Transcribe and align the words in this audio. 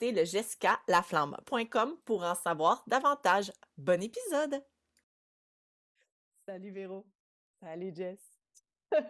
le 0.00 0.24
jessicalaflamme.com 0.24 1.96
pour 2.04 2.24
en 2.24 2.34
savoir 2.34 2.82
davantage. 2.86 3.52
Bon 3.76 4.02
épisode! 4.02 4.62
Salut 6.46 6.70
Véro. 6.70 7.06
Salut 7.60 7.92
Jess. 7.94 8.20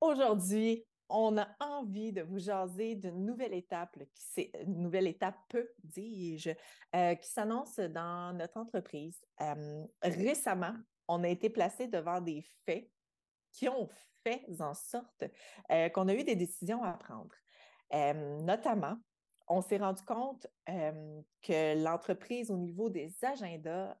Aujourd'hui, 0.00 0.84
on 1.08 1.36
a 1.38 1.48
envie 1.60 2.12
de 2.12 2.22
vous 2.22 2.38
jaser 2.38 2.94
d'une 2.94 3.24
nouvelle 3.24 3.54
étape, 3.54 3.98
qui 4.14 4.50
une 4.60 4.80
nouvelle 4.80 5.06
étape, 5.06 5.56
dis-je, 5.82 6.50
euh, 6.94 7.14
qui 7.14 7.28
s'annonce 7.28 7.78
dans 7.78 8.36
notre 8.36 8.56
entreprise. 8.58 9.20
récemment, 10.02 10.74
on 11.08 11.24
a 11.24 11.28
été 11.28 11.50
placé 11.50 11.88
devant 11.88 12.20
des 12.20 12.42
faits 12.64 12.90
qui 13.52 13.68
ont 13.68 13.88
fait 14.24 14.44
en 14.60 14.74
sorte 14.74 15.24
euh, 15.70 15.88
qu'on 15.90 16.08
a 16.08 16.14
eu 16.14 16.24
des 16.24 16.36
décisions 16.36 16.82
à 16.82 16.92
prendre. 16.92 17.34
notamment, 18.42 18.96
on 19.48 19.60
s'est 19.60 19.78
rendu 19.78 20.02
compte 20.02 20.46
que 20.66 21.82
l'entreprise, 21.82 22.50
au 22.50 22.56
niveau 22.56 22.88
des 22.88 23.12
agendas, 23.22 23.96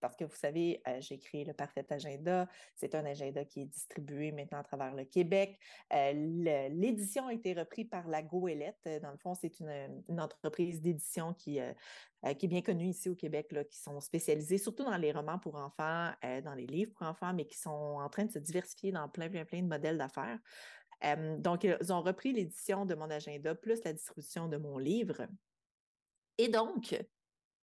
parce 0.00 0.16
que 0.16 0.24
vous 0.24 0.36
savez, 0.36 0.82
j'ai 1.00 1.18
créé 1.18 1.44
le 1.44 1.54
Parfait 1.54 1.86
Agenda, 1.90 2.48
c'est 2.74 2.94
un 2.94 3.04
agenda 3.04 3.44
qui 3.44 3.62
est 3.62 3.66
distribué 3.66 4.32
maintenant 4.32 4.58
à 4.58 4.62
travers 4.62 4.94
le 4.94 5.04
Québec. 5.04 5.58
L'édition 5.90 7.26
a 7.26 7.32
été 7.32 7.54
reprise 7.54 7.88
par 7.88 8.06
la 8.08 8.22
Goélette. 8.22 8.88
Dans 9.02 9.10
le 9.10 9.16
fond, 9.18 9.34
c'est 9.34 9.60
une, 9.60 10.20
entreprise 10.20 10.80
d'édition 10.80 11.32
qui, 11.34 11.58
est 11.58 12.46
bien 12.46 12.62
connue 12.62 12.88
ici 12.88 13.08
au 13.08 13.14
Québec, 13.14 13.54
qui 13.70 13.78
sont 13.78 14.00
spécialisés 14.00 14.58
surtout 14.58 14.84
dans 14.84 14.96
les 14.96 15.12
romans 15.12 15.38
pour 15.38 15.56
enfants, 15.56 16.12
dans 16.44 16.54
les 16.54 16.66
livres 16.66 16.92
pour 16.92 17.06
enfants, 17.06 17.32
mais 17.32 17.46
qui 17.46 17.58
sont 17.58 17.70
en 17.70 18.08
train 18.08 18.26
de 18.26 18.32
se 18.32 18.38
diversifier 18.38 18.92
dans 18.92 19.08
plein, 19.08 19.30
plein, 19.30 19.44
plein 19.44 19.62
de 19.62 19.68
modèles 19.68 19.98
d'affaires 19.98 20.38
donc, 21.38 21.64
ils 21.64 21.92
ont 21.92 22.02
repris 22.02 22.32
l'édition 22.32 22.86
de 22.86 22.94
mon 22.94 23.10
agenda 23.10 23.54
plus 23.54 23.82
la 23.84 23.92
distribution 23.92 24.48
de 24.48 24.56
mon 24.56 24.78
livre. 24.78 25.26
Et 26.38 26.48
donc, 26.48 26.96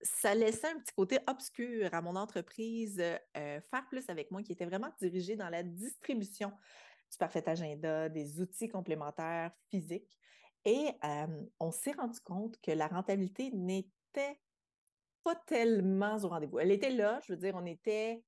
ça 0.01 0.35
laissait 0.35 0.67
un 0.67 0.79
petit 0.79 0.93
côté 0.93 1.19
obscur 1.27 1.93
à 1.93 2.01
mon 2.01 2.15
entreprise 2.15 2.97
faire 3.33 3.87
plus 3.89 4.09
avec 4.09 4.31
moi, 4.31 4.43
qui 4.43 4.51
était 4.51 4.65
vraiment 4.65 4.91
dirigée 4.99 5.35
dans 5.35 5.49
la 5.49 5.63
distribution 5.63 6.49
du 7.11 7.17
parfait 7.17 7.47
agenda, 7.47 8.09
des 8.09 8.41
outils 8.41 8.69
complémentaires 8.69 9.51
physiques. 9.69 10.17
Et 10.65 10.91
on 11.59 11.71
s'est 11.71 11.91
rendu 11.93 12.19
compte 12.21 12.59
que 12.61 12.71
la 12.71 12.87
rentabilité 12.87 13.51
n'était 13.51 14.39
pas 15.23 15.35
tellement 15.35 16.17
au 16.17 16.27
rendez-vous. 16.27 16.59
Elle 16.59 16.71
était 16.71 16.89
là, 16.89 17.19
je 17.25 17.33
veux 17.33 17.39
dire, 17.39 17.55
on 17.55 17.65
était 17.65 18.23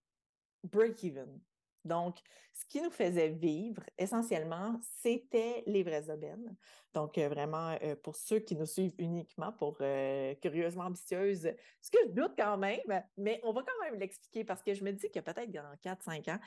break-even. 0.63 1.39
Donc, 1.85 2.17
ce 2.53 2.65
qui 2.65 2.81
nous 2.81 2.89
faisait 2.89 3.29
vivre, 3.29 3.83
essentiellement, 3.97 4.79
c'était 5.01 5.63
les 5.67 5.83
vraies 5.83 6.09
aubaines. 6.09 6.55
Donc, 6.93 7.17
euh, 7.17 7.27
vraiment, 7.27 7.77
euh, 7.83 7.95
pour 8.01 8.15
ceux 8.15 8.39
qui 8.39 8.55
nous 8.55 8.65
suivent 8.65 8.95
uniquement 8.97 9.51
pour 9.51 9.77
euh, 9.81 10.33
Curieusement 10.41 10.85
Ambitieuse, 10.85 11.51
ce 11.81 11.91
que 11.91 11.97
je 12.07 12.11
doute 12.11 12.31
quand 12.37 12.57
même, 12.57 12.79
mais 13.17 13.41
on 13.43 13.51
va 13.51 13.61
quand 13.61 13.85
même 13.85 13.99
l'expliquer 13.99 14.45
parce 14.45 14.63
que 14.63 14.73
je 14.73 14.83
me 14.83 14.93
dis 14.93 15.11
que 15.11 15.19
peut-être 15.19 15.51
dans 15.51 15.75
4-5 15.83 16.31
ans, 16.31 16.39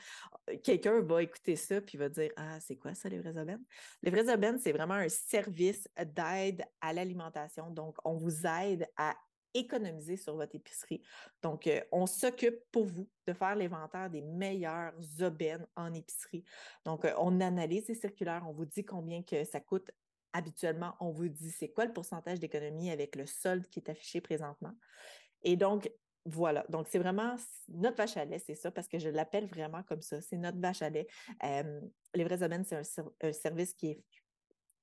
quelqu'un 0.63 0.99
va 1.01 1.21
écouter 1.21 1.55
ça 1.55 1.79
puis 1.79 1.97
va 1.97 2.09
dire 2.09 2.31
Ah, 2.35 2.59
c'est 2.59 2.77
quoi 2.77 2.95
ça, 2.95 3.07
les 3.07 3.19
vraies 3.19 3.37
aubaines? 3.39 3.63
Les 4.01 4.09
vraies 4.09 4.33
aubaines, 4.33 4.57
c'est 4.57 4.71
vraiment 4.71 4.95
un 4.95 5.09
service 5.09 5.87
d'aide 5.95 6.65
à 6.81 6.93
l'alimentation. 6.93 7.69
Donc, 7.69 7.97
on 8.03 8.15
vous 8.15 8.47
aide 8.47 8.87
à 8.97 9.15
économiser 9.53 10.17
sur 10.17 10.35
votre 10.35 10.55
épicerie. 10.55 11.01
Donc, 11.41 11.67
euh, 11.67 11.81
on 11.91 12.05
s'occupe 12.05 12.59
pour 12.71 12.85
vous 12.85 13.07
de 13.27 13.33
faire 13.33 13.55
l'inventaire 13.55 14.09
des 14.09 14.21
meilleures 14.21 14.93
aubaines 15.21 15.65
en 15.75 15.93
épicerie. 15.93 16.43
Donc, 16.85 17.05
euh, 17.05 17.13
on 17.17 17.41
analyse 17.41 17.87
les 17.87 17.95
circulaires, 17.95 18.45
on 18.47 18.51
vous 18.51 18.65
dit 18.65 18.83
combien 18.83 19.23
que 19.23 19.43
ça 19.43 19.59
coûte 19.59 19.91
habituellement, 20.33 20.95
on 20.99 21.11
vous 21.11 21.27
dit 21.27 21.49
c'est 21.49 21.69
quoi 21.69 21.85
le 21.85 21.93
pourcentage 21.93 22.39
d'économie 22.39 22.91
avec 22.91 23.15
le 23.15 23.25
solde 23.25 23.67
qui 23.67 23.79
est 23.79 23.89
affiché 23.89 24.21
présentement. 24.21 24.73
Et 25.41 25.55
donc, 25.55 25.91
voilà. 26.25 26.65
Donc, 26.69 26.87
c'est 26.87 26.99
vraiment 26.99 27.35
notre 27.69 27.97
vache 27.97 28.17
à 28.17 28.25
lait, 28.25 28.39
c'est 28.39 28.53
ça, 28.53 28.69
parce 28.69 28.87
que 28.87 28.99
je 28.99 29.09
l'appelle 29.09 29.47
vraiment 29.47 29.81
comme 29.83 30.01
ça. 30.01 30.21
C'est 30.21 30.37
notre 30.37 30.59
vache 30.59 30.83
à 30.83 30.89
lait. 30.89 31.07
les 32.13 32.23
vraies 32.23 32.43
aubaines, 32.43 32.65
c'est 32.65 32.75
un 33.21 33.31
service 33.33 33.73
qui 33.73 33.91
est 33.91 34.03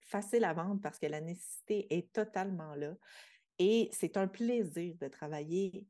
facile 0.07 0.45
à 0.45 0.53
vendre 0.53 0.81
parce 0.81 0.99
que 0.99 1.07
la 1.07 1.21
nécessité 1.21 1.87
est 1.95 2.13
totalement 2.13 2.75
là. 2.75 2.95
Et 3.59 3.89
c'est 3.93 4.17
un 4.17 4.29
plaisir 4.29 4.97
de 5.01 5.09
travailler 5.09 5.87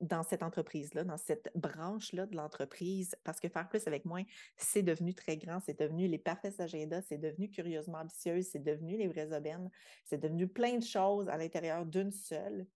dans 0.00 0.24
cette 0.24 0.42
entreprise-là, 0.42 1.04
dans 1.04 1.16
cette 1.16 1.50
branche-là 1.54 2.26
de 2.26 2.36
l'entreprise, 2.36 3.14
parce 3.22 3.38
que 3.38 3.48
faire 3.48 3.68
plus 3.68 3.86
avec 3.86 4.04
moins, 4.04 4.24
c'est 4.56 4.82
devenu 4.82 5.14
très 5.14 5.36
grand, 5.36 5.60
c'est 5.60 5.78
devenu 5.78 6.08
les 6.08 6.18
parfaits 6.18 6.60
agendas, 6.60 7.02
c'est 7.02 7.18
devenu 7.18 7.48
curieusement 7.48 7.98
ambitieuse, 7.98 8.48
c'est 8.50 8.62
devenu 8.62 8.96
les 8.96 9.06
vraies 9.06 9.32
aubaines, 9.32 9.70
c'est 10.04 10.18
devenu 10.18 10.48
plein 10.48 10.78
de 10.78 10.84
choses 10.84 11.28
à 11.28 11.36
l'intérieur 11.36 11.86
d'une 11.86 12.10
seule. 12.10 12.66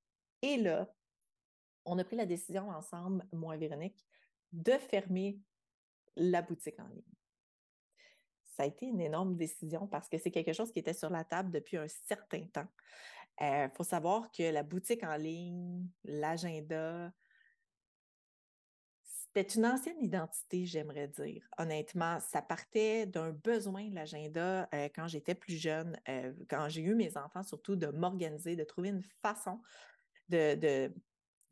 Et 0.42 0.56
là, 0.56 0.88
on 1.84 1.98
a 1.98 2.04
pris 2.04 2.16
la 2.16 2.26
décision 2.26 2.68
ensemble, 2.68 3.26
moi 3.32 3.56
et 3.56 3.58
Véronique, 3.58 4.06
de 4.52 4.72
fermer 4.72 5.40
la 6.16 6.42
boutique 6.42 6.78
en 6.78 6.86
ligne. 6.86 7.02
Ça 8.56 8.62
a 8.62 8.66
été 8.66 8.86
une 8.86 9.00
énorme 9.00 9.36
décision 9.36 9.86
parce 9.86 10.08
que 10.08 10.16
c'est 10.16 10.30
quelque 10.30 10.52
chose 10.52 10.72
qui 10.72 10.78
était 10.78 10.94
sur 10.94 11.10
la 11.10 11.24
table 11.24 11.50
depuis 11.50 11.76
un 11.76 11.88
certain 11.88 12.46
temps. 12.46 12.68
Il 13.40 13.44
euh, 13.44 13.68
faut 13.70 13.84
savoir 13.84 14.30
que 14.30 14.50
la 14.50 14.62
boutique 14.62 15.04
en 15.04 15.16
ligne, 15.16 15.86
l'agenda, 16.04 17.12
c'était 19.02 19.54
une 19.54 19.66
ancienne 19.66 20.00
identité, 20.00 20.64
j'aimerais 20.64 21.08
dire. 21.08 21.46
Honnêtement, 21.58 22.18
ça 22.20 22.40
partait 22.40 23.04
d'un 23.04 23.32
besoin, 23.32 23.90
l'agenda, 23.90 24.66
euh, 24.72 24.88
quand 24.94 25.06
j'étais 25.06 25.34
plus 25.34 25.56
jeune, 25.56 26.00
euh, 26.08 26.32
quand 26.48 26.70
j'ai 26.70 26.80
eu 26.80 26.94
mes 26.94 27.14
enfants, 27.18 27.42
surtout 27.42 27.76
de 27.76 27.88
m'organiser, 27.88 28.56
de 28.56 28.64
trouver 28.64 28.88
une 28.88 29.04
façon 29.20 29.60
de, 30.30 30.54
de, 30.54 30.94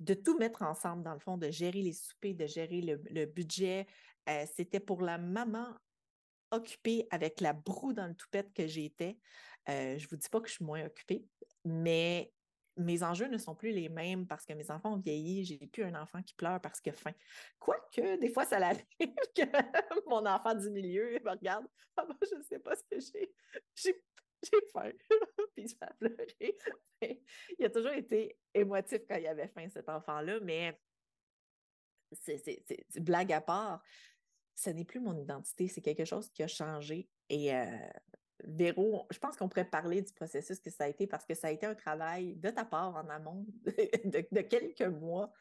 de, 0.00 0.15
tout 0.15 0.39
mettre 0.39 0.62
ensemble, 0.62 1.03
dans 1.03 1.12
le 1.12 1.21
fond, 1.21 1.37
de 1.37 1.50
gérer 1.50 1.83
les 1.83 1.93
soupers, 1.93 2.34
de 2.34 2.47
gérer 2.47 2.81
le, 2.81 3.27
budget. 3.27 3.87
c'était 4.56 4.81
pour 4.81 5.03
la 5.03 5.19
maman 5.19 5.67
occupée 6.50 7.06
avec 7.11 7.43
la 7.43 7.53
broue 7.53 7.93
dans 7.93 8.06
le 8.06 8.14
toupette 8.14 8.53
que 8.55 8.67
j'étais. 8.67 9.19
je 9.69 10.03
ne 10.03 10.08
vous 10.08 10.17
dis 10.17 10.29
pas 10.29 10.41
que 10.41 10.49
je 10.49 10.55
suis 10.55 10.64
moins 10.64 10.85
occupée, 10.85 11.29
mais 11.64 12.32
mes 12.76 13.02
enjeux 13.02 13.28
ne 13.28 13.38
sont 13.38 13.55
plus 13.55 13.70
les 13.70 13.88
mêmes 13.88 14.26
parce 14.26 14.44
que 14.44 14.52
mes 14.52 14.70
enfants 14.70 14.94
ont 14.94 14.99
vieilli, 14.99 15.44
j'ai 15.44 15.58
plus 15.66 15.84
un 15.84 15.94
enfant 15.94 16.22
qui 16.22 16.34
pleure 16.34 16.61
parce 16.61 16.81
que 16.81 16.90
faim. 16.90 17.12
Quoique, 17.58 18.16
des 18.19 18.31
fois, 18.31 18.44
ça 18.44 18.58
l'arrive 18.58 18.84
que 19.37 20.08
mon 20.08 20.26
enfant 20.26 20.55
du 20.55 20.70
milieu 20.70 21.19
me 21.25 21.31
regarde, 21.31 21.66
ah 21.96 22.05
ben, 22.05 22.16
je 22.28 22.37
ne 22.37 22.43
sais 22.43 22.58
pas 22.58 22.75
ce 22.75 22.82
que 22.90 23.00
j'ai. 23.00 23.32
J'ai 23.76 23.94
faim. 24.72 24.90
Puis 25.55 25.64
il 25.64 25.69
fait 25.69 25.94
pleurer. 25.99 26.58
il 27.58 27.64
a 27.64 27.70
toujours 27.70 27.93
été 27.93 28.37
émotif 28.52 29.00
quand 29.08 29.17
il 29.17 29.26
avait 29.26 29.49
faim, 29.49 29.69
cet 29.70 29.88
enfant-là, 29.88 30.40
mais 30.40 30.78
c'est 32.12 33.00
blague 33.00 33.32
à 33.32 33.40
part. 33.40 33.82
Ce 34.56 34.70
n'est 34.70 34.84
plus 34.84 35.00
mon 35.00 35.17
identité, 35.17 35.69
c'est 35.69 35.81
quelque 35.81 36.05
chose 36.05 36.28
qui 36.31 36.43
a 36.43 36.49
changé. 36.49 37.08
Et 37.28 37.55
euh, 37.55 37.67
Véro, 38.42 39.06
je 39.10 39.19
pense 39.19 39.36
qu'on 39.36 39.48
pourrait 39.48 39.64
parler 39.64 40.02
du 40.02 40.12
processus 40.12 40.58
que 40.58 40.70
ça 40.70 40.84
a 40.84 40.88
été 40.88 41.06
parce 41.06 41.25
que 41.25 41.34
ça 41.34 41.48
a 41.48 41.50
été 41.50 41.66
un 41.66 41.75
travail 41.75 42.34
de 42.36 42.50
ta 42.50 42.64
part 42.64 42.94
en 42.96 43.08
amont 43.08 43.46
de, 43.64 44.40
quelques 44.40 44.82
mois 44.82 45.32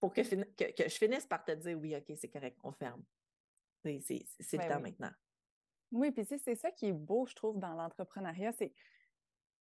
pour 0.00 0.12
que, 0.12 0.22
que, 0.22 0.88
je 0.88 0.94
finisse 0.94 1.26
par 1.26 1.44
te 1.44 1.52
dire 1.52 1.78
oui, 1.78 1.94
OK, 1.94 2.16
c'est 2.16 2.28
correct, 2.28 2.58
on 2.62 2.72
ferme. 2.72 3.02
C'est 3.84 4.26
le 4.52 4.58
ben 4.58 4.68
temps 4.68 4.80
maintenant. 4.80 5.12
Oui, 5.92 6.10
puis 6.10 6.24
c'est 6.24 6.54
ça 6.54 6.70
qui 6.70 6.86
est 6.86 6.92
beau, 6.92 7.26
je 7.26 7.34
trouve, 7.34 7.58
dans 7.58 7.74
l'entrepreneuriat, 7.74 8.52
c'est 8.52 8.72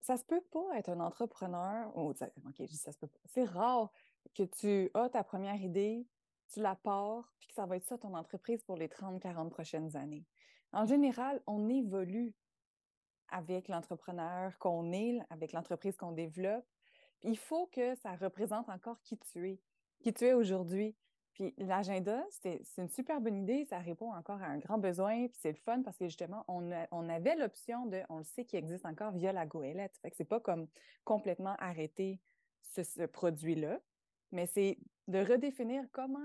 ça 0.02 0.18
se 0.18 0.26
peut 0.26 0.42
pas 0.52 0.78
être 0.78 0.90
un 0.90 1.00
entrepreneur, 1.00 1.96
ou 1.96 2.10
OK, 2.10 2.56
je 2.60 2.66
dis 2.66 2.78
ça 2.78 2.92
se 2.92 2.98
peut 2.98 3.08
pas. 3.08 3.20
C'est 3.26 3.46
rare 3.46 3.92
que 4.36 4.44
tu 4.44 4.90
as 4.94 5.10
ta 5.10 5.24
première 5.24 5.62
idée, 5.62 6.06
tu 6.52 6.60
la 6.60 6.76
pars, 6.76 7.32
puis 7.40 7.48
que 7.48 7.54
ça 7.54 7.66
va 7.66 7.78
être 7.78 7.86
ça 7.86 7.98
ton 7.98 8.14
entreprise 8.14 8.64
pour 8.64 8.76
les 8.76 8.90
30, 8.90 9.22
40 9.22 9.50
prochaines 9.52 9.96
années. 9.96 10.26
En 10.74 10.86
général, 10.86 11.42
on 11.48 11.70
évolue 11.70 12.34
avec 13.30 13.68
l'entrepreneur 13.68 14.58
qu'on 14.60 14.92
est, 14.92 15.20
avec 15.30 15.54
l'entreprise 15.54 15.96
qu'on 15.98 16.12
développe. 16.12 16.66
il 17.24 17.38
faut 17.38 17.68
que 17.68 17.96
ça 17.96 18.16
représente 18.16 18.70
encore 18.70 19.02
qui 19.02 19.18
tu 19.18 19.50
es, 19.50 19.62
qui 20.02 20.14
tu 20.14 20.26
es 20.26 20.34
aujourd'hui. 20.34 20.96
Puis 21.34 21.54
l'agenda, 21.58 22.24
c'est 22.30 22.62
une 22.78 22.90
super 22.90 23.20
bonne 23.20 23.38
idée, 23.38 23.66
ça 23.66 23.80
répond 23.80 24.14
encore 24.14 24.42
à 24.42 24.46
un 24.46 24.60
grand 24.60 24.78
besoin, 24.78 25.28
puis 25.28 25.38
c'est 25.42 25.52
le 25.52 25.58
fun 25.58 25.82
parce 25.82 25.98
que 25.98 26.06
justement, 26.06 26.46
on, 26.48 27.10
avait 27.10 27.36
l'option 27.36 27.88
de, 27.88 28.02
on 28.10 28.20
le 28.20 28.24
sait 28.24 28.46
qu'il 28.46 28.60
existe 28.60 28.86
encore 28.86 29.12
via 29.14 29.34
la 29.34 29.48
goélette. 29.48 29.98
Fait 30.04 30.12
que 30.12 30.16
c'est 30.16 30.26
pas 30.26 30.40
comme 30.40 30.68
complètement 31.04 31.56
arrêter 31.58 32.20
ce, 32.62 33.06
produit-là, 33.08 33.80
mais 34.32 34.46
c'est 34.46 34.78
de 35.08 35.20
redéfinir 35.20 35.84
comment 35.92 36.20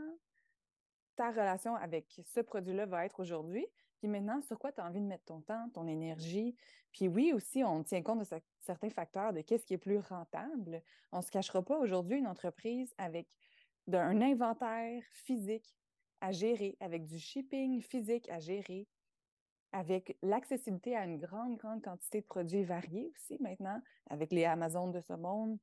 ta 1.16 1.30
relation 1.30 1.74
avec 1.74 2.20
ce 2.26 2.40
produit-là 2.40 2.84
va 2.84 3.06
être 3.06 3.20
aujourd'hui, 3.20 3.66
puis 3.98 4.08
maintenant, 4.08 4.40
sur 4.42 4.58
quoi 4.58 4.72
tu 4.72 4.80
as 4.80 4.86
envie 4.86 5.00
de 5.00 5.06
mettre 5.06 5.24
ton 5.24 5.40
temps, 5.40 5.68
ton 5.70 5.86
énergie? 5.86 6.54
Puis 6.92 7.08
oui, 7.08 7.32
aussi, 7.32 7.64
on 7.64 7.82
tient 7.82 8.02
compte 8.02 8.20
de 8.20 8.40
certains 8.60 8.90
facteurs 8.90 9.32
de 9.32 9.40
qu'est-ce 9.40 9.66
qui 9.66 9.74
est 9.74 9.78
plus 9.78 9.98
rentable. 9.98 10.82
On 11.12 11.18
ne 11.18 11.22
se 11.22 11.30
cachera 11.30 11.62
pas 11.62 11.78
aujourd'hui 11.78 12.18
une 12.18 12.26
entreprise 12.26 12.94
avec 12.98 13.28
d'un 13.86 14.20
inventaire 14.20 15.02
physique 15.12 15.74
à 16.20 16.32
gérer, 16.32 16.76
avec 16.80 17.06
du 17.06 17.18
shipping 17.18 17.80
physique 17.82 18.28
à 18.28 18.38
gérer, 18.38 18.86
avec 19.72 20.16
l'accessibilité 20.22 20.96
à 20.96 21.04
une 21.04 21.18
grande, 21.18 21.56
grande 21.56 21.82
quantité 21.82 22.20
de 22.20 22.26
produits 22.26 22.64
variés 22.64 23.12
aussi 23.14 23.36
maintenant, 23.40 23.80
avec 24.10 24.32
les 24.32 24.44
Amazon 24.44 24.88
de 24.88 25.00
ce 25.00 25.12
monde. 25.12 25.58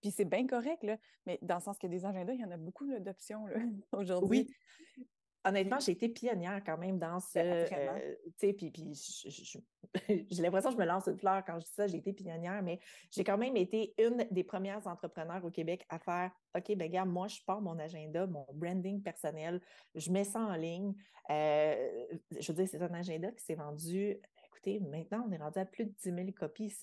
Puis 0.00 0.10
c'est 0.10 0.24
bien 0.24 0.46
correct, 0.46 0.82
là, 0.82 0.96
mais 1.26 1.38
dans 1.42 1.56
le 1.56 1.60
sens 1.60 1.78
que 1.78 1.86
des 1.86 2.06
agendas, 2.06 2.32
il 2.32 2.40
y 2.40 2.44
en 2.44 2.50
a 2.50 2.56
beaucoup 2.56 2.86
d'options 3.00 3.44
aujourd'hui. 3.92 4.46
Oui 4.48 5.06
honnêtement, 5.44 5.78
j'ai 5.80 5.92
été 5.92 6.08
pionnière 6.08 6.62
quand 6.64 6.78
même 6.78 6.98
dans 6.98 7.20
ce. 7.20 7.38
Ben, 7.38 7.68
euh, 7.72 8.14
tu 8.38 8.48
sais, 8.48 8.52
puis, 8.52 8.72
j'ai 10.30 10.42
l'impression 10.42 10.70
que 10.70 10.76
je 10.76 10.80
me 10.80 10.86
lance 10.86 11.06
une 11.06 11.18
fleur 11.18 11.42
quand 11.44 11.58
je 11.58 11.64
dis 11.64 11.72
ça, 11.72 11.86
j'ai 11.86 11.98
été 11.98 12.12
pionnière, 12.12 12.62
mais 12.62 12.80
j'ai 13.10 13.24
quand 13.24 13.38
même 13.38 13.56
été 13.56 13.94
une 13.98 14.26
des 14.30 14.44
premières 14.44 14.86
entrepreneurs 14.86 15.44
au 15.44 15.50
Québec 15.50 15.84
à 15.88 15.98
faire 15.98 16.30
OK, 16.56 16.74
ben 16.76 16.90
gars, 16.90 17.04
moi, 17.04 17.28
je 17.28 17.38
pars 17.46 17.60
mon 17.60 17.78
agenda, 17.78 18.26
mon 18.26 18.46
branding 18.52 19.02
personnel, 19.02 19.60
je 19.94 20.10
mets 20.10 20.24
ça 20.24 20.40
en 20.40 20.54
ligne. 20.54 20.94
Euh, 21.30 22.06
je 22.38 22.52
veux 22.52 22.56
dire, 22.56 22.68
c'est 22.68 22.82
un 22.82 22.94
agenda 22.94 23.30
qui 23.32 23.44
s'est 23.44 23.54
vendu 23.54 24.20
maintenant, 24.66 25.24
on 25.28 25.32
est 25.32 25.38
rendu 25.38 25.58
à 25.58 25.64
plus 25.64 25.86
de 25.86 25.92
10 26.02 26.14
000 26.14 26.32
copies. 26.32 26.74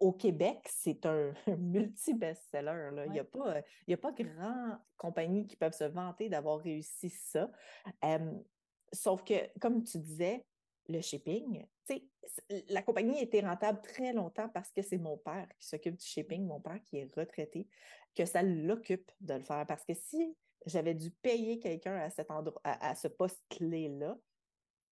au 0.00 0.12
Québec, 0.12 0.58
c'est 0.68 1.06
un, 1.06 1.32
multi-best-seller. 1.58 2.90
Il 3.06 3.12
n'y 3.12 3.20
a, 3.20 3.24
pas, 3.24 3.62
a 3.88 3.96
pas 3.96 4.12
grand 4.12 4.78
compagnie 4.96 5.46
qui 5.46 5.56
peuvent 5.56 5.76
se 5.76 5.84
vanter 5.84 6.28
d'avoir 6.28 6.58
réussi 6.58 7.10
ça. 7.10 7.50
sauf 8.92 9.22
que, 9.24 9.34
comme 9.58 9.82
tu 9.84 9.98
disais, 9.98 10.44
le 10.88 11.00
shipping, 11.00 11.66
la 12.68 12.82
compagnie 12.82 13.22
était 13.22 13.40
rentable 13.40 13.80
très 13.82 14.12
longtemps 14.12 14.48
parce 14.48 14.70
que 14.72 14.82
c'est 14.82 14.98
mon 14.98 15.16
père 15.16 15.48
qui 15.58 15.68
s'occupe 15.68 15.96
du 15.96 16.04
shipping, 16.04 16.46
mon 16.46 16.60
père 16.60 16.80
qui 16.84 16.98
est 16.98 17.14
retraité, 17.14 17.66
que 18.14 18.24
ça 18.24 18.42
l'occupe 18.42 19.10
de 19.20 19.34
le 19.34 19.42
faire. 19.42 19.66
Parce 19.66 19.84
que 19.84 19.94
si 19.94 20.36
j'avais 20.66 20.94
dû 20.94 21.10
payer 21.10 21.58
quelqu'un 21.58 21.96
à 21.96 22.10
cet 22.10 22.30
endroit, 22.30 22.60
à 22.64 22.94
ce 22.94 23.08
poste 23.08 23.42
clé-là, 23.50 24.18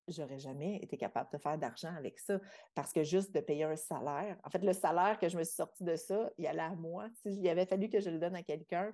j'aurais 0.09 0.39
jamais 0.39 0.77
été 0.77 0.97
capable 0.97 1.31
de 1.33 1.39
faire 1.39 1.59
d'argent 1.59 1.95
avec 1.95 2.19
ça 2.19 2.41
parce 2.75 2.93
que 2.93 3.03
juste 3.03 3.35
de 3.35 3.41
payer 3.41 3.65
un 3.65 3.77
salaire, 3.77 4.37
en 4.45 4.51
fait, 4.51 4.63
le 4.63 4.73
salaire 4.73 5.19
que 5.19 5.29
je 5.29 5.37
me 5.37 5.45
suis 5.45 5.55
sorti 5.55 5.85
de 5.85 5.97
ça, 5.97 6.31
il 6.39 6.47
allait 6.47 6.61
à 6.61 6.75
moi. 6.75 7.09
S'il 7.23 7.47
avait 7.49 7.67
fallu 7.67 7.89
que 7.89 8.01
je 8.01 8.11
le 8.11 8.19
donne 8.19 8.37
à 8.37 8.43
quelqu'un, 8.43 8.93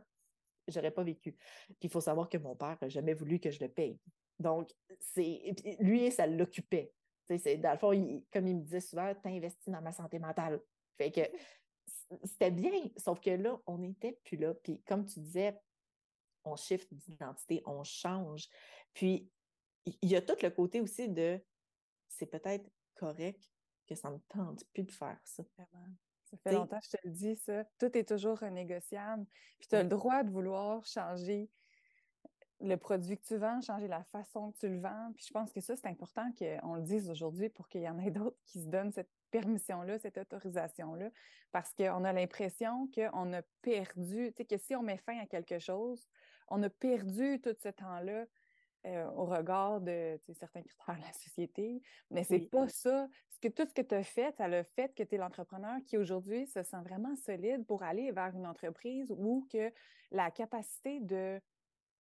j'aurais 0.68 0.90
pas 0.90 1.02
vécu. 1.02 1.32
Puis 1.32 1.76
il 1.82 1.90
faut 1.90 2.00
savoir 2.00 2.28
que 2.28 2.38
mon 2.38 2.56
père 2.56 2.76
n'a 2.80 2.88
jamais 2.88 3.14
voulu 3.14 3.38
que 3.38 3.50
je 3.50 3.60
le 3.60 3.68
paye. 3.68 3.98
Donc, 4.38 4.70
c'est 5.00 5.54
lui, 5.80 6.10
ça 6.10 6.26
l'occupait. 6.26 6.92
Dans 7.28 7.72
le 7.72 7.78
fond, 7.78 7.90
comme 8.32 8.46
il 8.46 8.56
me 8.56 8.62
disait 8.62 8.80
souvent, 8.80 9.14
t'investis 9.22 9.72
dans 9.72 9.80
ma 9.80 9.92
santé 9.92 10.18
mentale. 10.18 10.60
Fait 10.98 11.10
que 11.10 11.20
c'était 12.24 12.50
bien, 12.50 12.90
sauf 12.96 13.20
que 13.20 13.30
là, 13.30 13.58
on 13.66 13.78
n'était 13.78 14.18
plus 14.24 14.36
là. 14.36 14.54
Puis 14.54 14.82
comme 14.86 15.06
tu 15.06 15.20
disais, 15.20 15.58
on 16.44 16.56
shift 16.56 16.92
d'identité, 16.92 17.62
on 17.66 17.84
change. 17.84 18.48
Puis 18.92 19.30
il 19.87 20.08
y 20.08 20.17
a 20.17 20.23
tout 20.23 20.37
le 20.43 20.50
côté 20.50 20.81
aussi 20.81 21.08
de 21.08 21.40
c'est 22.08 22.26
peut-être 22.26 22.69
correct 22.94 23.50
que 23.87 23.94
ça 23.94 24.11
ne 24.11 24.14
me 24.14 24.20
tente 24.29 24.64
plus 24.73 24.84
de 24.84 24.93
faire 24.93 25.19
ça. 25.25 25.43
Ça 26.25 26.37
fait 26.38 26.52
longtemps 26.52 26.79
que 26.79 26.87
je 26.87 26.96
te 26.96 27.06
le 27.06 27.11
dis, 27.12 27.37
ça. 27.37 27.64
Tout 27.79 27.96
est 27.96 28.08
toujours 28.08 28.38
renégociable. 28.38 29.26
Puis 29.58 29.69
tu 29.69 29.75
as 29.75 29.82
le 29.82 29.88
droit 29.88 30.23
de 30.23 30.31
vouloir 30.31 30.84
changer 30.87 31.50
le 32.61 32.76
produit 32.76 33.19
que 33.19 33.25
tu 33.25 33.37
vends, 33.37 33.61
changer 33.61 33.88
la 33.88 34.05
façon 34.05 34.52
que 34.52 34.58
tu 34.58 34.69
le 34.69 34.81
vends. 34.81 35.12
Puis 35.14 35.26
je 35.26 35.32
pense 35.32 35.52
que 35.52 35.61
ça, 35.61 35.76
c'est 35.76 35.88
important 35.88 36.31
qu'on 36.38 36.76
le 36.76 36.82
dise 36.82 37.11
aujourd'hui 37.11 37.49
pour 37.49 37.69
qu'il 37.69 37.82
y 37.82 37.88
en 37.88 37.99
ait 37.99 38.11
d'autres 38.11 38.38
qui 38.46 38.62
se 38.62 38.67
donnent 38.67 38.93
cette 38.93 39.11
permission-là, 39.31 39.99
cette 39.99 40.19
autorisation-là, 40.19 41.11
parce 41.50 41.73
qu'on 41.75 42.05
a 42.05 42.12
l'impression 42.12 42.88
qu'on 42.94 43.32
a 43.32 43.43
perdu, 43.62 44.32
tu 44.32 44.34
sais, 44.37 44.44
que 44.44 44.58
si 44.58 44.76
on 44.76 44.82
met 44.82 44.99
fin 44.99 45.19
à 45.19 45.26
quelque 45.26 45.58
chose, 45.58 46.06
on 46.49 46.62
a 46.62 46.70
perdu 46.70 47.40
tout 47.40 47.56
ce 47.58 47.69
temps-là 47.69 48.26
euh, 48.87 49.06
au 49.12 49.26
regard 49.26 49.81
de 49.81 50.19
certains 50.34 50.62
critères 50.62 50.96
de 50.96 51.02
la 51.02 51.12
société. 51.12 51.82
Mais 52.11 52.25
c'est 52.25 52.50
pas 52.50 52.69
ça. 52.69 53.08
Ce 53.31 53.38
que, 53.38 53.49
tout 53.49 53.69
ce 53.69 53.75
que 53.75 53.82
tu 53.82 53.94
as 53.94 54.02
fait, 54.02 54.34
ça 54.37 54.49
le 54.49 54.62
fait 54.62 54.94
que 54.94 55.02
tu 55.02 55.14
es 55.14 55.19
l'entrepreneur 55.19 55.79
qui 55.87 55.96
aujourd'hui 55.96 56.46
se 56.46 56.62
sent 56.62 56.82
vraiment 56.84 57.14
solide 57.17 57.64
pour 57.67 57.82
aller 57.82 58.11
vers 58.12 58.34
une 58.34 58.46
entreprise 58.46 59.12
où 59.17 59.46
que 59.52 59.73
la 60.11 60.31
capacité 60.31 61.00
de, 61.00 61.40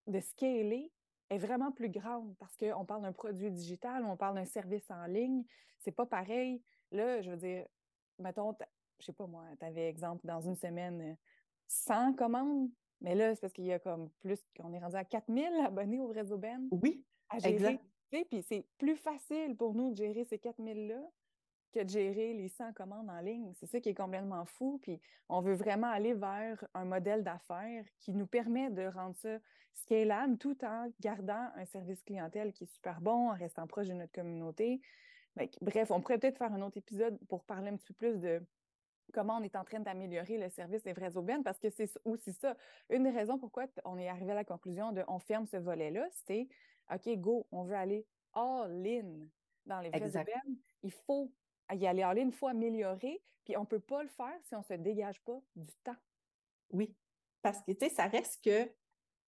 de 0.08 0.20
scaler 0.20 0.92
est 1.30 1.38
vraiment 1.38 1.72
plus 1.72 1.88
grande 1.88 2.36
parce 2.38 2.56
qu'on 2.56 2.84
parle 2.84 3.02
d'un 3.02 3.12
produit 3.12 3.50
digital, 3.50 4.04
on 4.04 4.16
parle 4.16 4.34
d'un 4.34 4.44
service 4.44 4.90
en 4.90 5.06
ligne. 5.06 5.44
C'est 5.78 5.92
pas 5.92 6.06
pareil. 6.06 6.62
Là, 6.90 7.22
je 7.22 7.30
veux 7.30 7.36
dire, 7.36 7.66
mettons, 8.18 8.56
je 8.98 9.06
sais 9.06 9.12
pas 9.12 9.26
moi, 9.26 9.44
tu 9.58 9.64
avais 9.64 9.88
exemple 9.88 10.26
dans 10.26 10.40
une 10.40 10.56
semaine 10.56 11.16
100 11.68 12.14
commandes? 12.14 12.70
Mais 13.02 13.14
là, 13.14 13.34
c'est 13.34 13.40
parce 13.40 13.52
qu'il 13.52 13.64
y 13.64 13.72
a 13.72 13.78
comme 13.78 14.08
plus, 14.20 14.40
qu'on 14.56 14.72
est 14.72 14.78
rendu 14.78 14.96
à 14.96 15.04
4000 15.04 15.44
abonnés 15.64 16.00
au 16.00 16.08
réseau 16.08 16.38
Ben. 16.38 16.68
Oui, 16.70 17.04
à 17.28 17.38
gérer. 17.38 17.80
Puis 18.10 18.42
c'est 18.42 18.66
plus 18.78 18.96
facile 18.96 19.56
pour 19.56 19.74
nous 19.74 19.90
de 19.90 19.96
gérer 19.96 20.24
ces 20.24 20.36
4000-là 20.36 21.02
que 21.72 21.82
de 21.82 21.88
gérer 21.88 22.34
les 22.34 22.48
100 22.48 22.74
commandes 22.74 23.08
en 23.08 23.20
ligne. 23.20 23.52
C'est 23.54 23.66
ça 23.66 23.80
qui 23.80 23.88
est 23.88 23.94
complètement 23.94 24.44
fou. 24.44 24.78
Puis 24.82 25.00
on 25.28 25.40
veut 25.40 25.54
vraiment 25.54 25.88
aller 25.88 26.12
vers 26.12 26.62
un 26.74 26.84
modèle 26.84 27.24
d'affaires 27.24 27.84
qui 28.00 28.12
nous 28.12 28.26
permet 28.26 28.70
de 28.70 28.86
rendre 28.86 29.16
ça 29.16 29.38
scalable 29.72 30.36
tout 30.36 30.62
en 30.64 30.92
gardant 31.00 31.48
un 31.56 31.64
service 31.64 32.02
clientèle 32.02 32.52
qui 32.52 32.64
est 32.64 32.72
super 32.74 33.00
bon, 33.00 33.30
en 33.30 33.34
restant 33.34 33.66
proche 33.66 33.88
de 33.88 33.94
notre 33.94 34.12
communauté. 34.12 34.82
Bref, 35.62 35.90
on 35.90 36.02
pourrait 36.02 36.18
peut-être 36.18 36.36
faire 36.36 36.52
un 36.52 36.60
autre 36.60 36.76
épisode 36.76 37.18
pour 37.26 37.42
parler 37.44 37.70
un 37.70 37.76
petit 37.76 37.86
peu 37.86 37.94
plus 37.94 38.18
de 38.18 38.42
comment 39.12 39.36
on 39.36 39.42
est 39.42 39.56
en 39.56 39.64
train 39.64 39.80
d'améliorer 39.80 40.38
le 40.38 40.48
service 40.48 40.82
des 40.82 40.92
vraies 40.92 41.16
aubaines, 41.16 41.42
parce 41.42 41.58
que 41.58 41.70
c'est 41.70 41.88
aussi 42.04 42.32
ça. 42.32 42.56
Une 42.90 43.04
des 43.04 43.10
raisons 43.10 43.38
pourquoi 43.38 43.66
on 43.84 43.98
est 43.98 44.08
arrivé 44.08 44.32
à 44.32 44.34
la 44.34 44.44
conclusion 44.44 44.92
de 44.92 45.04
on 45.08 45.18
ferme 45.18 45.46
ce 45.46 45.56
volet-là, 45.56 46.08
c'est 46.26 46.48
OK, 46.92 47.08
go, 47.18 47.46
on 47.52 47.64
veut 47.64 47.76
aller 47.76 48.06
all-in 48.34 49.26
dans 49.66 49.80
les 49.80 49.90
vraies 49.90 50.16
aubaines. 50.16 50.56
Il 50.82 50.92
faut 50.92 51.32
y 51.72 51.86
aller 51.86 52.02
all-in, 52.02 52.26
il 52.26 52.32
faut 52.32 52.48
améliorer, 52.48 53.22
puis 53.44 53.56
on 53.56 53.60
ne 53.60 53.66
peut 53.66 53.80
pas 53.80 54.02
le 54.02 54.08
faire 54.08 54.34
si 54.42 54.54
on 54.54 54.60
ne 54.60 54.64
se 54.64 54.74
dégage 54.74 55.22
pas 55.22 55.40
du 55.56 55.72
temps. 55.84 55.96
Oui, 56.70 56.94
parce 57.42 57.62
que, 57.62 57.72
tu 57.72 57.86
sais, 57.86 57.94
ça 57.94 58.06
reste 58.06 58.42
que 58.42 58.70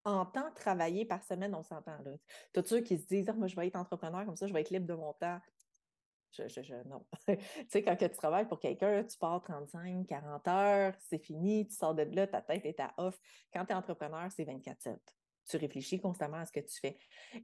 en 0.04 0.26
temps 0.26 0.50
travaillé 0.54 1.06
par 1.06 1.22
semaine, 1.22 1.54
on 1.54 1.62
s'entend 1.62 1.96
là. 2.04 2.12
Tous 2.52 2.64
ceux 2.66 2.80
qui 2.80 2.98
se 2.98 3.06
disent, 3.06 3.28
ah, 3.28 3.32
moi, 3.32 3.46
je 3.46 3.56
vais 3.56 3.66
être 3.66 3.76
entrepreneur, 3.76 4.24
comme 4.26 4.36
ça, 4.36 4.46
je 4.46 4.52
vais 4.52 4.60
être 4.60 4.70
libre 4.70 4.86
de 4.86 4.94
mon 4.94 5.14
temps. 5.14 5.40
Non. 6.86 7.04
tu 7.26 7.36
sais, 7.68 7.82
quand 7.82 7.96
tu 7.96 8.08
travailles 8.10 8.48
pour 8.48 8.58
quelqu'un, 8.58 9.04
tu 9.04 9.16
pars 9.18 9.42
35, 9.42 10.06
40 10.06 10.48
heures, 10.48 10.94
c'est 11.08 11.18
fini, 11.18 11.66
tu 11.66 11.74
sors 11.74 11.94
de 11.94 12.02
là, 12.02 12.26
ta 12.26 12.40
tête 12.40 12.64
est 12.66 12.80
à 12.80 12.92
off. 12.96 13.18
Quand 13.52 13.64
tu 13.64 13.72
es 13.72 13.74
entrepreneur, 13.74 14.30
c'est 14.30 14.44
24-7. 14.44 14.96
Tu 15.46 15.58
réfléchis 15.58 16.00
constamment 16.00 16.38
à 16.38 16.46
ce 16.46 16.52
que 16.52 16.60
tu 16.60 16.80
fais. 16.80 16.96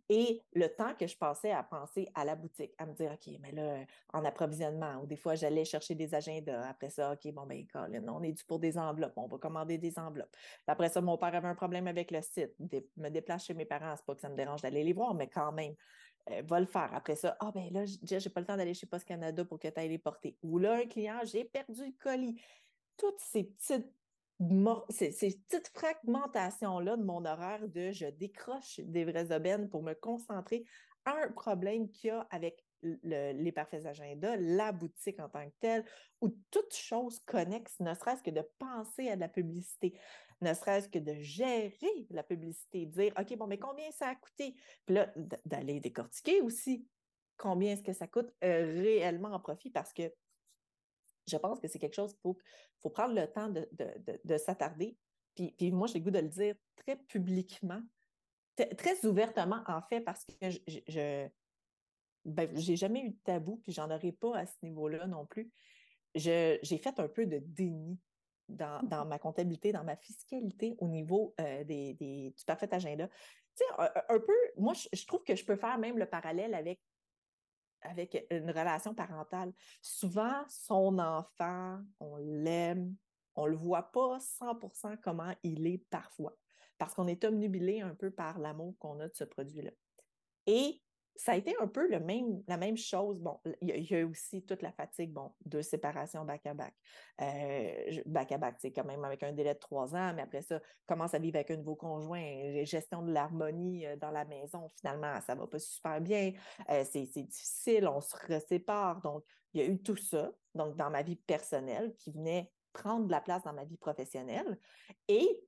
Et 0.08 0.42
le 0.54 0.68
temps 0.68 0.94
que 0.98 1.06
je 1.06 1.16
passais 1.18 1.50
à 1.50 1.62
penser 1.62 2.08
à 2.14 2.24
la 2.24 2.34
boutique, 2.34 2.72
à 2.78 2.86
me 2.86 2.94
dire, 2.94 3.12
OK, 3.12 3.34
mais 3.40 3.52
là, 3.52 3.84
en 4.14 4.24
approvisionnement, 4.24 5.02
ou 5.02 5.06
des 5.06 5.16
fois, 5.16 5.34
j'allais 5.34 5.66
chercher 5.66 5.94
des 5.94 6.14
agendas. 6.14 6.66
Après 6.66 6.88
ça, 6.88 7.12
OK, 7.12 7.30
bon, 7.34 7.44
ben, 7.44 7.66
Colin, 7.66 8.02
on 8.08 8.22
est 8.22 8.32
dû 8.32 8.42
pour 8.44 8.58
des 8.58 8.78
enveloppes, 8.78 9.12
on 9.16 9.26
va 9.26 9.36
commander 9.36 9.76
des 9.76 9.98
enveloppes. 9.98 10.34
Après 10.66 10.88
ça, 10.88 11.02
mon 11.02 11.18
père 11.18 11.34
avait 11.34 11.48
un 11.48 11.54
problème 11.54 11.86
avec 11.88 12.10
le 12.10 12.22
site. 12.22 12.54
me 12.96 13.10
déplace 13.10 13.44
chez 13.44 13.54
mes 13.54 13.66
parents, 13.66 13.94
c'est 13.96 14.06
pas 14.06 14.14
que 14.14 14.22
ça 14.22 14.30
me 14.30 14.36
dérange 14.36 14.62
d'aller 14.62 14.82
les 14.82 14.94
voir, 14.94 15.12
mais 15.12 15.28
quand 15.28 15.52
même, 15.52 15.74
euh, 16.30 16.42
va 16.42 16.60
le 16.60 16.66
faire. 16.66 16.92
Après 16.94 17.16
ça, 17.16 17.36
ah 17.40 17.50
ben 17.54 17.72
là, 17.72 17.84
j'ai 17.84 18.30
pas 18.30 18.40
le 18.40 18.46
temps 18.46 18.56
d'aller 18.56 18.74
chez 18.74 18.86
Post 18.86 19.06
Canada 19.06 19.44
pour 19.44 19.58
que 19.58 19.68
tu 19.68 19.80
ailles 19.80 19.88
les 19.88 19.98
porter. 19.98 20.36
Ou 20.42 20.58
là, 20.58 20.74
un 20.74 20.86
client, 20.86 21.20
j'ai 21.24 21.44
perdu 21.44 21.86
le 21.86 21.94
colis. 21.98 22.40
Toutes 22.96 23.18
ces 23.18 23.44
petites 23.44 23.90
ces, 24.88 25.10
petites 25.10 25.68
fragmentations-là 25.74 26.96
de 26.96 27.02
mon 27.02 27.24
horaire 27.26 27.68
de 27.68 27.90
je 27.90 28.06
décroche 28.06 28.80
des 28.80 29.04
vraies 29.04 29.34
aubaines 29.34 29.68
pour 29.68 29.82
me 29.82 29.92
concentrer 29.92 30.64
à 31.04 31.12
un 31.24 31.28
problème 31.30 31.90
qu'il 31.90 32.08
y 32.08 32.10
a 32.10 32.26
avec 32.30 32.64
les 32.82 33.52
parfaits 33.52 33.84
agendas, 33.84 34.36
la 34.36 34.72
boutique 34.72 35.20
en 35.20 35.28
tant 35.28 35.44
que 35.44 35.54
telle, 35.60 35.84
ou 36.22 36.30
toute 36.50 36.74
chose 36.74 37.20
connexe, 37.26 37.78
ne 37.80 37.92
serait-ce 37.94 38.22
que 38.22 38.30
de 38.30 38.42
penser 38.58 39.10
à 39.10 39.16
de 39.16 39.20
la 39.20 39.28
publicité, 39.28 39.94
ne 40.40 40.54
serait-ce 40.54 40.88
que 40.88 40.98
de 40.98 41.14
gérer 41.14 42.06
la 42.10 42.22
publicité, 42.22 42.86
dire 42.86 43.12
OK, 43.18 43.36
bon, 43.36 43.46
mais 43.46 43.58
combien 43.58 43.90
ça 43.90 44.08
a 44.08 44.14
coûté? 44.14 44.54
Puis 44.86 44.94
là, 44.94 45.12
d'aller 45.44 45.80
décortiquer 45.80 46.40
aussi 46.40 46.86
combien 47.36 47.72
est-ce 47.72 47.82
que 47.82 47.92
ça 47.92 48.06
coûte 48.06 48.32
euh, 48.44 48.66
réellement 48.80 49.30
en 49.30 49.40
profit 49.40 49.70
parce 49.70 49.92
que 49.92 50.12
je 51.26 51.36
pense 51.36 51.60
que 51.60 51.68
c'est 51.68 51.78
quelque 51.78 51.94
chose 51.94 52.12
qu'il 52.12 52.34
faut, 52.80 52.90
prendre 52.90 53.14
le 53.14 53.26
temps 53.26 53.48
de, 53.48 54.36
s'attarder. 54.36 54.96
Puis, 55.34 55.70
moi, 55.70 55.86
j'ai 55.86 55.98
le 55.98 56.04
goût 56.04 56.10
de 56.10 56.18
le 56.18 56.28
dire 56.28 56.54
très 56.76 56.96
publiquement, 56.96 57.80
très 58.56 59.04
ouvertement, 59.06 59.62
en 59.68 59.80
fait, 59.82 60.00
parce 60.00 60.24
que 60.24 60.50
je, 60.50 60.58
je 60.88 61.28
ben, 62.24 62.50
j'ai 62.54 62.76
jamais 62.76 63.00
eu 63.00 63.10
de 63.10 63.18
tabou, 63.24 63.56
puis 63.62 63.72
j'en 63.72 63.90
aurai 63.90 64.12
pas 64.12 64.36
à 64.36 64.46
ce 64.46 64.56
niveau-là 64.62 65.06
non 65.06 65.24
plus. 65.26 65.50
j'ai 66.14 66.58
fait 66.62 66.98
un 66.98 67.08
peu 67.08 67.26
de 67.26 67.38
déni 67.38 67.98
dans, 68.50 68.82
dans, 68.82 69.04
ma 69.04 69.18
comptabilité, 69.18 69.72
dans 69.72 69.84
ma 69.84 69.96
fiscalité 69.96 70.74
au 70.78 70.88
niveau 70.88 71.34
euh, 71.40 71.64
des, 71.64 71.94
des, 71.94 72.34
du 72.36 72.44
parfait 72.44 72.72
agenda. 72.72 73.08
Tu 73.08 73.64
sais, 73.64 73.64
un, 74.08 74.18
peu, 74.18 74.36
moi, 74.56 74.72
je, 74.74 75.06
trouve 75.06 75.22
que 75.24 75.34
je 75.34 75.44
peux 75.44 75.56
faire 75.56 75.78
même 75.78 75.98
le 75.98 76.06
parallèle 76.06 76.54
avec 76.54 76.80
avec 77.82 78.26
une 78.30 78.50
relation 78.50 78.94
parentale. 78.94 79.52
Souvent, 79.80 80.44
son 80.48 80.98
enfant, 80.98 81.80
on 81.98 82.16
l'aime, 82.18 82.94
on 83.36 83.46
ne 83.46 83.50
le 83.50 83.56
voit 83.56 83.90
pas 83.90 84.18
100% 84.18 84.98
comment 85.02 85.32
il 85.42 85.66
est 85.66 85.82
parfois, 85.88 86.36
parce 86.76 86.94
qu'on 86.94 87.06
est 87.06 87.24
omnubilé 87.24 87.80
un 87.80 87.94
peu 87.94 88.10
par 88.10 88.38
l'amour 88.38 88.74
qu'on 88.78 89.00
a 89.00 89.08
de 89.08 89.14
ce 89.14 89.24
produit-là. 89.24 89.70
Et 90.46 90.82
ça 91.20 91.32
a 91.32 91.36
été 91.36 91.54
un 91.60 91.66
peu 91.66 91.86
le 91.86 92.00
même, 92.00 92.42
la 92.48 92.56
même 92.56 92.78
chose. 92.78 93.20
Bon, 93.20 93.38
il 93.60 93.90
y, 93.90 93.94
a 93.94 94.06
aussi 94.06 94.42
toute 94.42 94.62
la 94.62 94.72
fatigue, 94.72 95.12
bon, 95.12 95.30
de 95.44 95.60
séparation 95.60 96.24
back-à-back. 96.24 96.72
Euh, 97.20 98.02
back-à-back, 98.06 98.56
c'est 98.58 98.72
quand 98.72 98.86
même 98.86 99.04
avec 99.04 99.22
un 99.22 99.32
délai 99.32 99.52
de 99.52 99.58
trois 99.58 99.94
ans, 99.94 100.14
mais 100.14 100.22
après 100.22 100.40
ça, 100.40 100.60
commence 100.86 101.12
à 101.12 101.18
vivre 101.18 101.36
avec 101.36 101.50
un 101.50 101.58
nouveau 101.58 101.76
conjoint, 101.76 102.64
gestion 102.64 103.02
de 103.02 103.12
l'harmonie 103.12 103.86
euh, 103.86 103.96
dans 103.96 104.10
la 104.10 104.24
maison, 104.24 104.66
finalement, 104.78 105.20
ça 105.20 105.34
va 105.34 105.46
pas 105.46 105.58
super 105.58 106.00
bien, 106.00 106.32
euh, 106.70 106.84
c'est 106.90 107.04
difficile, 107.04 107.86
on 107.86 108.00
se 108.00 108.16
sépare. 108.48 109.02
Donc, 109.02 109.22
il 109.52 109.60
y 109.60 109.64
a 109.64 109.68
eu 109.68 109.78
tout 109.82 109.96
ça, 109.96 110.32
donc 110.54 110.74
dans 110.76 110.88
ma 110.88 111.02
vie 111.02 111.16
personnelle, 111.16 111.94
qui 111.98 112.12
venait 112.12 112.50
prendre 112.72 113.04
de 113.04 113.10
la 113.10 113.20
place 113.20 113.42
dans 113.42 113.52
ma 113.52 113.64
vie 113.64 113.76
professionnelle. 113.76 114.58
Et 115.06 115.42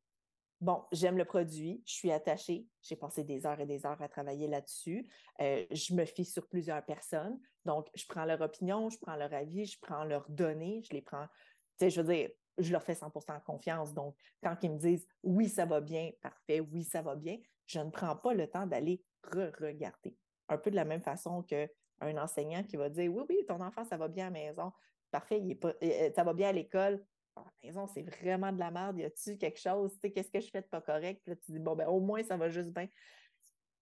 bon, 0.62 0.84
j'aime 0.92 1.18
le 1.18 1.24
produit, 1.24 1.82
je 1.84 1.92
suis 1.92 2.12
attachée, 2.12 2.66
j'ai 2.82 2.94
passé 2.94 3.24
des 3.24 3.44
heures 3.46 3.58
et 3.58 3.66
des 3.66 3.84
heures 3.84 4.00
à 4.00 4.08
travailler 4.08 4.46
là-dessus, 4.46 5.10
euh, 5.40 5.66
je 5.72 5.92
me 5.92 6.04
fie 6.04 6.24
sur 6.24 6.46
plusieurs 6.48 6.84
personnes, 6.84 7.38
donc 7.64 7.88
je 7.94 8.06
prends 8.06 8.24
leur 8.24 8.40
opinion, 8.40 8.88
je 8.88 8.98
prends 8.98 9.16
leur 9.16 9.34
avis, 9.34 9.66
je 9.66 9.78
prends 9.80 10.04
leurs 10.04 10.30
données, 10.30 10.80
je 10.84 10.94
les 10.94 11.02
prends, 11.02 11.26
tu 11.26 11.32
sais, 11.80 11.90
je 11.90 12.00
veux 12.00 12.14
dire, 12.14 12.30
je 12.58 12.70
leur 12.70 12.82
fais 12.82 12.94
100% 12.94 13.42
confiance. 13.42 13.92
Donc, 13.92 14.14
quand 14.42 14.56
ils 14.62 14.70
me 14.70 14.78
disent 14.78 15.06
oui, 15.24 15.48
ça 15.48 15.66
va 15.66 15.80
bien, 15.80 16.10
parfait, 16.22 16.60
oui, 16.60 16.84
ça 16.84 17.02
va 17.02 17.16
bien, 17.16 17.38
je 17.66 17.80
ne 17.80 17.90
prends 17.90 18.14
pas 18.14 18.32
le 18.32 18.46
temps 18.46 18.66
d'aller 18.66 19.02
re-regarder. 19.24 20.16
Un 20.48 20.58
peu 20.58 20.70
de 20.70 20.76
la 20.76 20.84
même 20.84 21.02
façon 21.02 21.42
qu'un 21.42 21.66
enseignant 22.00 22.62
qui 22.62 22.76
va 22.76 22.88
dire 22.88 23.12
oui, 23.12 23.24
oui, 23.28 23.36
ton 23.48 23.60
enfant, 23.60 23.84
ça 23.84 23.96
va 23.96 24.06
bien 24.06 24.28
à 24.28 24.30
la 24.30 24.38
maison, 24.38 24.72
parfait, 25.10 25.40
il 25.40 25.50
est 25.50 25.56
pas, 25.56 25.74
euh, 25.82 26.10
ça 26.14 26.22
va 26.22 26.34
bien 26.34 26.50
à 26.50 26.52
l'école, 26.52 27.04
à 27.36 27.44
la 27.44 27.52
maison, 27.62 27.86
c'est 27.86 28.02
vraiment 28.02 28.52
de 28.52 28.58
la 28.58 28.70
merde, 28.70 28.98
y 28.98 29.04
a-tu 29.04 29.36
quelque 29.38 29.58
chose, 29.58 29.98
qu'est-ce 30.00 30.30
que 30.30 30.40
je 30.40 30.50
fais 30.50 30.60
de 30.60 30.66
pas 30.66 30.80
correct? 30.80 31.22
Puis 31.24 31.32
là, 31.32 31.36
tu 31.36 31.52
dis, 31.52 31.58
bon, 31.58 31.74
ben, 31.74 31.88
au 31.88 32.00
moins, 32.00 32.22
ça 32.22 32.36
va 32.36 32.48
juste 32.48 32.70
bien. 32.70 32.88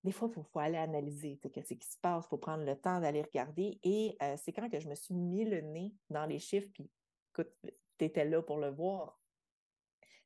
Des 0.02 0.12
fois, 0.12 0.30
il 0.35 0.42
faut, 0.42 0.59
aller 0.59 0.78
analyser 0.78 1.38
qu'est-ce 1.52 1.75
qui 1.75 1.87
se 1.87 1.99
passe, 1.99 2.25
il 2.26 2.28
faut 2.28 2.38
prendre 2.38 2.64
le 2.64 2.76
temps 2.76 3.00
d'aller 3.00 3.23
regarder. 3.23 3.78
Et 3.83 4.16
euh, 4.23 4.37
c'est 4.38 4.52
quand 4.52 4.71
que 4.71 4.80
je 4.80 4.88
me 4.88 4.95
suis 4.95 5.14
mis 5.14 5.45
le 5.45 5.61
nez 5.61 5.95
dans 6.09 6.25
les 6.25 6.38
chiffres, 6.38 6.69
puis 6.73 6.90
écoute, 7.33 7.52
tu 7.99 8.04
étais 8.04 8.25
là 8.25 8.40
pour 8.42 8.59
le 8.59 8.71
voir. 8.71 9.21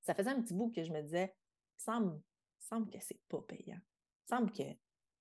Ça 0.02 0.14
faisait 0.14 0.30
un 0.30 0.40
petit 0.40 0.54
bout 0.54 0.70
que 0.70 0.84
je 0.84 0.92
me 0.92 1.02
disais, 1.02 1.34
semble, 1.76 2.20
semble 2.58 2.88
que 2.90 2.98
c'est 3.00 3.20
pas 3.28 3.40
payant. 3.42 3.80
semble 4.26 4.52
que 4.52 4.62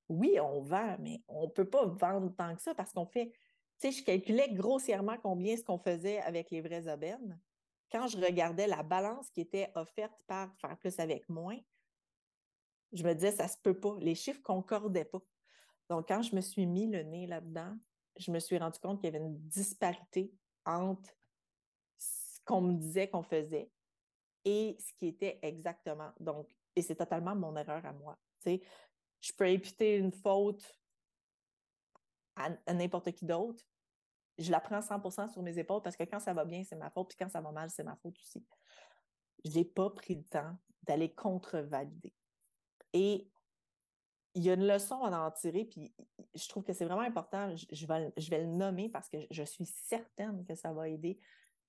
oui, 0.10 0.40
on 0.40 0.62
vend, 0.62 0.98
mais 1.00 1.24
on 1.28 1.50
peut 1.50 1.70
pas 1.70 1.86
vendre 1.86 2.36
tant 2.36 2.56
que 2.56 2.62
ça 2.62 2.76
parce 2.76 2.92
qu'on 2.92 3.06
fait, 3.06 3.32
tu 3.80 3.92
sais, 3.92 3.92
je 3.92 4.04
calculais 4.04 4.50
grossièrement 4.52 5.18
combien 5.24 5.58
ce 5.58 5.64
qu'on 5.64 5.80
faisait 5.80 6.20
avec 6.20 6.52
les 6.52 6.62
vraies 6.62 6.92
aubaines 6.92 7.40
quand 7.94 8.08
je 8.08 8.18
regardais 8.18 8.66
la 8.66 8.82
balance 8.82 9.30
qui 9.30 9.42
était 9.42 9.72
offerte 9.76 10.20
par 10.26 10.52
faire 10.58 10.76
plus 10.80 11.00
avec 11.00 11.30
moins, 11.30 11.60
je 12.92 13.04
me 13.04 13.14
disais, 13.14 13.32
ça 13.32 13.48
se 13.48 13.58
peut 13.58 13.80
pas. 13.80 13.96
Les 14.00 14.16
chiffres 14.16 14.42
concordaient 14.42 15.06
pas. 15.06 15.22
Donc, 15.90 16.08
quand 16.08 16.24
je 16.24 16.36
me 16.36 16.42
suis 16.42 16.66
mis 16.66 16.88
le 16.88 17.04
nez 17.04 17.28
là-dedans, 17.28 17.78
je 18.18 18.32
me 18.32 18.40
suis 18.40 18.58
rendu 18.58 18.80
compte 18.80 19.00
qu'il 19.00 19.14
y 19.14 19.16
avait 19.16 19.24
une 19.24 19.38
disparité 19.48 20.34
entre 20.66 21.16
ce 21.98 22.40
qu'on 22.46 22.62
me 22.62 22.74
disait 22.74 23.10
qu'on 23.10 23.24
faisait 23.24 23.72
et 24.44 24.76
ce 24.80 24.92
qui 24.94 25.08
était 25.08 25.38
exactement. 25.44 26.12
Donc, 26.20 26.50
et 26.76 26.82
c'est 26.82 26.96
totalement 26.96 27.36
mon 27.36 27.56
erreur 27.56 27.86
à 27.86 27.94
moi. 27.94 28.18
Tu 28.42 28.52
sais, 28.52 28.62
je 29.22 29.32
peux 29.34 29.46
imputer 29.46 29.98
une 29.98 30.12
faute 30.12 30.80
à 32.36 32.74
n'importe 32.74 33.12
qui 33.12 33.26
d'autre, 33.26 33.64
je 34.38 34.52
la 34.52 34.60
prends 34.60 34.80
100% 34.80 35.32
sur 35.32 35.42
mes 35.42 35.58
épaules 35.60 35.82
parce 35.82 35.96
que 35.96 36.04
quand 36.04 36.20
ça 36.20 36.34
va 36.34 36.46
bien, 36.46 36.64
c'est 36.64 36.76
ma 36.76 36.90
faute, 36.90 37.10
puis 37.10 37.18
quand 37.20 37.30
ça 37.30 37.42
va 37.42 37.52
mal, 37.52 37.70
c'est 37.70 37.84
ma 37.84 37.96
faute 37.96 38.18
aussi. 38.20 38.44
Je 39.46 39.52
n'ai 39.52 39.66
pas 39.66 39.90
pris 39.90 40.16
le 40.16 40.24
temps 40.24 40.58
d'aller 40.84 41.14
contre-valider. 41.14 42.14
Et 42.94 43.30
il 44.36 44.44
y 44.44 44.50
a 44.50 44.54
une 44.54 44.66
leçon 44.66 45.04
à 45.04 45.28
en 45.28 45.32
tirer, 45.32 45.66
puis 45.66 45.94
je 46.34 46.48
trouve 46.48 46.64
que 46.64 46.74
c'est 46.74 46.86
vraiment 46.86 47.02
important. 47.02 47.56
Je, 47.56 47.86
vais, 47.86 48.12
je 48.18 48.30
vais 48.30 48.40
le 48.40 48.48
nommer 48.48 48.90
parce 48.90 49.10
que 49.10 49.18
je 49.30 49.44
suis 49.44 49.66
certaine 49.66 50.44
que 50.46 50.56
ça 50.56 50.74
va 50.74 50.90
aider 50.90 51.20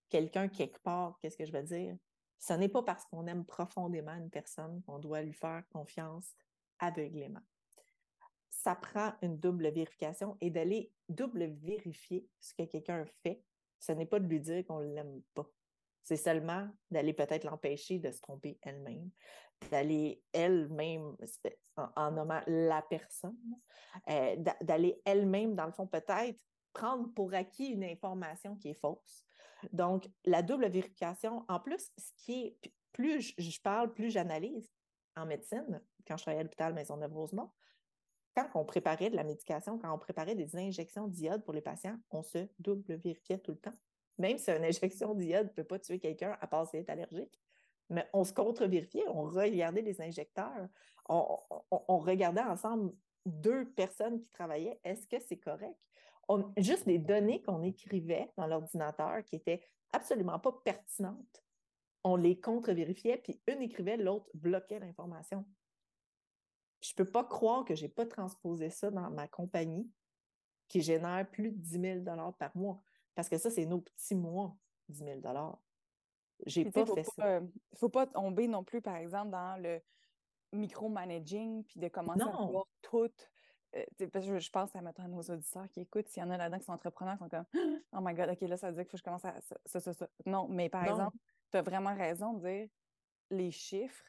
quelqu'un 0.08 0.48
quelque 0.48 0.78
part. 0.78 1.18
Qu'est-ce 1.20 1.36
que 1.36 1.44
je 1.44 1.52
veux 1.52 1.62
dire? 1.62 1.96
Ce 2.38 2.54
n'est 2.54 2.68
pas 2.68 2.82
parce 2.82 3.04
qu'on 3.06 3.26
aime 3.26 3.44
profondément 3.44 4.14
une 4.14 4.30
personne 4.30 4.82
qu'on 4.82 4.98
doit 4.98 5.22
lui 5.22 5.32
faire 5.32 5.62
confiance 5.70 6.34
aveuglément 6.78 7.40
ça 8.64 8.74
prend 8.74 9.12
une 9.20 9.38
double 9.38 9.68
vérification 9.68 10.38
et 10.40 10.48
d'aller 10.48 10.90
double 11.10 11.44
vérifier 11.62 12.26
ce 12.40 12.54
que 12.54 12.62
quelqu'un 12.62 13.04
fait. 13.22 13.42
Ce 13.78 13.92
n'est 13.92 14.06
pas 14.06 14.18
de 14.18 14.26
lui 14.26 14.40
dire 14.40 14.64
qu'on 14.64 14.80
ne 14.80 14.94
l'aime 14.94 15.20
pas. 15.34 15.46
C'est 16.02 16.16
seulement 16.16 16.66
d'aller 16.90 17.12
peut-être 17.12 17.44
l'empêcher 17.44 17.98
de 17.98 18.10
se 18.10 18.22
tromper 18.22 18.58
elle-même, 18.62 19.10
d'aller 19.70 20.22
elle-même, 20.32 21.14
en, 21.76 22.10
nommant 22.10 22.40
la 22.46 22.80
personne, 22.80 23.36
euh, 24.08 24.36
d'aller 24.62 24.98
elle-même, 25.04 25.54
dans 25.54 25.66
le 25.66 25.72
fond, 25.72 25.86
peut-être 25.86 26.38
prendre 26.72 27.12
pour 27.12 27.34
acquis 27.34 27.66
une 27.66 27.84
information 27.84 28.56
qui 28.56 28.70
est 28.70 28.80
fausse. 28.80 29.26
Donc, 29.72 30.08
la 30.24 30.40
double 30.40 30.70
vérification, 30.70 31.44
en 31.48 31.60
plus, 31.60 31.92
ce 31.98 32.12
qui 32.16 32.56
est, 32.62 32.72
plus 32.92 33.34
je 33.36 33.60
parle, 33.60 33.92
plus 33.92 34.10
j'analyse 34.10 34.72
en 35.16 35.26
médecine, 35.26 35.82
quand 36.06 36.16
je 36.16 36.22
travaillais 36.22 36.40
à 36.40 36.44
l'hôpital 36.44 36.72
Maisonneuve-Rosemont, 36.72 37.50
quand 38.34 38.48
on 38.54 38.64
préparait 38.64 39.10
de 39.10 39.16
la 39.16 39.24
médication, 39.24 39.78
quand 39.78 39.92
on 39.94 39.98
préparait 39.98 40.34
des 40.34 40.56
injections 40.56 41.08
d'iode 41.08 41.44
pour 41.44 41.54
les 41.54 41.60
patients, 41.60 41.96
on 42.10 42.22
se 42.22 42.38
double 42.58 42.96
vérifiait 42.96 43.38
tout 43.38 43.52
le 43.52 43.58
temps. 43.58 43.74
Même 44.18 44.38
si 44.38 44.50
une 44.50 44.64
injection 44.64 45.14
d'iode 45.14 45.46
ne 45.46 45.52
peut 45.52 45.64
pas 45.64 45.78
tuer 45.78 45.98
quelqu'un 45.98 46.36
à 46.40 46.46
part 46.46 46.68
s'il 46.68 46.80
est 46.80 46.90
allergique. 46.90 47.40
Mais 47.90 48.08
on 48.12 48.24
se 48.24 48.32
contre-vérifiait, 48.32 49.06
on 49.08 49.24
regardait 49.24 49.82
les 49.82 50.00
injecteurs, 50.00 50.68
on, 51.08 51.98
regardait 51.98 52.40
ensemble 52.40 52.94
deux 53.26 53.66
personnes 53.72 54.22
qui 54.22 54.30
travaillaient, 54.30 54.80
est-ce 54.84 55.06
que 55.06 55.18
c'est 55.20 55.36
correct? 55.36 55.76
juste 56.56 56.86
les 56.86 56.98
données 56.98 57.42
qu'on 57.42 57.62
écrivait 57.62 58.32
dans 58.38 58.46
l'ordinateur 58.46 59.22
qui 59.26 59.36
étaient 59.36 59.60
absolument 59.92 60.38
pas 60.38 60.52
pertinentes, 60.64 61.44
on 62.02 62.16
les 62.16 62.40
contre-vérifiait, 62.40 63.18
puis 63.18 63.42
une 63.46 63.60
écrivait, 63.60 63.98
l'autre 63.98 64.30
bloquait 64.32 64.78
l'information 64.78 65.44
je 66.84 66.92
ne 66.92 66.96
peux 66.96 67.10
pas 67.10 67.24
croire 67.24 67.64
que 67.64 67.74
je 67.74 67.82
n'ai 67.82 67.88
pas 67.88 68.04
transposé 68.04 68.68
ça 68.68 68.90
dans 68.90 69.10
ma 69.10 69.26
compagnie 69.26 69.90
qui 70.68 70.82
génère 70.82 71.26
plus 71.30 71.50
de 71.50 71.56
10 71.56 72.02
000 72.04 72.32
par 72.38 72.54
mois. 72.54 72.82
Parce 73.14 73.28
que 73.28 73.38
ça, 73.38 73.50
c'est 73.50 73.64
nos 73.64 73.80
petits 73.80 74.14
mois, 74.14 74.54
10 74.90 75.04
000 75.04 75.20
J'ai 76.44 76.70
pas 76.70 76.84
fait 76.84 77.04
ça. 77.04 77.38
Il 77.38 77.44
ne 77.44 77.78
faut 77.78 77.88
pas 77.88 78.06
tomber 78.06 78.48
non 78.48 78.64
plus, 78.64 78.82
par 78.82 78.96
exemple, 78.96 79.30
dans 79.30 79.60
le 79.62 79.80
micromanaging 80.52 81.64
puis 81.64 81.80
de 81.80 81.88
commencer 81.88 82.22
à 82.22 82.44
voir 82.44 82.66
tout. 82.82 83.10
Euh, 83.76 83.84
parce 84.12 84.26
que 84.26 84.38
je 84.38 84.50
pense 84.50 84.76
à, 84.76 84.80
à 84.80 85.08
nos 85.08 85.22
auditeurs 85.22 85.68
qui 85.70 85.80
écoutent, 85.80 86.08
s'il 86.08 86.22
y 86.22 86.26
en 86.26 86.30
a 86.30 86.36
là-dedans 86.36 86.58
qui 86.58 86.64
sont 86.64 86.72
entrepreneurs, 86.72 87.14
qui 87.14 87.24
sont 87.24 87.28
comme 87.30 87.46
Oh 87.92 88.00
my 88.02 88.14
God, 88.14 88.28
OK, 88.28 88.42
là, 88.42 88.58
ça 88.58 88.68
veut 88.68 88.74
dire 88.74 88.82
qu'il 88.82 88.90
faut 88.90 88.96
que 88.96 88.98
je 88.98 89.02
commence 89.02 89.24
à 89.24 89.40
ça, 89.40 89.80
ça, 89.80 89.92
ça. 89.94 90.08
Non, 90.26 90.48
mais 90.48 90.68
par 90.68 90.84
exemple, 90.84 91.16
tu 91.50 91.56
as 91.56 91.62
vraiment 91.62 91.94
raison 91.94 92.34
de 92.34 92.40
dire 92.46 92.68
les 93.30 93.50
chiffres 93.50 94.04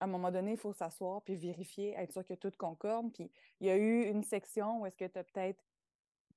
à 0.00 0.04
un 0.04 0.08
moment 0.08 0.30
donné, 0.30 0.52
il 0.52 0.56
faut 0.56 0.72
s'asseoir 0.72 1.22
puis 1.22 1.36
vérifier, 1.36 1.94
être 1.96 2.12
sûr 2.12 2.24
que 2.24 2.34
tout 2.34 2.52
concorde. 2.58 3.12
Puis 3.12 3.30
il 3.60 3.66
y 3.66 3.70
a 3.70 3.76
eu 3.76 4.04
une 4.04 4.22
section 4.22 4.80
où 4.80 4.86
est-ce 4.86 4.96
que 4.96 5.04
tu 5.04 5.18
n'as 5.18 5.24
peut-être 5.24 5.62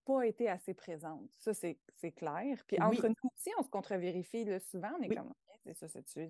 pas 0.06 0.26
été 0.26 0.50
assez 0.50 0.74
présente. 0.74 1.30
Ça, 1.38 1.54
c'est 1.54 2.12
clair. 2.12 2.62
Puis 2.68 2.80
entre 2.82 3.08
nous 3.08 3.30
aussi, 3.36 3.52
on 3.58 3.64
se 3.64 3.70
contre-vérifie 3.70 4.46
souvent. 4.60 4.92
On 5.00 5.02
est 5.02 5.16
comme, 5.16 5.34
c'est 5.66 5.74
ça, 5.74 5.88
c'est 5.88 6.04
tu. 6.04 6.30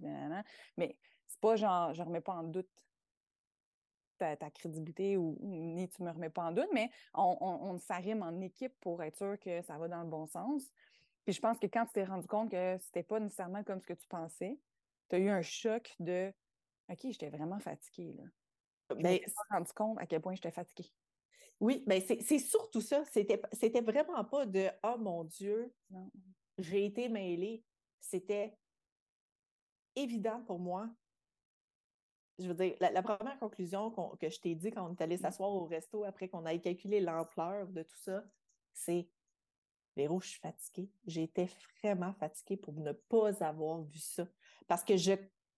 Mais 0.77 0.95
c'est 1.27 1.39
pas 1.39 1.55
genre, 1.55 1.93
je 1.93 2.03
remets 2.03 2.21
pas 2.21 2.33
en 2.33 2.43
doute 2.43 2.69
ta, 4.17 4.35
crédibilité 4.51 5.17
ou 5.17 5.37
ni 5.41 5.89
tu 5.89 6.03
me 6.03 6.11
remets 6.11 6.29
pas 6.29 6.43
en 6.43 6.51
doute, 6.51 6.69
mais 6.71 6.89
on, 7.13 7.37
on, 7.41 7.77
s'arrime 7.77 8.21
en 8.21 8.39
équipe 8.41 8.73
pour 8.79 9.03
être 9.03 9.17
sûr 9.17 9.37
que 9.39 9.61
ça 9.63 9.77
va 9.77 9.87
dans 9.87 10.01
le 10.01 10.09
bon 10.09 10.27
sens. 10.27 10.71
Puis 11.25 11.33
je 11.33 11.41
pense 11.41 11.59
que 11.59 11.67
quand 11.67 11.85
tu 11.85 11.93
t'es 11.93 12.03
rendu 12.03 12.27
compte 12.27 12.51
que 12.51 12.77
c'était 12.79 13.03
pas 13.03 13.19
nécessairement 13.19 13.63
comme 13.63 13.81
ce 13.81 13.87
que 13.87 13.93
tu 13.93 14.07
pensais, 14.07 14.57
tu 15.09 15.15
as 15.15 15.19
eu 15.19 15.29
un 15.29 15.41
choc 15.41 15.93
de 15.99 16.33
OK, 16.89 16.99
j'étais 17.03 17.29
vraiment 17.29 17.59
fatiguée. 17.59 18.13
Là. 18.13 18.23
Je 18.91 18.95
me 18.95 19.17
suis 19.17 19.31
rendu 19.49 19.71
compte 19.73 19.99
à 19.99 20.05
quel 20.05 20.21
point 20.21 20.35
j'étais 20.35 20.51
fatiguée. 20.51 20.91
Oui, 21.59 21.83
bien 21.87 21.99
c'est 22.01 22.39
surtout 22.39 22.81
ça. 22.81 23.03
C'était, 23.05 23.41
c'était 23.51 23.81
vraiment 23.81 24.23
pas 24.25 24.45
de 24.45 24.69
Oh 24.83 24.97
mon 24.97 25.23
Dieu, 25.23 25.73
j'ai 26.57 26.85
été 26.85 27.09
mêlée. 27.09 27.63
C'était 27.99 28.57
évident 29.95 30.43
pour 30.45 30.59
moi. 30.59 30.89
Je 32.39 32.47
veux 32.47 32.55
dire, 32.55 32.75
la, 32.79 33.03
première 33.03 33.37
conclusion 33.39 33.91
que 34.19 34.29
je 34.29 34.39
t'ai 34.39 34.55
dit 34.55 34.71
quand 34.71 34.89
on 34.89 34.93
est 34.93 35.01
allé 35.01 35.15
mmh. 35.15 35.19
s'asseoir 35.21 35.51
au 35.51 35.65
resto 35.65 36.03
après 36.03 36.27
qu'on 36.27 36.45
ait 36.47 36.59
calculé 36.59 36.99
l'ampleur 36.99 37.67
de 37.67 37.83
tout 37.83 37.97
ça, 37.97 38.23
c'est 38.73 39.07
Véro, 39.95 40.19
je 40.19 40.29
suis 40.29 40.39
fatiguée. 40.39 40.89
J'étais 41.05 41.47
vraiment 41.81 42.13
fatiguée 42.13 42.57
pour 42.57 42.73
ne 42.73 42.91
pas 42.91 43.43
avoir 43.43 43.83
vu 43.83 43.99
ça. 43.99 44.27
Parce 44.67 44.83
que 44.83 44.97
je, 44.97 45.13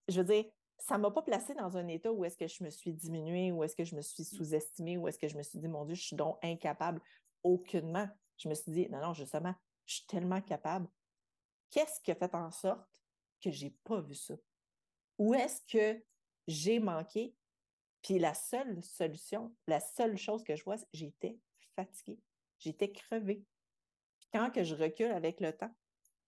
je 0.09 0.21
veux 0.21 0.27
dire, 0.27 0.45
ça 0.77 0.97
ne 0.97 1.03
m'a 1.03 1.11
pas 1.11 1.21
placée 1.21 1.53
dans 1.55 1.77
un 1.77 1.87
état 1.87 2.11
où 2.11 2.25
est-ce 2.25 2.37
que 2.37 2.47
je 2.47 2.63
me 2.63 2.69
suis 2.69 2.93
diminuée, 2.93 3.51
où 3.51 3.63
est-ce 3.63 3.75
que 3.75 3.83
je 3.83 3.95
me 3.95 4.01
suis 4.01 4.23
mmh. 4.23 4.37
sous-estimée, 4.37 4.97
où 4.97 5.07
est-ce 5.07 5.19
que 5.19 5.27
je 5.27 5.37
me 5.37 5.43
suis 5.43 5.59
dit, 5.59 5.67
mon 5.67 5.85
Dieu, 5.85 5.95
je 5.95 6.03
suis 6.03 6.15
donc 6.15 6.37
incapable. 6.43 7.01
Aucunement. 7.43 8.07
Je 8.37 8.49
me 8.49 8.53
suis 8.53 8.71
dit, 8.71 8.89
non, 8.89 8.99
non, 8.99 9.13
justement, 9.13 9.53
je 9.85 9.95
suis 9.95 10.05
tellement 10.07 10.41
capable. 10.41 10.87
Qu'est-ce 11.71 11.99
qui 12.01 12.11
a 12.11 12.15
fait 12.15 12.33
en 12.35 12.51
sorte 12.51 13.03
que 13.41 13.51
je 13.51 13.65
n'ai 13.65 13.75
pas 13.83 14.01
vu 14.01 14.15
ça? 14.15 14.35
Où 15.17 15.33
est-ce 15.33 15.61
que 15.67 16.03
j'ai 16.47 16.79
manqué? 16.79 17.35
Puis 18.01 18.19
la 18.19 18.33
seule 18.33 18.83
solution, 18.83 19.55
la 19.67 19.79
seule 19.79 20.17
chose 20.17 20.43
que 20.43 20.55
je 20.55 20.63
vois, 20.63 20.77
c'est 20.77 20.87
j'étais 20.93 21.39
fatiguée. 21.75 22.19
J'étais 22.59 22.91
crevée. 22.91 23.45
quand 24.31 24.51
que 24.51 24.63
je 24.63 24.75
recule 24.75 25.11
avec 25.11 25.39
le 25.39 25.53
temps, 25.53 25.73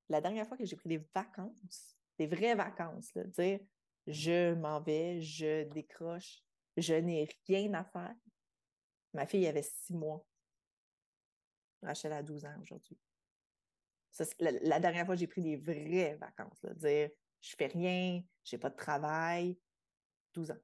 la 0.10 0.22
dernière 0.22 0.48
fois 0.48 0.58
que 0.58 0.66
j'ai 0.66 0.76
pris 0.76 0.90
des 0.90 1.04
vacances, 1.14 1.98
des 2.18 2.28
vraies 2.28 2.56
vacances, 2.56 3.14
là, 3.14 3.24
dire 3.26 3.60
je 4.08 4.54
m'en 4.56 4.82
vais, 4.82 5.22
je 5.22 5.64
décroche, 5.66 6.42
je 6.76 6.94
n'ai 6.94 7.28
rien 7.48 7.74
à 7.74 7.84
faire. 7.84 8.16
Ma 9.14 9.26
fille 9.26 9.48
avait 9.48 9.64
six 9.64 9.94
mois. 9.94 10.26
Rachel 11.82 12.14
a 12.14 12.24
12 12.24 12.46
ans 12.46 12.56
aujourd'hui. 12.62 12.98
La, 14.40 14.80
dernière 14.80 15.06
fois, 15.06 15.16
j'ai 15.16 15.28
pris 15.28 15.44
des 15.44 15.58
vraies 15.58 16.16
vacances. 16.16 16.62
Là, 16.64 16.74
dire 16.74 17.10
je 17.40 17.56
fais 17.56 17.68
rien, 17.68 18.22
j'ai 18.44 18.58
pas 18.58 18.70
de 18.70 18.76
travail. 18.76 19.58
12 20.34 20.52
ans. 20.52 20.58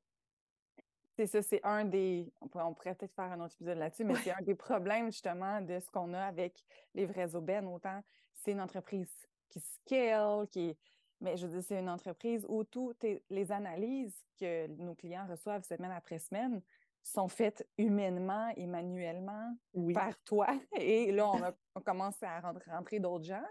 C'est 1.16 1.28
ça, 1.28 1.44
c'est 1.44 1.64
un 1.64 1.86
des. 1.86 2.34
On 2.42 2.48
pourrait, 2.48 2.96
peut-être 2.96 3.14
faire 3.14 3.32
un 3.32 3.40
autre 3.42 3.54
épisode 3.54 3.78
là-dessus, 3.78 4.04
mais 4.04 4.16
c'est 4.16 4.32
un 4.32 4.42
des 4.42 4.56
problèmes 4.56 5.12
justement 5.12 5.62
de 5.62 5.80
ce 5.80 5.90
qu'on 5.92 6.14
a 6.14 6.24
avec 6.24 6.64
les 6.96 7.06
vrais 7.06 7.36
aubaines. 7.36 7.68
Autant 7.68 8.02
c'est 8.44 8.52
une 8.52 8.62
entreprise 8.62 9.12
qui 9.50 9.60
scale, 9.60 10.48
qui 10.50 10.78
Mais 11.24 11.38
je 11.38 11.48
veux 11.48 11.54
dire, 11.54 11.64
c'est 11.64 11.80
une 11.80 11.90
entreprise 11.90 12.46
où 12.50 12.66
toutes 12.66 13.06
les 13.30 13.52
analyses 13.52 14.14
que 14.38 14.68
nos 14.68 14.94
clients 14.94 15.26
reçoivent 15.26 15.64
semaine 15.64 15.92
après 15.92 16.20
semaine 16.20 16.62
sont 17.02 17.30
faites 17.30 17.66
humainement 17.78 18.50
et 18.58 18.68
manuellement 18.68 19.56
par 19.94 20.22
toi. 20.24 20.48
Et 20.78 21.14
là, 21.14 21.30
on, 21.30 21.42
a, 21.42 21.54
on 21.76 21.82
commence 21.82 22.22
à 22.22 22.42
rentrer 22.42 23.00
d'autres 23.00 23.24
gens, 23.24 23.46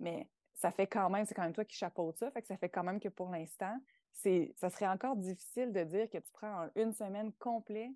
mais 0.00 0.28
ça 0.54 0.72
fait 0.72 0.88
quand 0.88 1.08
même, 1.08 1.24
c'est 1.24 1.34
quand 1.34 1.42
même 1.42 1.52
toi 1.52 1.64
qui 1.64 1.76
chapeaute 1.76 2.18
ça, 2.18 2.32
fait 2.32 2.42
que 2.42 2.48
ça 2.48 2.56
fait 2.56 2.68
quand 2.68 2.82
même 2.82 2.98
que 2.98 3.08
pour 3.08 3.30
l'instant, 3.30 3.78
c'est, 4.12 4.52
ça 4.56 4.68
serait 4.68 4.88
encore 4.88 5.14
difficile 5.16 5.72
de 5.72 5.84
dire 5.84 6.10
que 6.10 6.18
tu 6.18 6.32
prends 6.32 6.68
une 6.74 6.92
semaine 6.92 7.32
complète 7.34 7.92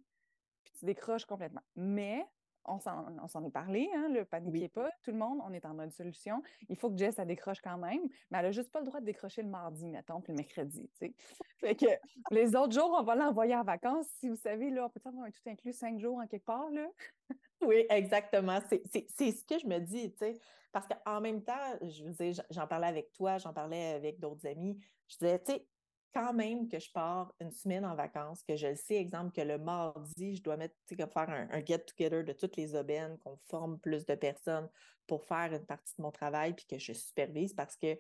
puis 0.62 0.74
tu 0.78 0.84
décroches 0.84 1.24
complètement. 1.24 1.62
Mais 1.74 2.24
on 2.68 3.28
s'en 3.28 3.44
est 3.44 3.50
parlé, 3.50 3.88
hein, 3.94 4.08
le 4.08 4.24
paniquez 4.24 4.68
pas, 4.68 4.90
tout 5.02 5.10
le 5.10 5.16
monde, 5.16 5.40
on 5.44 5.52
est 5.52 5.64
en 5.64 5.74
mode 5.74 5.92
solution. 5.92 6.42
Il 6.68 6.76
faut 6.76 6.90
que 6.90 6.96
Jess, 6.96 7.16
décroche 7.16 7.60
quand 7.60 7.78
même, 7.78 8.00
mais 8.30 8.38
elle 8.38 8.46
n'a 8.46 8.52
juste 8.52 8.70
pas 8.70 8.80
le 8.80 8.86
droit 8.86 9.00
de 9.00 9.06
décrocher 9.06 9.42
le 9.42 9.48
mardi, 9.48 9.86
mettons, 9.88 10.20
puis 10.20 10.32
le 10.32 10.38
mercredi, 10.38 10.88
tu 10.92 11.06
sais. 11.06 11.14
Fait 11.58 11.74
que 11.74 11.86
les 12.30 12.54
autres 12.54 12.72
jours, 12.72 12.94
on 12.98 13.02
va 13.02 13.14
l'envoyer 13.14 13.56
en 13.56 13.64
vacances. 13.64 14.06
Si 14.20 14.28
vous 14.28 14.36
savez, 14.36 14.70
là, 14.70 14.86
on 14.86 14.88
peut 14.88 15.00
avoir 15.04 15.24
un 15.24 15.30
tout 15.30 15.40
inclus 15.46 15.72
cinq 15.72 15.98
jours 15.98 16.18
en 16.18 16.26
quelque 16.26 16.44
part, 16.44 16.70
là? 16.70 16.86
oui, 17.62 17.86
exactement. 17.90 18.60
C'est 18.68 19.08
ce 19.08 19.44
que 19.44 19.58
je 19.58 19.66
me 19.66 19.78
dis, 19.78 20.10
tu 20.12 20.18
sais. 20.18 20.38
Parce 20.72 20.86
qu'en 20.86 21.20
même 21.20 21.42
temps, 21.42 21.78
je 21.82 22.04
dire, 22.04 22.42
j'en 22.50 22.66
parlais 22.66 22.86
avec 22.86 23.12
toi, 23.12 23.38
j'en 23.38 23.52
parlais 23.52 23.94
avec 23.94 24.20
d'autres 24.20 24.46
amis. 24.46 24.78
Je 25.08 25.16
disais, 25.16 25.38
tu 25.40 25.52
sais, 25.52 25.66
quand 26.12 26.32
même 26.32 26.68
que 26.68 26.78
je 26.78 26.90
pars 26.90 27.32
une 27.40 27.50
semaine 27.50 27.84
en 27.84 27.94
vacances, 27.94 28.42
que 28.42 28.56
je 28.56 28.68
le 28.68 28.76
sais, 28.76 28.96
exemple, 28.96 29.32
que 29.32 29.40
le 29.40 29.58
mardi, 29.58 30.36
je 30.36 30.42
dois 30.42 30.56
mettre, 30.56 30.74
faire 30.86 31.30
un, 31.30 31.64
get-together 31.64 32.24
de 32.24 32.32
toutes 32.32 32.56
les 32.56 32.74
aubaines, 32.74 33.18
qu'on 33.18 33.36
forme 33.48 33.78
plus 33.78 34.06
de 34.06 34.14
personnes 34.14 34.68
pour 35.06 35.24
faire 35.24 35.52
une 35.52 35.64
partie 35.66 35.94
de 35.96 36.02
mon 36.02 36.10
travail, 36.10 36.54
puis 36.54 36.66
que 36.66 36.78
je 36.78 36.92
supervise 36.92 37.54
parce 37.54 37.76
que 37.76 37.96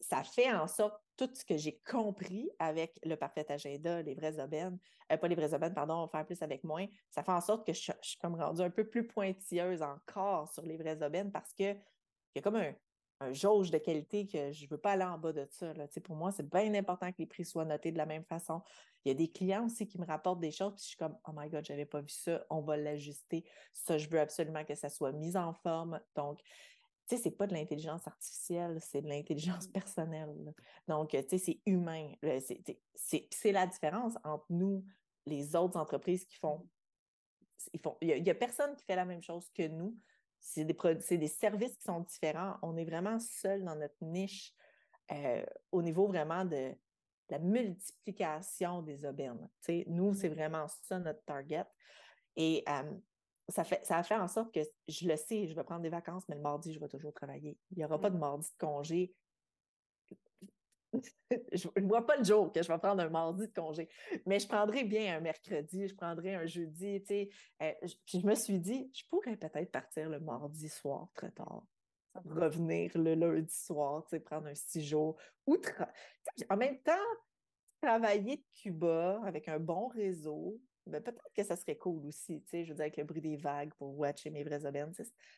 ça 0.00 0.24
fait 0.24 0.52
en 0.52 0.66
sorte 0.66 1.00
tout 1.16 1.28
ce 1.34 1.44
que 1.44 1.56
j'ai 1.56 1.80
compris 1.80 2.50
avec 2.58 2.98
le 3.04 3.16
parfait 3.16 3.50
agenda, 3.50 4.02
les 4.02 4.14
vraies 4.14 4.40
aubaines, 4.40 4.78
euh, 5.12 5.16
pas 5.16 5.28
les 5.28 5.34
vraies 5.34 5.52
aubaines, 5.54 5.74
pardon, 5.74 6.06
faire 6.08 6.24
plus 6.24 6.42
avec 6.42 6.64
moins, 6.64 6.86
ça 7.10 7.22
fait 7.22 7.32
en 7.32 7.40
sorte 7.40 7.66
que 7.66 7.72
je, 7.72 7.92
je 8.02 8.08
suis 8.08 8.18
comme 8.18 8.34
rendue 8.34 8.62
un 8.62 8.70
peu 8.70 8.88
plus 8.88 9.06
pointilleuse 9.06 9.82
encore 9.82 10.48
sur 10.48 10.62
les 10.62 10.76
vraies 10.76 11.02
aubaines 11.02 11.30
parce 11.30 11.52
que 11.52 11.74
y 12.34 12.38
a 12.38 12.42
comme 12.42 12.56
un, 12.56 12.72
un 13.20 13.32
jauge 13.32 13.70
de 13.70 13.78
qualité 13.78 14.26
que 14.26 14.52
je 14.52 14.64
ne 14.64 14.70
veux 14.70 14.78
pas 14.78 14.92
aller 14.92 15.04
en 15.04 15.18
bas 15.18 15.32
de 15.32 15.46
ça. 15.50 15.72
Là. 15.74 15.86
Pour 16.04 16.16
moi, 16.16 16.30
c'est 16.30 16.48
bien 16.48 16.72
important 16.74 17.10
que 17.10 17.18
les 17.18 17.26
prix 17.26 17.44
soient 17.44 17.64
notés 17.64 17.92
de 17.92 17.98
la 17.98 18.06
même 18.06 18.24
façon. 18.24 18.62
Il 19.04 19.08
y 19.08 19.10
a 19.10 19.14
des 19.14 19.28
clients 19.28 19.66
aussi 19.66 19.86
qui 19.86 19.98
me 19.98 20.06
rapportent 20.06 20.40
des 20.40 20.50
choses, 20.50 20.74
puis 20.74 20.82
je 20.82 20.88
suis 20.88 20.96
comme 20.96 21.16
Oh 21.26 21.32
my 21.34 21.48
God, 21.48 21.64
je 21.66 21.72
n'avais 21.72 21.86
pas 21.86 22.00
vu 22.00 22.08
ça, 22.08 22.44
on 22.50 22.60
va 22.60 22.76
l'ajuster. 22.76 23.44
Ça, 23.72 23.98
je 23.98 24.08
veux 24.08 24.20
absolument 24.20 24.64
que 24.64 24.74
ça 24.74 24.88
soit 24.88 25.12
mis 25.12 25.36
en 25.36 25.52
forme. 25.52 26.00
Donc, 26.14 26.40
tu 27.08 27.16
sais, 27.16 27.22
c'est 27.22 27.30
pas 27.30 27.46
de 27.46 27.54
l'intelligence 27.54 28.06
artificielle, 28.06 28.78
c'est 28.80 29.02
de 29.02 29.08
l'intelligence 29.08 29.68
mmh. 29.68 29.72
personnelle. 29.72 30.54
Donc, 30.86 31.10
tu 31.10 31.22
sais, 31.28 31.38
c'est 31.38 31.60
humain. 31.66 32.12
C'est 32.94 33.52
la 33.52 33.66
différence 33.66 34.14
entre 34.24 34.46
nous, 34.50 34.84
les 35.26 35.56
autres 35.56 35.78
entreprises 35.78 36.24
qui 36.24 36.36
font. 36.36 36.68
Ils 37.72 37.80
font 37.80 37.96
il 38.00 38.22
n'y 38.22 38.30
a, 38.30 38.32
a, 38.32 38.36
personne 38.36 38.76
qui 38.76 38.84
fait 38.84 38.94
la 38.94 39.04
même 39.04 39.22
chose 39.22 39.50
que 39.50 39.66
nous 39.66 39.96
c'est 40.48 40.64
des, 40.64 41.18
des 41.18 41.28
services 41.28 41.76
qui 41.76 41.84
sont 41.84 42.00
différents. 42.00 42.56
On 42.62 42.76
est 42.76 42.84
vraiment 42.84 43.18
seul 43.20 43.64
dans 43.64 43.76
notre 43.76 44.02
niche 44.02 44.54
euh, 45.12 45.44
au 45.72 45.82
niveau 45.82 46.06
vraiment 46.06 46.44
de 46.44 46.72
la 47.28 47.38
multiplication 47.38 48.80
des 48.82 49.04
aubaines. 49.04 49.48
nous, 49.86 50.14
c'est 50.14 50.28
vraiment 50.28 50.66
ça 50.84 50.98
notre 50.98 51.22
target. 51.24 51.66
Et 52.36 52.64
ça, 53.48 53.64
fait, 53.64 53.84
ça 53.84 53.98
a 53.98 54.02
fait 54.02 54.16
en 54.16 54.28
sorte 54.28 54.54
que 54.54 54.60
je 54.86 55.06
le 55.06 55.16
sais, 55.16 55.46
je 55.46 55.54
vais 55.54 55.64
prendre 55.64 55.82
des 55.82 55.90
vacances, 55.90 56.24
mais 56.28 56.36
le 56.36 56.40
mardi, 56.40 56.72
je 56.72 56.80
vais 56.80 56.88
toujours 56.88 57.12
travailler. 57.12 57.58
Il 57.70 57.78
n'y 57.78 57.84
aura 57.84 58.00
pas 58.00 58.08
de 58.08 58.16
mmh. 58.16 58.20
mardi 58.20 58.48
de 58.48 58.66
congé 58.66 59.14
je 61.52 61.68
ne 61.76 61.86
vois 61.86 62.06
pas 62.06 62.16
le 62.16 62.24
jour 62.24 62.52
que 62.52 62.62
je 62.62 62.68
vais 62.68 62.78
prendre 62.78 63.02
un 63.02 63.08
mardi 63.08 63.46
de 63.46 63.52
congé, 63.52 63.88
mais 64.26 64.38
je 64.38 64.48
prendrai 64.48 64.84
bien 64.84 65.16
un 65.16 65.20
mercredi, 65.20 65.88
je 65.88 65.94
prendrai 65.94 66.34
un 66.34 66.46
jeudi, 66.46 67.00
tu 67.00 67.06
sais. 67.06 67.28
Euh, 67.62 67.72
puis 68.06 68.20
je 68.20 68.26
me 68.26 68.34
suis 68.34 68.58
dit, 68.58 68.90
je 68.94 69.04
pourrais 69.08 69.36
peut-être 69.36 69.70
partir 69.70 70.08
le 70.08 70.20
mardi 70.20 70.68
soir 70.68 71.08
très 71.14 71.30
tard, 71.30 71.62
revenir 72.24 72.90
le 72.96 73.14
lundi 73.14 73.54
soir, 73.54 74.04
tu 74.04 74.10
sais, 74.10 74.20
prendre 74.20 74.46
un 74.46 74.54
six 74.54 74.84
jours, 74.84 75.16
ou 75.46 75.56
en 76.48 76.56
même 76.56 76.80
temps, 76.80 76.92
travailler 77.80 78.36
de 78.36 78.44
Cuba 78.54 79.20
avec 79.24 79.48
un 79.48 79.58
bon 79.58 79.88
réseau, 79.88 80.60
ben, 80.88 81.02
peut-être 81.02 81.22
que 81.34 81.42
ça 81.42 81.56
serait 81.56 81.76
cool 81.76 82.06
aussi, 82.06 82.40
tu 82.42 82.48
sais, 82.48 82.64
je 82.64 82.70
veux 82.70 82.74
dire, 82.74 82.84
avec 82.84 82.96
le 82.96 83.04
bruit 83.04 83.20
des 83.20 83.36
vagues 83.36 83.72
pour 83.74 83.98
watcher 83.98 84.30
mes 84.30 84.44
vraies 84.44 84.64
aubaines, 84.64 84.92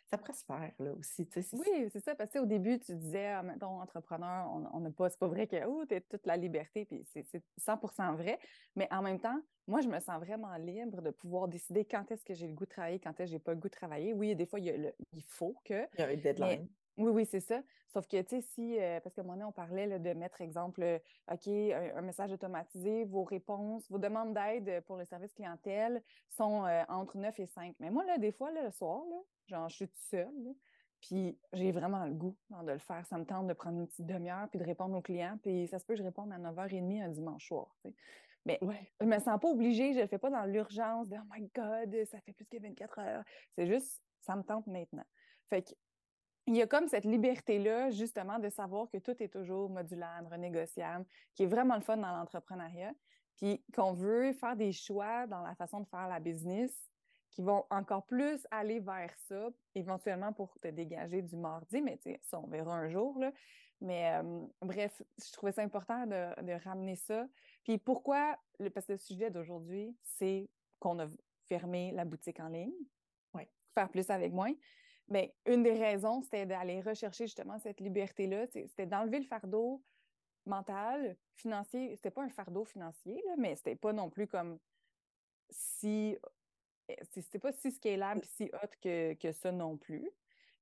ça 0.06 0.18
pourrait 0.18 0.32
se 0.32 0.44
faire, 0.44 0.72
là, 0.78 0.92
aussi, 0.92 1.26
tu 1.26 1.42
sais. 1.42 1.56
Oui, 1.56 1.88
c'est 1.92 2.00
ça, 2.00 2.14
parce 2.14 2.30
que 2.30 2.38
au 2.38 2.46
début, 2.46 2.78
tu 2.78 2.94
disais, 2.94 3.26
ah, 3.26 3.42
mettons, 3.42 3.80
entrepreneur, 3.80 4.50
on 4.72 4.80
n'a 4.80 4.90
pas, 4.90 5.10
c'est 5.10 5.18
pas 5.18 5.28
vrai 5.28 5.46
que, 5.46 5.64
oh, 5.66 5.84
tu 5.88 6.00
toute 6.02 6.26
la 6.26 6.36
liberté, 6.36 6.84
puis 6.84 7.04
c'est 7.04 7.42
100% 7.58 8.16
vrai, 8.16 8.38
mais 8.76 8.88
en 8.90 9.02
même 9.02 9.20
temps, 9.20 9.40
moi, 9.66 9.80
je 9.80 9.88
me 9.88 10.00
sens 10.00 10.18
vraiment 10.18 10.54
libre 10.56 11.00
de 11.00 11.10
pouvoir 11.10 11.48
décider 11.48 11.84
quand 11.84 12.10
est-ce 12.10 12.24
que 12.24 12.34
j'ai 12.34 12.48
le 12.48 12.54
goût 12.54 12.64
de 12.64 12.70
travailler, 12.70 12.98
quand 12.98 13.10
est-ce 13.10 13.18
que 13.18 13.26
j'ai 13.26 13.38
pas 13.38 13.52
le 13.52 13.58
goût 13.58 13.68
de 13.68 13.74
travailler. 13.74 14.12
Oui, 14.12 14.34
des 14.34 14.46
fois, 14.46 14.58
il, 14.58 14.66
y 14.66 14.70
a 14.70 14.76
le, 14.76 14.92
il 15.12 15.22
faut 15.22 15.54
que... 15.64 15.86
Il 15.96 16.00
y 16.00 16.02
a 16.02 16.08
un 16.08 16.16
deadline. 16.16 16.68
Oui, 16.96 17.10
oui, 17.10 17.26
c'est 17.26 17.40
ça. 17.40 17.62
Sauf 17.92 18.06
que, 18.06 18.20
tu 18.22 18.28
sais, 18.28 18.40
si, 18.40 18.78
euh, 18.78 19.00
parce 19.00 19.14
que 19.14 19.20
moi, 19.20 19.36
on 19.44 19.52
parlait 19.52 19.98
de 19.98 20.12
mettre, 20.12 20.40
exemple, 20.42 20.82
euh, 20.82 20.98
OK, 21.30 21.48
un, 21.48 22.02
message 22.02 22.32
automatisé, 22.32 23.04
vos 23.04 23.24
réponses, 23.24 23.90
vos 23.90 23.98
demandes 23.98 24.32
d'aide 24.32 24.82
pour 24.86 24.96
le 24.96 25.04
service 25.04 25.32
clientèle 25.34 26.02
sont 26.28 26.64
euh, 26.66 26.82
entre 26.88 27.16
9 27.16 27.40
et 27.40 27.46
5. 27.46 27.74
Mais 27.80 27.90
moi, 27.90 28.04
là, 28.04 28.18
des 28.18 28.30
fois, 28.30 28.52
le 28.52 28.70
soir, 28.70 29.02
là, 29.10 29.16
genre, 29.46 29.68
je 29.68 29.76
suis 29.76 29.88
toute 29.88 30.02
seule, 30.02 30.54
puis 31.00 31.36
j'ai 31.52 31.72
vraiment 31.72 32.04
le 32.04 32.12
goût 32.12 32.36
de 32.64 32.72
le 32.72 32.78
faire. 32.78 33.04
Ça 33.06 33.18
me 33.18 33.24
tente 33.24 33.48
de 33.48 33.54
prendre 33.54 33.80
une 33.80 33.88
petite 33.88 34.06
demi-heure 34.06 34.48
puis 34.50 34.60
de 34.60 34.64
répondre 34.64 34.96
aux 34.96 35.02
clients. 35.02 35.38
Puis 35.42 35.66
ça 35.66 35.78
se 35.78 35.84
peut 35.84 35.94
que 35.94 35.98
je 35.98 36.04
réponde 36.04 36.30
à 36.32 36.38
9h30 36.38 37.02
un 37.02 37.08
dimanche 37.08 37.46
soir. 37.46 37.74
Mais 38.44 38.58
ouais. 38.62 38.92
je 39.00 39.06
me 39.06 39.18
sens 39.18 39.40
pas 39.40 39.48
obligée, 39.48 39.94
je 39.94 40.00
le 40.00 40.06
fais 40.06 40.18
pas 40.18 40.30
dans 40.30 40.44
l'urgence 40.44 41.08
de 41.08 41.16
Oh 41.16 41.34
my 41.34 41.50
God, 41.54 42.04
ça 42.04 42.20
fait 42.20 42.32
plus 42.32 42.46
que 42.46 42.58
24 42.58 42.98
heures. 43.00 43.24
C'est 43.56 43.66
juste, 43.66 44.00
ça 44.20 44.36
me 44.36 44.42
tente 44.42 44.66
maintenant. 44.66 45.04
Fait 45.48 45.62
que 45.62 45.72
il 46.46 46.56
y 46.56 46.62
a 46.62 46.66
comme 46.66 46.88
cette 46.88 47.04
liberté-là, 47.04 47.90
justement, 47.90 48.38
de 48.38 48.48
savoir 48.48 48.88
que 48.90 48.98
tout 48.98 49.22
est 49.22 49.28
toujours 49.28 49.70
modulable, 49.70 50.28
renégociable, 50.28 51.04
qui 51.34 51.44
est 51.44 51.46
vraiment 51.46 51.76
le 51.76 51.82
fun 51.82 51.96
dans 51.96 52.16
l'entrepreneuriat, 52.16 52.92
puis 53.36 53.62
qu'on 53.74 53.92
veut 53.92 54.32
faire 54.32 54.56
des 54.56 54.72
choix 54.72 55.26
dans 55.26 55.42
la 55.42 55.54
façon 55.54 55.80
de 55.80 55.86
faire 55.86 56.08
la 56.08 56.20
business 56.20 56.90
qui 57.30 57.42
vont 57.42 57.64
encore 57.70 58.04
plus 58.06 58.46
aller 58.50 58.80
vers 58.80 59.14
ça, 59.28 59.48
éventuellement 59.74 60.32
pour 60.32 60.58
te 60.60 60.68
dégager 60.68 61.22
du 61.22 61.36
mardi, 61.36 61.80
mais 61.80 61.98
ça, 62.22 62.40
on 62.40 62.48
verra 62.48 62.74
un 62.74 62.88
jour. 62.88 63.18
Là. 63.18 63.32
Mais 63.80 64.12
euh, 64.12 64.40
bref, 64.60 65.00
je 65.24 65.32
trouvais 65.32 65.52
ça 65.52 65.62
important 65.62 66.06
de, 66.06 66.64
ramener 66.64 66.96
ça. 66.96 67.26
Puis 67.64 67.78
pourquoi, 67.78 68.36
parce 68.74 68.86
que 68.86 68.92
le 68.92 68.98
sujet 68.98 69.30
d'aujourd'hui, 69.30 69.96
c'est 70.02 70.48
qu'on 70.80 70.98
a 70.98 71.06
fermé 71.46 71.92
la 71.92 72.04
boutique 72.04 72.40
en 72.40 72.48
ligne. 72.48 72.74
Oui. 73.34 73.44
Faire 73.74 73.88
plus 73.88 74.10
avec 74.10 74.32
moins. 74.32 74.52
Mais 75.10 75.34
une 75.44 75.62
des 75.62 75.72
raisons, 75.72 76.22
c'était 76.22 76.46
d'aller 76.46 76.80
rechercher 76.80 77.26
justement 77.26 77.58
cette 77.58 77.80
liberté-là. 77.80 78.46
C'était 78.46 78.86
d'enlever 78.86 79.18
le 79.18 79.26
fardeau 79.26 79.82
mental, 80.46 81.16
financier. 81.34 81.94
C'était 81.96 82.10
pas 82.10 82.22
un 82.22 82.28
fardeau 82.28 82.64
financier, 82.64 83.22
là, 83.26 83.34
mais 83.36 83.56
c'était 83.56 83.76
pas 83.76 83.92
non 83.92 84.08
plus 84.08 84.26
comme 84.26 84.58
si 85.50 86.16
c'était 87.10 87.38
pas 87.38 87.52
si 87.52 87.70
scalable 87.70 88.22
si 88.24 88.50
hot 88.52 88.68
que, 88.80 89.14
que 89.14 89.32
ça 89.32 89.52
non 89.52 89.76
plus. 89.76 90.10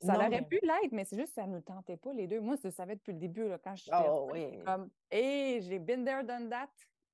Ça 0.00 0.14
aurait 0.14 0.42
pu 0.42 0.61
l'être, 0.62 0.92
mais 0.92 1.04
c'est 1.04 1.16
juste 1.16 1.30
que 1.30 1.40
ça 1.40 1.46
ne 1.46 1.56
nous 1.56 1.61
tentait 1.61 1.96
pas 1.96 2.12
les 2.12 2.28
deux. 2.28 2.40
Moi, 2.40 2.54
je 2.62 2.70
savais 2.70 2.94
depuis 2.94 3.12
le 3.12 3.18
début, 3.18 3.48
là, 3.48 3.58
quand 3.58 3.74
j'étais 3.74 3.96
oh, 4.08 4.28
oui. 4.32 4.58
comme 4.64 4.90
Hey, 5.11 5.61
j'ai 5.61 5.80
been 5.80 6.04
there, 6.04 6.22
done 6.22 6.48
that 6.50 6.68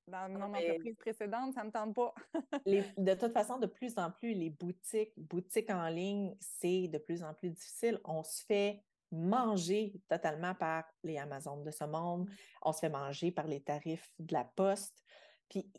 dans 0.06 0.28
mon 0.28 0.54
entreprise 0.54 0.96
précédente, 0.96 1.54
ça 1.54 1.60
ne 1.62 1.66
me 1.66 1.72
tente 1.72 1.94
pas. 1.94 2.14
de 2.66 3.14
toute 3.14 3.32
façon, 3.32 3.58
de 3.58 3.66
plus 3.66 3.98
en 3.98 4.10
plus, 4.10 4.34
les 4.34 4.50
boutiques, 4.50 5.12
boutiques 5.16 5.70
en 5.70 5.88
ligne, 5.88 6.36
c'est 6.40 6.88
de 6.88 6.98
plus 6.98 7.22
en 7.22 7.34
plus 7.34 7.50
difficile. 7.50 8.00
On 8.04 8.22
se 8.22 8.44
fait 8.44 8.82
manger 9.10 9.94
totalement 10.08 10.54
par 10.54 10.84
les 11.02 11.18
Amazones 11.18 11.64
de 11.64 11.70
ce 11.70 11.84
monde. 11.84 12.28
On 12.62 12.72
se 12.72 12.80
fait 12.80 12.88
manger 12.88 13.30
par 13.30 13.46
les 13.46 13.60
tarifs 13.60 14.10
de 14.18 14.32
la 14.32 14.44
poste. 14.44 15.04
Puis 15.48 15.70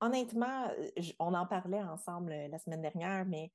honnêtement, 0.00 0.70
on 1.18 1.34
en 1.34 1.46
parlait 1.46 1.82
ensemble 1.82 2.32
la 2.32 2.58
semaine 2.58 2.82
dernière, 2.82 3.24
mais 3.26 3.50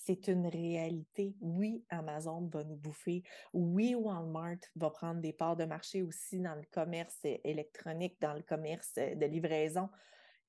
c'est 0.00 0.28
une 0.28 0.46
réalité. 0.46 1.36
Oui, 1.40 1.84
Amazon 1.90 2.46
va 2.46 2.64
nous 2.64 2.76
bouffer. 2.76 3.22
Oui, 3.52 3.94
Walmart 3.94 4.56
va 4.74 4.90
prendre 4.90 5.20
des 5.20 5.34
parts 5.34 5.56
de 5.56 5.66
marché 5.66 6.02
aussi 6.02 6.40
dans 6.40 6.54
le 6.54 6.64
commerce 6.72 7.18
électronique, 7.22 8.18
dans 8.18 8.32
le 8.32 8.42
commerce 8.42 8.94
de 8.94 9.26
livraison. 9.26 9.90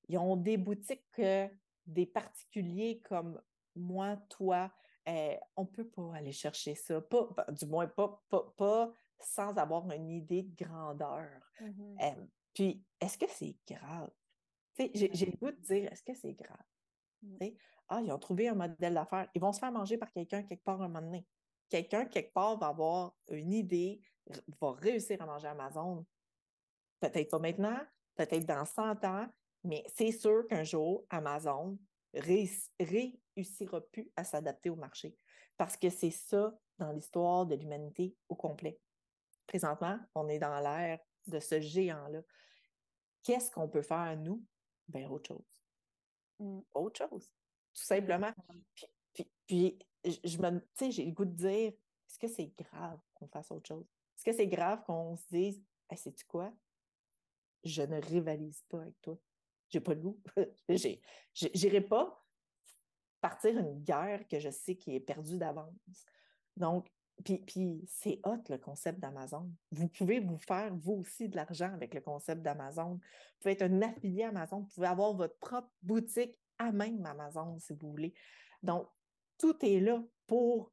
Ils 0.07 0.17
ont 0.17 0.37
des 0.37 0.55
boutiques 0.57 1.05
que 1.11 1.49
des 1.85 2.05
particuliers 2.05 3.01
comme 3.01 3.41
moi, 3.75 4.15
toi, 4.29 4.71
eh, 5.05 5.37
on 5.57 5.63
ne 5.63 5.67
peut 5.67 5.87
pas 5.87 6.15
aller 6.15 6.31
chercher 6.31 6.75
ça. 6.75 7.01
Pas, 7.01 7.27
du 7.49 7.65
moins, 7.65 7.87
pas, 7.87 8.23
pas, 8.55 8.93
sans 9.19 9.53
avoir 9.57 9.91
une 9.91 10.09
idée 10.09 10.43
de 10.43 10.55
grandeur. 10.55 11.29
Mmh 11.59 11.97
puis, 12.53 12.83
est-ce 12.99 13.17
que 13.17 13.27
c'est 13.29 13.55
grave? 13.65 14.11
J'ai 14.77 15.25
le 15.25 15.37
goût 15.37 15.51
de 15.51 15.61
dire, 15.61 15.89
est-ce 15.89 16.03
que 16.03 16.13
c'est 16.13 16.33
grave? 16.33 16.65
Mmh. 17.21 17.37
Ah, 17.93 17.99
ils 18.01 18.11
ont 18.13 18.17
trouvé 18.17 18.47
un 18.47 18.55
modèle 18.55 18.93
d'affaires. 18.93 19.29
Ils 19.35 19.41
vont 19.41 19.51
se 19.51 19.59
faire 19.59 19.71
manger 19.73 19.97
par 19.97 20.09
quelqu'un 20.13 20.43
quelque 20.43 20.63
part 20.63 20.81
un 20.81 20.87
moment 20.87 21.01
donné. 21.01 21.27
Quelqu'un 21.69 22.05
quelque 22.05 22.31
part 22.31 22.57
va 22.57 22.67
avoir 22.67 23.13
une 23.29 23.51
idée, 23.51 24.01
va 24.61 24.71
réussir 24.71 25.21
à 25.21 25.25
manger 25.25 25.47
Amazon. 25.47 26.05
Peut-être 27.01 27.29
pas 27.29 27.39
maintenant, 27.39 27.77
peut-être 28.15 28.45
dans 28.45 28.63
100 28.63 29.03
ans, 29.03 29.27
mais 29.65 29.83
c'est 29.93 30.13
sûr 30.13 30.47
qu'un 30.47 30.63
jour, 30.63 31.03
Amazon 31.09 31.77
réussira 32.13 33.81
plus 33.91 34.09
à 34.15 34.23
s'adapter 34.23 34.69
au 34.69 34.77
marché. 34.77 35.17
Parce 35.57 35.75
que 35.75 35.89
c'est 35.89 36.11
ça 36.11 36.57
dans 36.77 36.93
l'histoire 36.93 37.45
de 37.45 37.55
l'humanité 37.55 38.15
au 38.29 38.35
complet. 38.35 38.79
Présentement, 39.47 39.99
on 40.15 40.29
est 40.29 40.39
dans 40.39 40.61
l'ère 40.61 40.99
de 41.27 41.41
ce 41.41 41.59
géant-là. 41.59 42.21
Qu'est-ce 43.23 43.51
qu'on 43.51 43.67
peut 43.67 43.81
faire, 43.81 44.15
nous, 44.15 44.41
ben, 44.87 45.07
autre 45.07 45.27
chose. 45.27 45.45
Mmh. 46.39 46.61
Autre 46.73 47.05
chose, 47.09 47.33
tout 47.73 47.83
simplement. 47.83 48.31
Puis, 49.13 49.31
puis, 49.47 49.79
je 50.03 50.37
me, 50.37 50.59
tu 50.59 50.67
sais, 50.75 50.91
j'ai 50.91 51.05
le 51.05 51.11
goût 51.11 51.25
de 51.25 51.35
dire, 51.35 51.71
est-ce 51.71 52.19
que 52.19 52.27
c'est 52.27 52.51
grave 52.57 52.99
qu'on 53.13 53.27
fasse 53.27 53.51
autre 53.51 53.67
chose? 53.67 53.85
Est-ce 54.17 54.25
que 54.25 54.33
c'est 54.33 54.47
grave 54.47 54.83
qu'on 54.85 55.15
se 55.15 55.27
dise, 55.31 55.61
hey, 55.89 55.97
sais-tu 55.97 56.25
quoi? 56.25 56.53
Je 57.63 57.83
ne 57.83 58.01
rivalise 58.01 58.63
pas 58.69 58.81
avec 58.81 58.99
toi. 59.01 59.17
J'ai 59.69 59.79
pas 59.79 59.93
le 59.93 60.01
goût. 60.01 60.19
J'irai 61.33 61.81
pas 61.81 62.25
partir 63.21 63.57
une 63.57 63.83
guerre 63.83 64.27
que 64.27 64.39
je 64.39 64.49
sais 64.49 64.75
qui 64.75 64.95
est 64.95 64.99
perdue 64.99 65.37
d'avance. 65.37 66.05
Donc, 66.57 66.91
puis, 67.23 67.85
c'est 67.87 68.19
hot 68.23 68.41
le 68.49 68.57
concept 68.57 68.99
d'Amazon. 68.99 69.49
Vous 69.71 69.87
pouvez 69.87 70.19
vous 70.19 70.39
faire, 70.39 70.75
vous 70.75 70.93
aussi, 70.93 71.29
de 71.29 71.35
l'argent 71.35 71.71
avec 71.71 71.93
le 71.93 72.01
concept 72.01 72.41
d'Amazon. 72.41 72.93
Vous 72.95 72.99
pouvez 73.39 73.51
être 73.51 73.61
un 73.61 73.81
affilié 73.83 74.23
Amazon. 74.23 74.61
Vous 74.61 74.73
pouvez 74.73 74.87
avoir 74.87 75.13
votre 75.13 75.37
propre 75.37 75.69
boutique 75.83 76.35
à 76.61 76.71
même 76.71 77.05
Amazon, 77.05 77.57
si 77.59 77.73
vous 77.73 77.89
voulez. 77.89 78.13
Donc, 78.63 78.87
tout 79.37 79.57
est 79.65 79.79
là 79.79 80.03
pour. 80.27 80.71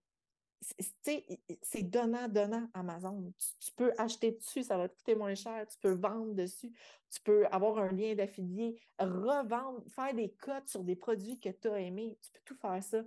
C'est 1.63 1.83
donnant, 1.85 2.27
donnant 2.27 2.69
Amazon. 2.75 3.33
Tu, 3.61 3.73
peux 3.73 3.93
acheter 3.97 4.33
dessus, 4.33 4.65
ça 4.65 4.77
va 4.77 4.89
te 4.89 4.97
coûter 4.97 5.15
moins 5.15 5.37
cher. 5.37 5.65
Tu 5.69 5.79
peux 5.79 5.93
vendre 5.93 6.35
dessus. 6.35 6.73
Tu 7.11 7.21
peux 7.23 7.47
avoir 7.47 7.79
un 7.79 7.93
lien 7.93 8.17
d'affilié, 8.17 8.81
revendre, 8.99 9.85
faire 9.89 10.13
des 10.15 10.33
cotes 10.33 10.69
sur 10.69 10.83
des 10.83 10.97
produits 10.97 11.39
que 11.39 11.49
tu 11.51 11.69
as 11.69 11.79
aimés. 11.79 12.19
Tu 12.21 12.33
peux 12.33 12.41
tout 12.45 12.57
faire 12.57 12.83
ça. 12.83 13.05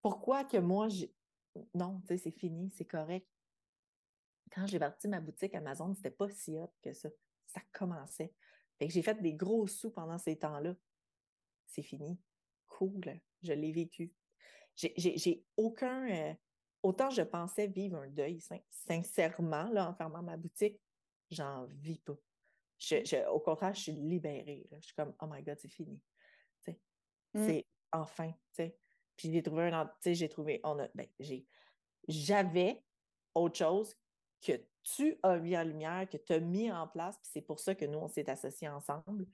Pourquoi 0.00 0.44
que 0.44 0.58
moi, 0.58 0.86
non, 1.74 2.00
tu 2.02 2.06
sais, 2.06 2.18
c'est 2.18 2.30
fini, 2.30 2.70
c'est 2.70 2.84
correct. 2.84 3.26
Quand 4.52 4.66
j'ai 4.66 4.78
parti 4.78 5.08
ma 5.08 5.20
boutique 5.20 5.54
Amazon, 5.56 5.92
c'était 5.94 6.10
pas 6.10 6.30
si 6.30 6.56
hot 6.56 6.72
que 6.82 6.92
ça. 6.92 7.08
Ça 7.46 7.60
commençait. 7.72 8.32
Fait 8.78 8.86
que 8.86 8.92
j'ai 8.92 9.02
fait 9.02 9.20
des 9.20 9.34
gros 9.34 9.66
sous 9.66 9.90
pendant 9.90 10.18
ces 10.18 10.36
temps-là. 10.36 10.74
C'est 11.70 11.82
fini. 11.82 12.18
Cool. 12.66 13.00
Je 13.42 13.52
l'ai 13.52 13.72
vécu. 13.72 14.12
J'ai 14.74 15.44
aucun. 15.56 16.08
Euh, 16.10 16.34
autant 16.82 17.10
je 17.10 17.22
pensais 17.22 17.66
vivre 17.66 17.98
un 17.98 18.08
deuil, 18.08 18.42
sincèrement, 18.68 19.68
là, 19.70 19.88
en 19.88 19.94
fermant 19.94 20.22
ma 20.22 20.36
boutique, 20.36 20.80
j'en 21.30 21.66
vis 21.66 22.00
pas. 22.00 22.16
au 23.30 23.40
contraire, 23.40 23.74
je 23.74 23.80
suis 23.80 23.92
libérée. 23.92 24.66
Je 24.72 24.86
suis 24.86 24.94
comme, 24.94 25.14
oh 25.20 25.26
my 25.26 25.42
God, 25.42 25.58
c'est 25.58 25.68
fini. 25.68 26.00
Mmh. 27.32 27.46
C'est 27.46 27.66
enfin. 27.92 28.32
Puis 28.56 29.30
j'ai 29.32 29.42
trouvé 29.42 29.68
un, 29.68 29.88
j'ai 30.04 30.28
trouvé, 30.28 30.60
on 30.64 30.78
a, 30.80 30.88
ben, 30.94 31.06
j'avais 32.08 32.82
autre 33.34 33.56
chose 33.56 33.94
que 34.40 34.52
tu 34.82 35.16
as 35.22 35.38
mis 35.38 35.56
en 35.56 35.62
lumière, 35.62 36.08
que 36.08 36.16
tu 36.16 36.32
as 36.32 36.40
mis 36.40 36.72
en 36.72 36.88
place, 36.88 37.16
puis 37.18 37.30
c'est 37.32 37.42
pour 37.42 37.60
ça 37.60 37.74
que 37.74 37.84
nous, 37.84 37.98
on 37.98 38.08
s'est 38.08 38.28
associés 38.28 38.68
ensemble, 38.68 39.26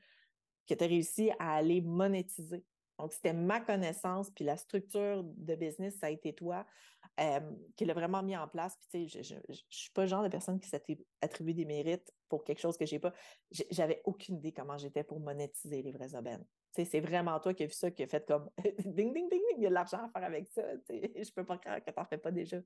que 0.67 0.75
tu 0.75 0.85
as 0.85 0.87
réussi 0.87 1.31
à 1.39 1.57
aller 1.57 1.81
monétiser. 1.81 2.65
Donc, 2.99 3.13
c'était 3.13 3.35
ma 3.35 3.61
connaissance, 3.61 4.31
puis 4.31 4.45
la 4.45 4.57
structure 4.57 5.23
de 5.23 5.55
business, 5.55 5.99
ça 5.99 6.07
a 6.07 6.11
été 6.11 6.33
toi 6.33 6.67
qui 7.77 7.85
l'a 7.87 7.95
vraiment 7.95 8.23
mis 8.23 8.37
en 8.37 8.47
place. 8.47 8.77
Puis, 8.77 9.07
tu 9.07 9.23
sais, 9.23 9.23
je 9.23 9.35
ne 9.35 9.57
suis 9.71 9.91
pas 9.91 10.03
le 10.03 10.09
genre 10.09 10.23
de 10.23 10.29
personne 10.29 10.61
qui 10.61 10.69
s'attribue 10.69 11.55
des 11.55 11.65
mérites 11.65 12.13
pour 12.29 12.45
quelque 12.45 12.61
chose 12.61 12.77
que 12.77 12.85
je 12.85 12.95
n'ai 12.95 12.99
pas. 12.99 13.13
J'avais 13.71 14.03
aucune 14.05 14.37
idée 14.37 14.53
comment 14.53 14.77
j'étais 14.77 15.05
pour 15.05 15.21
monétiser 15.21 15.83
les 15.83 15.93
vrais 15.93 16.15
aubaines 16.15 16.45
c'est 16.85 17.01
vraiment 17.01 17.39
toi 17.41 17.55
qui 17.55 17.63
as 17.63 17.67
vu 17.67 17.73
ça, 17.73 17.91
qui 17.91 18.03
a 18.03 18.07
fait 18.07 18.27
comme 18.27 18.51
ding, 18.79 19.13
ding, 19.13 19.29
ding, 19.29 19.29
ding, 19.31 19.41
il 19.57 19.63
y 19.63 19.67
a 19.67 19.69
de 19.71 19.75
l'argent 19.75 19.99
à 19.99 20.09
faire 20.09 20.25
avec 20.25 20.47
ça. 20.49 20.63
Je 20.89 21.33
peux 21.33 21.45
pas 21.45 21.59
croire 21.59 21.83
que 21.83 21.91
tu 21.91 21.99
n'en 21.99 22.05
fais 22.05 22.19
pas 22.19 22.31
déjà. 22.31 22.59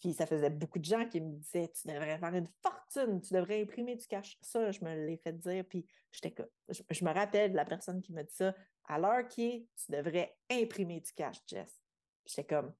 Puis 0.00 0.14
ça 0.14 0.26
faisait 0.26 0.50
beaucoup 0.50 0.78
de 0.78 0.84
gens 0.84 1.06
qui 1.06 1.20
me 1.20 1.36
disaient 1.36 1.68
Tu 1.68 1.86
devrais 1.86 2.18
faire 2.18 2.34
une 2.34 2.48
fortune, 2.62 3.20
tu 3.20 3.34
devrais 3.34 3.60
imprimer 3.60 3.96
du 3.96 4.06
cash. 4.06 4.38
Ça, 4.40 4.70
je 4.72 4.82
me 4.82 5.06
l'ai 5.06 5.18
fait 5.18 5.32
dire. 5.34 5.64
Puis 5.68 5.86
j'étais 6.10 6.34
je, 6.68 6.82
je 6.88 7.04
me 7.04 7.12
rappelle 7.12 7.52
de 7.52 7.56
la 7.56 7.66
personne 7.66 8.00
qui 8.00 8.12
m'a 8.12 8.22
dit 8.22 8.34
ça. 8.34 8.54
À 8.84 8.98
l'heure 8.98 9.28
qui 9.28 9.44
est, 9.44 9.68
tu 9.76 9.92
devrais 9.92 10.34
imprimer 10.50 11.00
du 11.00 11.12
cash, 11.12 11.36
Jess. 11.46 11.80
J'étais 12.24 12.44
comme 12.44 12.72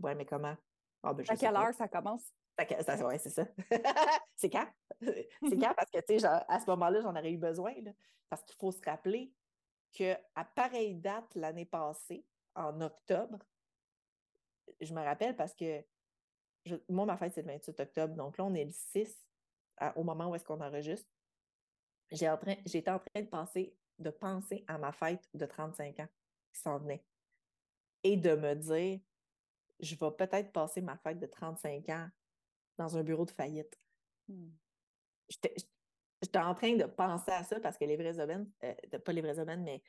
Ouais, 0.00 0.14
mais 0.14 0.26
comment? 0.26 0.56
Ah, 1.02 1.14
ben, 1.14 1.24
à 1.28 1.36
quelle 1.36 1.56
heure 1.56 1.74
ça 1.74 1.88
commence? 1.88 2.32
Oui, 2.58 3.18
c'est 3.18 3.30
ça. 3.30 3.46
c'est 4.36 4.50
quand? 4.50 4.66
c'est 5.00 5.56
quand? 5.58 5.74
Parce 5.74 5.90
que, 5.90 6.00
tu 6.00 6.18
sais, 6.18 6.26
à 6.26 6.58
ce 6.60 6.66
moment-là, 6.70 7.00
j'en 7.00 7.14
aurais 7.14 7.30
eu 7.30 7.38
besoin. 7.38 7.72
parce 8.28 8.42
qu'il 8.42 8.56
faut 8.56 8.72
se 8.72 8.82
rappeler 8.84 9.32
qu'à 9.92 10.18
pareille 10.54 10.94
date 10.94 11.34
l'année 11.34 11.64
passée, 11.64 12.24
en 12.54 12.80
octobre, 12.80 13.38
je 14.80 14.92
me 14.92 15.02
rappelle 15.02 15.36
parce 15.36 15.54
que 15.54 15.84
moi, 16.88 17.06
ma 17.06 17.16
fête, 17.16 17.34
c'est 17.34 17.42
le 17.42 17.48
28 17.48 17.80
octobre. 17.80 18.14
Donc 18.14 18.38
là, 18.38 18.44
on 18.44 18.54
est 18.54 18.64
le 18.64 18.72
6 18.72 19.16
au 19.96 20.02
moment 20.02 20.30
où 20.30 20.34
est-ce 20.34 20.44
qu'on 20.44 20.60
enregistre. 20.60 21.08
J'étais 22.10 22.28
en, 22.28 22.38
train 22.38 22.54
de 23.14 23.26
penser, 23.26 23.76
de 23.98 24.10
penser 24.10 24.64
à 24.66 24.78
ma 24.78 24.92
fête 24.92 25.28
de 25.34 25.46
35 25.46 26.00
ans 26.00 26.08
qui 26.52 26.60
s'en 26.60 26.78
venait. 26.78 27.04
Et 28.02 28.16
de 28.16 28.34
me 28.34 28.54
dire, 28.54 29.00
je 29.80 29.94
vais 29.94 30.10
peut-être 30.16 30.52
passer 30.52 30.80
ma 30.80 30.96
fête 30.96 31.18
de 31.18 31.26
35 31.26 31.88
ans 31.90 32.08
dans 32.78 32.96
un 32.96 33.02
bureau 33.02 33.24
de 33.24 33.30
faillite. 33.30 33.78
Hmm. 34.28 34.50
J'étais 35.28 36.38
en 36.38 36.54
train 36.54 36.74
de 36.74 36.84
penser 36.84 37.30
à 37.30 37.44
ça 37.44 37.60
parce 37.60 37.76
que 37.76 37.84
les 37.84 37.96
vrais 37.96 38.18
aubaines, 38.20 38.50
euh, 38.64 38.98
pas 39.04 39.12
les 39.12 39.20
vrais 39.20 39.38
aubaines, 39.38 39.62
mais 39.62 39.82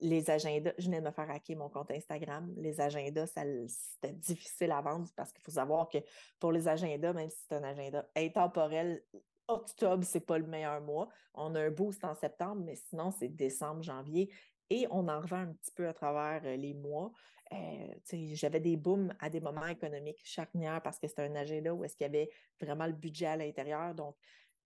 les 0.00 0.30
agendas, 0.30 0.72
je 0.78 0.86
venais 0.86 1.00
de 1.00 1.06
me 1.06 1.10
faire 1.10 1.30
hacker 1.30 1.56
mon 1.56 1.68
compte 1.68 1.90
Instagram. 1.90 2.52
Les 2.56 2.80
agendas, 2.80 3.26
c'était 3.26 4.12
difficile 4.12 4.72
à 4.72 4.80
vendre 4.80 5.08
parce 5.16 5.32
qu'il 5.32 5.42
faut 5.42 5.52
savoir 5.52 5.88
que 5.88 5.98
pour 6.38 6.52
les 6.52 6.68
agendas, 6.68 7.12
même 7.12 7.30
si 7.30 7.38
c'est 7.48 7.56
un 7.56 7.64
agenda 7.64 8.08
intemporel, 8.16 9.02
octobre, 9.48 10.04
c'est 10.04 10.26
pas 10.26 10.38
le 10.38 10.46
meilleur 10.46 10.80
mois. 10.80 11.08
On 11.34 11.54
a 11.54 11.60
un 11.60 11.70
boost 11.70 12.04
en 12.04 12.14
septembre, 12.14 12.62
mais 12.64 12.76
sinon, 12.76 13.10
c'est 13.10 13.28
décembre, 13.28 13.82
janvier. 13.82 14.30
Et 14.70 14.86
on 14.90 15.08
en 15.08 15.20
revend 15.20 15.38
un 15.38 15.52
petit 15.54 15.72
peu 15.72 15.88
à 15.88 15.94
travers 15.94 16.42
euh, 16.44 16.56
les 16.56 16.74
mois. 16.74 17.10
Euh, 17.52 17.94
j'avais 18.34 18.60
des 18.60 18.76
booms 18.76 19.14
à 19.18 19.30
des 19.30 19.40
moments 19.40 19.66
économiques 19.66 20.20
charnières 20.22 20.82
parce 20.82 20.98
que 20.98 21.08
c'était 21.08 21.22
un 21.22 21.34
agenda 21.34 21.72
où 21.72 21.82
est-ce 21.84 21.96
qu'il 21.96 22.04
y 22.04 22.10
avait 22.10 22.28
vraiment 22.60 22.86
le 22.86 22.92
budget 22.92 23.26
à 23.26 23.36
l'intérieur. 23.36 23.94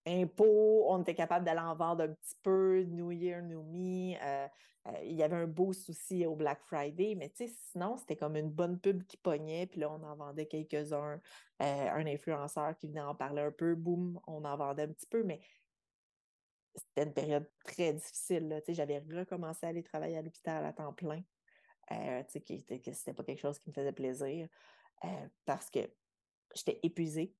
Impôts, 0.06 0.84
on 0.88 1.02
était 1.02 1.14
capable 1.14 1.44
d'aller 1.44 1.60
en 1.60 1.74
vendre 1.74 2.04
un 2.04 2.08
petit 2.08 2.36
peu, 2.42 2.82
New 2.82 3.12
Year, 3.12 3.42
New 3.42 3.62
Me. 3.62 4.16
Euh, 4.22 4.48
il 5.04 5.12
y 5.12 5.22
avait 5.22 5.36
un 5.36 5.46
boost 5.46 5.90
aussi 5.90 6.26
au 6.26 6.34
Black 6.34 6.60
Friday, 6.64 7.14
mais 7.14 7.32
sinon, 7.70 7.96
c'était 7.96 8.16
comme 8.16 8.36
une 8.36 8.50
bonne 8.50 8.80
pub 8.80 9.04
qui 9.04 9.16
pognait, 9.16 9.66
puis 9.66 9.80
là, 9.80 9.90
on 9.92 10.02
en 10.02 10.16
vendait 10.16 10.46
quelques-uns. 10.46 11.20
un 11.60 12.06
influenceur 12.06 12.76
qui 12.76 12.88
venait 12.88 13.00
en 13.00 13.14
parler 13.14 13.42
un 13.42 13.52
peu, 13.52 13.76
boum, 13.76 14.20
on 14.26 14.44
en 14.44 14.56
vendait 14.56 14.82
un 14.82 14.88
petit 14.88 15.06
peu, 15.06 15.22
mais 15.22 15.40
c'était 16.74 17.04
une 17.04 17.14
période 17.14 17.48
très 17.64 17.92
difficile. 17.92 18.60
J'avais 18.68 18.98
recommencé 18.98 19.66
à 19.66 19.68
aller 19.68 19.84
travailler 19.84 20.16
à 20.16 20.22
l'hôpital 20.22 20.64
à 20.64 20.72
temps 20.72 20.92
plein. 20.92 21.22
Euh, 21.90 22.22
que, 22.22 22.78
que 22.78 22.92
c'était 22.92 23.12
pas 23.12 23.24
quelque 23.24 23.40
chose 23.40 23.58
qui 23.58 23.68
me 23.68 23.74
faisait 23.74 23.92
plaisir 23.92 24.48
euh, 25.04 25.28
parce 25.44 25.68
que 25.68 25.80
j'étais 26.54 26.78
épuisée. 26.82 27.34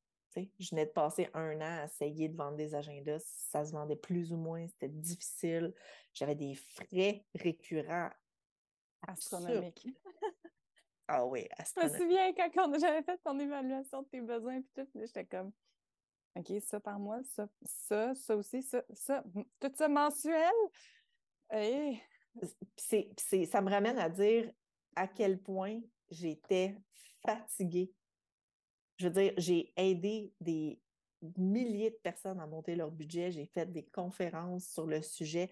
Je 0.59 0.71
venais 0.71 0.87
de 0.87 0.91
passer 0.91 1.29
un 1.35 1.57
an 1.57 1.81
à 1.81 1.85
essayer 1.85 2.29
de 2.29 2.37
vendre 2.37 2.57
des 2.57 2.75
agendas. 2.75 3.21
Ça 3.21 3.65
se 3.65 3.73
vendait 3.73 3.97
plus 3.97 4.33
ou 4.33 4.37
moins. 4.37 4.67
C'était 4.69 4.89
difficile. 4.89 5.75
J'avais 6.13 6.35
des 6.35 6.55
frais 6.55 7.25
récurrents 7.35 8.11
astronomiques. 9.07 9.89
ah 11.09 11.27
oui, 11.27 11.47
astronomiques. 11.57 11.97
Je 11.97 12.05
me 12.05 12.09
souviens 12.09 12.33
quand, 12.33 12.79
j'avais 12.79 13.03
fait 13.03 13.19
ton 13.19 13.39
évaluation 13.39 14.03
de 14.03 14.09
tes 14.09 14.21
besoins 14.21 14.59
et 14.59 14.65
tout, 14.75 14.89
j'étais 14.95 15.25
comme 15.25 15.53
OK, 16.35 16.51
ça 16.63 16.81
par 16.81 16.99
mois, 16.99 17.23
ça, 17.25 17.47
ça, 17.63 18.15
ça 18.15 18.37
aussi, 18.37 18.63
ça, 18.63 18.83
ça, 18.95 19.23
tout 19.61 19.73
ça 19.75 19.89
mensuel? 19.89 20.53
Et... 21.55 21.99
C'est, 22.77 23.11
ça 23.45 23.61
me 23.61 23.69
ramène 23.69 23.99
à 23.99 24.09
dire 24.09 24.51
à 24.97 25.07
quel 25.07 25.39
point 25.39 25.81
j'étais 26.11 26.75
fatiguée. 27.21 27.93
Je 29.03 29.09
veux 29.09 29.15
dire, 29.15 29.33
j'ai 29.37 29.73
aidé 29.77 30.33
des 30.41 30.81
milliers 31.37 31.91
de 31.91 31.99
personnes 32.05 32.39
à 32.39 32.47
monter 32.47 32.77
leur 32.77 32.93
budget. 32.93 33.33
J'ai 33.33 33.47
fait 33.47 33.67
des 33.67 33.83
conférences 33.83 34.69
sur 34.69 34.87
le 34.87 35.03
sujet. 35.03 35.51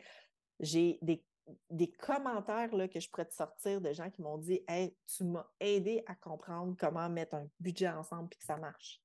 J'ai 0.61 1.01
des, 1.03 1.91
commentaires 1.99 2.73
là, 2.77 2.87
que 2.87 3.01
je 3.01 3.11
pourrais 3.11 3.25
te 3.25 3.35
sortir 3.35 3.81
de 3.81 3.93
gens 3.93 4.09
qui 4.09 4.23
m'ont 4.23 4.39
dit 4.39 4.63
Hey, 4.69 4.97
tu 5.05 5.25
m'as 5.25 5.49
aidé 5.59 6.05
à 6.07 6.15
comprendre 6.15 6.77
comment 6.79 7.09
mettre 7.09 7.35
un 7.35 7.49
budget 7.59 7.89
ensemble 7.89 8.29
et 8.31 8.37
que 8.37 8.45
ça 8.45 8.57
marche. 8.57 9.03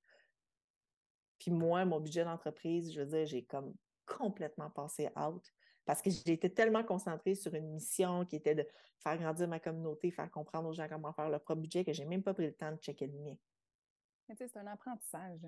Puis 1.40 1.50
moi, 1.50 1.84
mon 1.84 2.00
budget 2.00 2.24
d'entreprise, 2.24 2.94
je 2.94 3.02
veux 3.02 3.08
dire, 3.08 3.26
j'ai 3.26 3.46
comme 3.46 3.74
complètement 4.06 4.70
passé 4.70 5.10
out 5.18 5.44
parce 5.86 6.04
que 6.04 6.10
été 6.30 6.54
tellement 6.54 6.84
concentrée 6.84 7.34
sur 7.34 7.56
une 7.56 7.72
mission 7.72 8.26
qui 8.26 8.36
était 8.36 8.54
de 8.54 8.68
faire 9.00 9.18
grandir 9.18 9.48
ma 9.48 9.60
communauté, 9.60 10.12
faire 10.12 10.30
comprendre 10.30 10.70
aux 10.70 10.74
gens 10.74 10.88
comment 10.88 11.14
faire 11.14 11.30
leur 11.30 11.42
propre 11.42 11.62
budget 11.62 11.84
que 11.84 11.94
j'ai 11.94 12.06
même 12.06 12.22
pas 12.22 12.36
pris 12.36 12.46
le 12.46 12.54
temps 12.54 12.72
de 12.72 12.78
checker 12.78 13.08
le 13.08 13.18
mien. 13.18 13.36
C'est 14.34 14.58
un 14.58 14.68
apprentissage. 14.68 15.42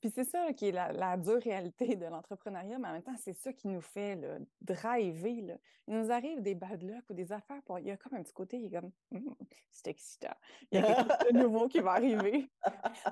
Puis 0.00 0.10
c'est 0.10 0.24
ça 0.24 0.52
qui 0.52 0.68
est 0.68 0.72
la, 0.72 1.16
dure 1.16 1.42
réalité 1.42 1.96
de 1.96 2.06
l'entrepreneuriat, 2.06 2.78
mais 2.78 2.88
en 2.88 2.92
même 2.92 3.02
temps, 3.02 3.16
c'est 3.18 3.34
ça 3.34 3.52
qui 3.52 3.68
nous 3.68 3.80
fait 3.80 4.16
là, 4.16 4.38
driver. 4.60 5.42
Là. 5.42 5.54
Il 5.86 5.98
nous 5.98 6.10
arrive 6.10 6.40
des 6.40 6.54
bad 6.54 6.82
luck 6.82 7.04
ou 7.10 7.14
des 7.14 7.32
affaires. 7.32 7.62
Pour... 7.62 7.78
Il 7.78 7.86
y 7.86 7.90
a 7.90 7.96
comme 7.96 8.14
un 8.14 8.22
petit 8.22 8.32
côté 8.32 8.58
qui 8.58 8.66
est 8.66 8.80
comme 8.80 8.92
hum, 9.12 9.36
c'est 9.70 9.88
excitant. 9.88 10.34
Il 10.70 10.80
y 10.80 10.82
a 10.82 10.86
quelque 10.86 11.12
chose 11.12 11.32
de 11.32 11.38
nouveau 11.38 11.68
qui 11.68 11.80
va 11.80 11.92
arriver. 11.92 12.48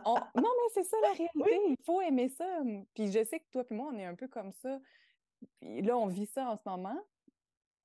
Non, 0.07 0.17
mais 0.35 0.73
c'est 0.73 0.85
ça 0.85 0.97
la 1.03 1.13
réalité. 1.13 1.61
Il 1.69 1.85
faut 1.85 2.01
aimer 2.01 2.29
ça. 2.29 2.61
Puis 2.95 3.13
je 3.13 3.25
sais 3.25 3.41
que 3.41 3.51
toi 3.51 3.65
et 3.69 3.75
moi, 3.75 3.91
on 3.93 3.99
est 3.99 4.07
un 4.07 4.15
peu 4.15 4.29
comme 4.29 4.53
ça. 4.53 4.81
Puis 5.61 5.83
là, 5.83 5.97
on 5.97 6.07
vit 6.07 6.27
ça 6.27 6.49
en 6.49 6.57
ce 6.57 6.63
moment. 6.67 6.99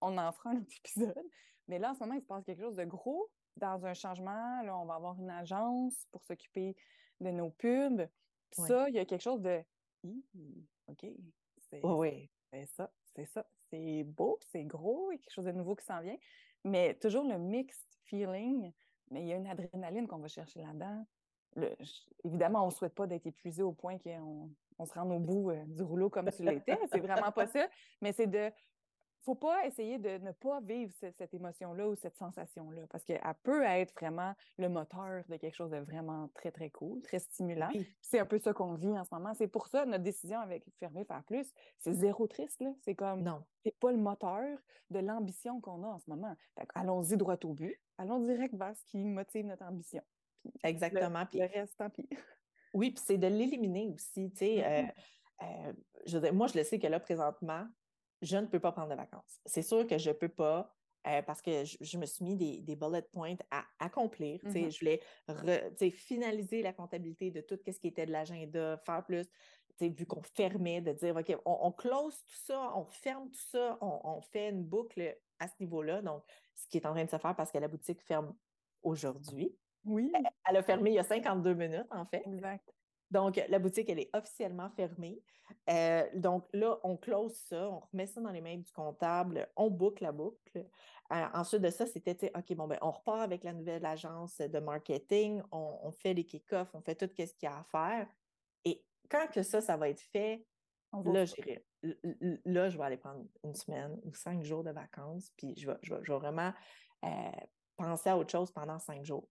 On 0.02 0.18
en 0.18 0.32
fera 0.32 0.52
un 0.52 0.58
autre 0.58 0.76
épisode. 0.86 1.26
Mais 1.68 1.80
là, 1.80 1.92
en 1.92 1.96
ce 1.96 2.00
moment, 2.00 2.14
il 2.14 2.22
se 2.22 2.26
passe 2.26 2.46
quelque 2.46 2.62
chose 2.62 2.78
de 2.78 2.86
gros 2.86 3.30
dans 3.60 3.86
un 3.86 3.94
changement. 3.94 4.62
Là, 4.64 4.78
on 4.78 4.86
va 4.86 4.96
avoir 4.96 5.20
une 5.20 5.30
agence 5.30 6.06
pour 6.12 6.24
s'occuper 6.24 6.76
de 7.20 7.32
nos 7.32 7.50
pubs. 7.52 8.08
Ça, 8.52 8.90
il 8.90 8.96
y 8.96 9.00
a 9.00 9.06
quelque 9.06 9.22
chose 9.22 9.42
de 9.42 9.64
OK. 10.88 11.06
C'est 11.70 11.86
oui. 11.86 12.30
ça, 12.66 12.92
c'est 13.16 13.26
ça. 13.26 13.46
C'est 13.70 14.04
beau, 14.04 14.40
c'est 14.52 14.64
gros, 14.64 15.12
il 15.12 15.16
y 15.16 15.18
a 15.18 15.20
quelque 15.20 15.34
chose 15.34 15.46
de 15.46 15.52
nouveau 15.52 15.76
qui 15.76 15.86
s'en 15.86 16.02
vient. 16.02 16.18
Mais 16.64 16.96
toujours 16.96 17.24
le 17.24 17.38
mixed 17.38 17.88
feeling, 18.06 18.72
mais 19.12 19.22
il 19.22 19.28
y 19.28 19.34
a 19.34 19.36
une 19.36 19.48
adrénaline 19.48 20.08
qu'on 20.08 20.18
va 20.18 20.28
chercher 20.28 20.62
là-dedans. 20.62 21.06
évidemment, 22.24 22.64
on 22.64 22.68
ne 22.68 22.72
souhaite 22.72 22.96
pas 22.96 23.06
d'être 23.06 23.28
épuisé 23.28 23.62
au 23.62 23.74
point 23.74 24.00
qu'on 24.00 24.50
on 24.80 24.86
se 24.86 24.94
rende 24.94 25.12
au 25.12 25.20
bout 25.20 25.52
euh, 25.52 25.64
du 25.68 25.84
rouleau 25.84 26.10
comme 26.10 26.32
tu 26.32 26.44
l'étais. 26.44 26.80
C'est 26.92 27.00
vraiment 27.00 27.32
pas 27.32 27.48
ça. 27.48 27.68
Mais 28.02 28.14
c'est 28.14 28.28
de 28.28 28.52
faut 29.22 29.36
pas 29.36 29.66
essayer 29.66 29.98
de 29.98 30.18
ne 30.18 30.32
pas 30.32 30.62
vivre 30.62 30.94
cette, 31.00 31.34
émotion-là 31.34 31.88
ou 31.88 31.96
cette 31.96 32.18
sensation-là, 32.18 32.82
parce 32.90 33.04
qu'elle 33.04 33.22
peut 33.44 33.64
être 33.64 33.94
vraiment 33.94 34.34
le 34.58 34.70
moteur 34.70 35.24
de 35.28 35.36
quelque 35.38 35.56
chose 35.56 35.72
de 35.72 35.78
vraiment 35.78 36.30
très, 36.34 36.52
très 36.52 36.70
cool, 36.70 37.02
très 37.02 37.20
stimulant. 37.20 37.70
C'est 38.02 38.20
un 38.20 38.26
peu 38.26 38.40
ça 38.40 38.54
qu'on 38.54 38.76
vit 38.76 38.98
en 38.98 39.04
ce 39.04 39.14
moment. 39.14 39.34
C'est 39.34 39.48
pour 39.48 39.68
ça, 39.68 39.86
notre 39.86 40.04
décision 40.04 40.40
avec 40.40 40.64
Fermer 40.80 41.06
Faire 41.06 41.24
Plus, 41.24 41.52
c'est 41.78 41.94
zéro 41.94 42.28
triste. 42.28 42.64
C'est 42.82 42.96
comme, 42.96 43.22
non, 43.22 43.44
c'est 43.64 43.78
pas 43.78 43.92
le 43.92 43.98
moteur 43.98 44.58
de 44.90 45.00
l'ambition 45.00 45.62
qu'on 45.62 45.84
a 45.84 45.88
en 45.88 46.00
ce 46.00 46.10
moment. 46.10 46.36
Allons-y 46.74 47.18
droit 47.18 47.38
au 47.44 47.54
but. 47.54 47.80
Allons 47.98 48.20
direct 48.20 48.56
vers 48.56 48.76
ce 48.76 48.84
qui 48.86 49.04
motive 49.04 49.46
notre 49.46 49.64
ambition. 49.64 50.02
Exactement. 50.64 51.20
Le, 51.20 51.26
puis 51.26 51.40
le 51.40 51.46
reste, 51.46 51.78
tant 51.78 51.90
pis. 51.90 52.10
Oui, 52.74 52.92
puis 52.92 53.04
c'est 53.06 53.18
de 53.18 53.28
l'éliminer 53.28 53.90
aussi. 53.94 54.32
Tu 54.32 54.38
sais, 54.38 54.66
euh, 54.66 54.82
mm-hmm. 54.84 55.68
euh, 55.68 55.74
je 56.06 56.32
moi, 56.32 56.48
je 56.48 56.58
le 56.58 56.64
sais 56.64 56.80
que 56.80 56.88
là, 56.88 57.00
présentement, 57.00 57.68
je 58.22 58.38
ne 58.38 58.46
peux 58.46 58.60
pas 58.60 58.72
prendre 58.72 58.90
de 58.90 58.96
vacances. 58.96 59.42
C'est 59.46 59.62
sûr 59.62 59.86
que 59.88 59.98
je 59.98 60.10
ne 60.10 60.16
peux 60.16 60.30
pas 60.30 60.76
euh, 61.08 61.22
parce 61.22 61.42
que 61.42 61.64
je, 61.64 61.98
me 61.98 62.06
suis 62.06 62.26
mis 62.26 62.36
des, 62.36 62.60
des 62.60 62.76
bullet 62.76 63.02
points 63.02 63.36
à 63.52 63.64
accomplir. 63.80 64.40
Mm-hmm. 64.44 64.70
Je 64.70 64.80
voulais 64.80 65.92
finaliser 65.92 66.62
la 66.62 66.74
comptabilité 66.74 67.32
de 67.32 67.40
tout 67.42 67.58
ce 67.66 67.80
qui 67.80 67.88
était 67.88 68.06
de 68.06 68.12
l'agenda, 68.12 68.78
faire 68.86 69.04
plus, 69.06 69.26
vu 69.80 70.06
qu'on 70.06 70.22
fermait, 70.22 70.82
de 70.82 70.92
dire, 70.92 71.16
OK, 71.16 71.34
on, 71.46 71.72
close 71.72 72.18
tout 72.26 72.46
ça, 72.46 72.74
on 72.76 72.86
ferme 72.86 73.30
tout 73.30 73.48
ça, 73.52 73.78
on, 73.82 74.22
fait 74.22 74.50
une 74.50 74.64
boucle 74.64 75.18
à 75.40 75.48
ce 75.48 75.54
niveau-là. 75.62 76.02
Donc, 76.02 76.24
ce 76.54 76.68
qui 76.68 76.78
est 76.78 76.86
en 76.86 76.92
train 76.92 77.06
de 77.06 77.10
se 77.10 77.18
faire 77.18 77.36
parce 77.36 77.52
que 77.52 77.58
la 77.58 77.70
boutique 77.70 78.02
ferme 78.02 78.36
aujourd'hui. 78.84 79.56
Oui. 79.86 80.12
Elle 80.50 80.58
a 80.58 80.64
fermé 80.64 80.92
il 80.92 80.96
y 80.96 81.00
a 81.00 81.04
52 81.04 81.54
minutes, 81.54 81.88
en 81.92 82.06
fait. 82.06 82.24
Exact. 82.26 82.74
Donc, 83.12 83.42
la 83.48 83.60
boutique, 83.60 83.90
elle 83.90 84.00
est 84.00 84.16
officiellement 84.16 84.70
fermée. 84.70 85.22
Euh, 85.70 86.08
donc 86.14 86.48
là, 86.54 86.80
on 86.84 86.98
close 86.98 87.36
ça, 87.36 87.70
on 87.70 87.80
remet 87.80 88.06
ça 88.06 88.22
dans 88.22 88.32
les 88.32 88.42
mains 88.42 88.58
du 88.58 88.72
comptable, 88.72 89.48
on 89.56 89.70
boucle 89.70 90.04
la 90.04 90.12
boucle. 90.12 90.66
Euh, 91.12 91.26
ensuite 91.34 91.62
de 91.62 91.70
ça, 91.70 91.86
c'était, 91.86 92.32
OK, 92.36 92.54
bon, 92.56 92.68
ben, 92.68 92.78
on 92.82 92.92
repart 92.92 93.22
avec 93.22 93.44
la 93.44 93.54
nouvelle 93.54 93.86
agence 93.86 94.38
de 94.38 94.60
marketing, 94.60 95.42
on, 95.52 95.92
fait 95.92 96.14
les 96.14 96.24
kick-offs, 96.24 96.70
on 96.74 96.82
fait 96.82 96.96
tout 96.96 97.10
ce 97.18 97.34
qu'il 97.34 97.36
y 97.44 97.48
a 97.48 97.58
à 97.58 97.64
faire. 97.64 98.08
Et 98.66 98.84
quand 99.10 99.28
que 99.28 99.42
ça, 99.42 99.62
ça 99.62 99.76
va 99.76 99.90
être 99.90 100.02
fait, 100.02 100.46
là, 100.94 101.26
là, 102.46 102.70
je 102.70 102.78
vais 102.78 102.84
aller 102.84 102.98
prendre 102.98 103.26
une 103.44 103.56
semaine 103.56 104.00
ou 104.04 104.14
cinq 104.14 104.44
jours 104.44 104.64
de 104.64 104.72
vacances, 104.72 105.32
puis 105.38 105.56
je 105.58 105.70
vais, 105.70 105.78
je 105.82 105.94
vais, 105.94 106.20
vraiment 106.20 106.54
euh, 107.06 107.32
penser 107.78 108.10
à 108.10 108.18
autre 108.18 108.32
chose 108.32 108.52
pendant 108.52 108.78
cinq 108.80 109.04
jours. 109.04 109.28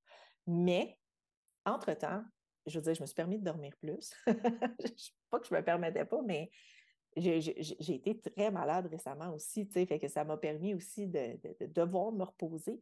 Mais, 0.46 0.98
entre-temps, 1.64 2.24
je 2.68 2.78
veux 2.78 2.82
dire, 2.82 2.94
je 2.94 3.02
me 3.02 3.06
suis 3.06 3.14
permis 3.14 3.38
de 3.38 3.44
dormir 3.44 3.72
plus. 3.80 4.12
pas 5.30 5.40
que 5.40 5.46
je 5.46 5.54
me 5.54 5.62
permettais 5.62 6.04
pas, 6.04 6.22
mais 6.22 6.50
j'ai 7.16 7.94
été 7.94 8.18
très 8.18 8.50
malade 8.50 8.86
récemment 8.86 9.32
aussi, 9.34 9.66
tu 9.66 9.72
sais, 9.72 9.86
fait 9.86 9.98
que 9.98 10.08
ça 10.08 10.24
m'a 10.24 10.36
permis 10.36 10.74
aussi 10.74 11.06
de, 11.06 11.38
devoir 11.66 12.12
me 12.12 12.24
reposer. 12.24 12.80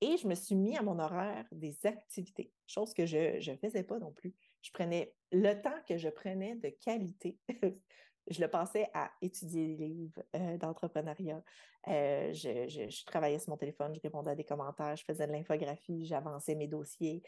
Et 0.00 0.16
je 0.18 0.26
me 0.26 0.34
suis 0.34 0.54
mis 0.54 0.76
à 0.76 0.82
mon 0.82 0.98
horaire 0.98 1.46
des 1.52 1.74
activités, 1.84 2.52
chose 2.66 2.92
que 2.92 3.06
je 3.06 3.50
ne 3.50 3.56
faisais 3.56 3.82
pas 3.82 3.98
non 3.98 4.12
plus. 4.12 4.34
Je 4.60 4.70
prenais 4.70 5.14
le 5.32 5.54
temps 5.54 5.78
que 5.88 5.96
je 5.96 6.08
prenais 6.08 6.56
de 6.56 6.68
qualité. 6.68 7.38
je 8.28 8.40
le 8.40 8.48
passais 8.48 8.88
à 8.92 9.10
étudier 9.22 9.76
des 9.76 9.88
livres 9.88 10.22
euh, 10.34 10.58
d'entrepreneuriat. 10.58 11.42
Euh, 11.88 12.32
je, 12.32 13.04
travaillais 13.04 13.38
sur 13.38 13.50
mon 13.50 13.56
téléphone, 13.56 13.94
je 13.94 14.00
répondais 14.00 14.32
à 14.32 14.34
des 14.34 14.44
commentaires, 14.44 14.96
je 14.96 15.04
faisais 15.04 15.26
de 15.26 15.32
l'infographie, 15.32 16.04
j'avançais 16.04 16.54
mes 16.54 16.66
dossiers. 16.66 17.22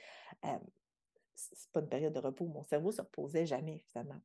Euh, 0.44 0.58
c'est 1.38 1.70
pas 1.70 1.80
une 1.80 1.88
période 1.88 2.12
de 2.12 2.18
repos. 2.18 2.46
Mon 2.46 2.64
cerveau 2.64 2.90
se 2.90 3.00
reposait 3.00 3.46
jamais, 3.46 3.78
finalement. 3.86 4.20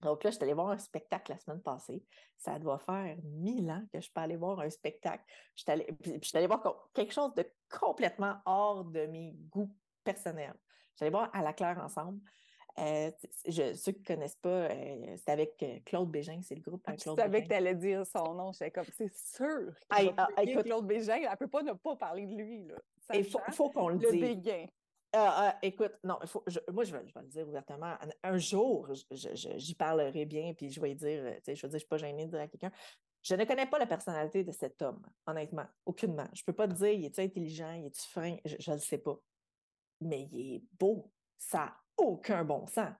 Donc 0.00 0.22
là, 0.22 0.30
je 0.30 0.36
suis 0.36 0.44
allée 0.44 0.52
voir 0.52 0.70
un 0.70 0.78
spectacle 0.78 1.32
la 1.32 1.38
semaine 1.38 1.62
passée. 1.62 2.04
Ça 2.36 2.58
doit 2.58 2.78
faire 2.78 3.16
mille 3.24 3.70
ans 3.70 3.82
que 3.92 4.00
je 4.00 4.10
peux 4.10 4.20
aller 4.20 4.36
voir 4.36 4.60
un 4.60 4.70
spectacle. 4.70 5.24
Je 5.56 5.62
suis 5.62 6.36
allée, 6.36 6.46
voir 6.46 6.90
quelque 6.92 7.12
chose 7.12 7.32
de 7.34 7.50
complètement 7.70 8.36
hors 8.44 8.84
de 8.84 9.06
mes 9.06 9.32
goûts 9.50 9.74
personnels. 10.04 10.54
Je 10.92 10.96
suis 10.96 11.04
allée 11.04 11.10
voir 11.10 11.30
À 11.32 11.42
la 11.42 11.52
claire 11.52 11.78
ensemble. 11.78 12.20
Euh, 12.78 13.10
je, 13.46 13.72
ceux 13.74 13.92
qui 13.92 14.00
ne 14.00 14.16
connaissent 14.16 14.36
pas, 14.36 14.48
euh, 14.48 15.16
c'est 15.16 15.30
avec 15.30 15.62
euh, 15.62 15.78
Claude 15.84 16.10
Bégin, 16.10 16.40
c'est 16.42 16.56
le 16.56 16.60
groupe. 16.60 16.82
Ah, 16.86 16.94
je 16.96 17.14
savais 17.14 17.44
que 17.44 17.48
tu 17.48 17.54
allais 17.54 17.76
dire 17.76 18.04
son 18.04 18.34
nom. 18.34 18.50
J'étais 18.50 18.72
comme, 18.72 18.84
c'est 18.96 19.14
sûr 19.14 19.72
ah, 19.90 20.02
Claude 20.64 20.84
Bégin, 20.84 21.20
elle 21.22 21.30
ne 21.30 21.36
peut 21.36 21.46
pas 21.46 21.62
ne 21.62 21.72
pas 21.72 21.94
parler 21.94 22.26
de 22.26 22.34
lui. 22.34 22.66
Il 23.12 23.24
faut, 23.24 23.38
faut 23.52 23.70
qu'on 23.70 23.88
le, 23.88 23.98
le 23.98 24.34
dise. 24.34 24.68
Ah, 25.16 25.58
écoute, 25.62 25.92
non, 26.02 26.18
faut, 26.26 26.44
moi, 26.72 26.82
je 26.82 26.92
vais, 26.92 27.06
je 27.06 27.14
vais, 27.14 27.22
le 27.22 27.28
dire 27.28 27.48
ouvertement. 27.48 27.96
Un 28.24 28.38
jour, 28.38 28.90
j'y 29.12 29.74
parlerai 29.76 30.24
bien, 30.24 30.52
puis 30.54 30.70
je 30.70 30.80
vais 30.80 30.94
dire, 30.94 31.18
je 31.18 31.22
vais 31.22 31.40
dire, 31.40 31.56
je 31.56 31.78
suis 31.78 31.86
pas 31.86 31.98
gênée 31.98 32.26
de 32.26 32.30
dire 32.30 32.40
à 32.40 32.48
quelqu'un. 32.48 32.72
Je 33.22 33.34
ne 33.36 33.44
connais 33.44 33.66
pas 33.66 33.78
la 33.78 33.86
personnalité 33.86 34.42
de 34.42 34.50
cet 34.50 34.82
homme, 34.82 35.02
honnêtement, 35.26 35.66
aucunement. 35.86 36.26
Je 36.34 36.42
peux 36.42 36.52
pas 36.52 36.66
te 36.66 36.74
dire, 36.74 36.90
il 36.90 37.04
est-tu 37.04 37.20
intelligent, 37.20 37.72
il 37.72 37.86
est-tu 37.86 38.02
fin, 38.08 38.36
je 38.44 38.70
ne 38.70 38.76
le 38.76 38.82
sais 38.82 38.98
pas. 38.98 39.16
Mais 40.00 40.28
il 40.32 40.56
est 40.56 40.64
beau, 40.78 41.10
ça 41.38 41.76
aucun 41.96 42.44
bon 42.44 42.66
sens. 42.66 42.92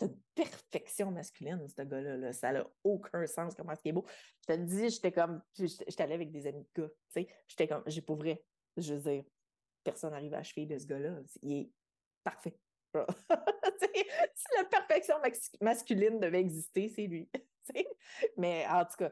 Cette 0.00 0.16
perfection 0.32 1.10
masculine, 1.10 1.66
ce 1.68 1.82
gars-là, 1.82 2.32
ça 2.32 2.52
n'a 2.52 2.64
aucun 2.84 3.26
sens 3.26 3.52
comment 3.56 3.72
est-ce 3.72 3.80
qu'il 3.80 3.88
est 3.88 3.94
beau. 3.94 4.06
Je 4.42 4.54
te 4.54 4.56
le 4.56 4.64
dis, 4.64 4.90
j'étais 4.90 5.10
comme, 5.10 5.42
j'étais 5.58 6.02
allée 6.02 6.14
avec 6.14 6.30
des 6.30 6.46
amis 6.46 6.62
de 6.62 6.82
gars, 6.82 6.88
tu 6.88 6.94
sais, 7.08 7.28
j'étais 7.48 7.66
comme, 7.66 7.82
j'ai 7.86 8.04
je 8.76 8.94
veux 8.94 9.00
dire, 9.00 9.24
personne 9.90 10.10
n'arrive 10.10 10.34
à 10.34 10.38
achever 10.38 10.66
de 10.66 10.78
ce 10.78 10.86
gars-là. 10.86 11.20
Il 11.42 11.52
est 11.52 11.70
parfait. 12.22 12.58
si 12.94 14.56
la 14.56 14.64
perfection 14.64 15.16
masculine 15.60 16.20
devait 16.20 16.40
exister, 16.40 16.88
c'est 16.88 17.06
lui. 17.06 17.28
mais 18.36 18.66
en 18.68 18.84
tout 18.84 18.96
cas, 18.98 19.10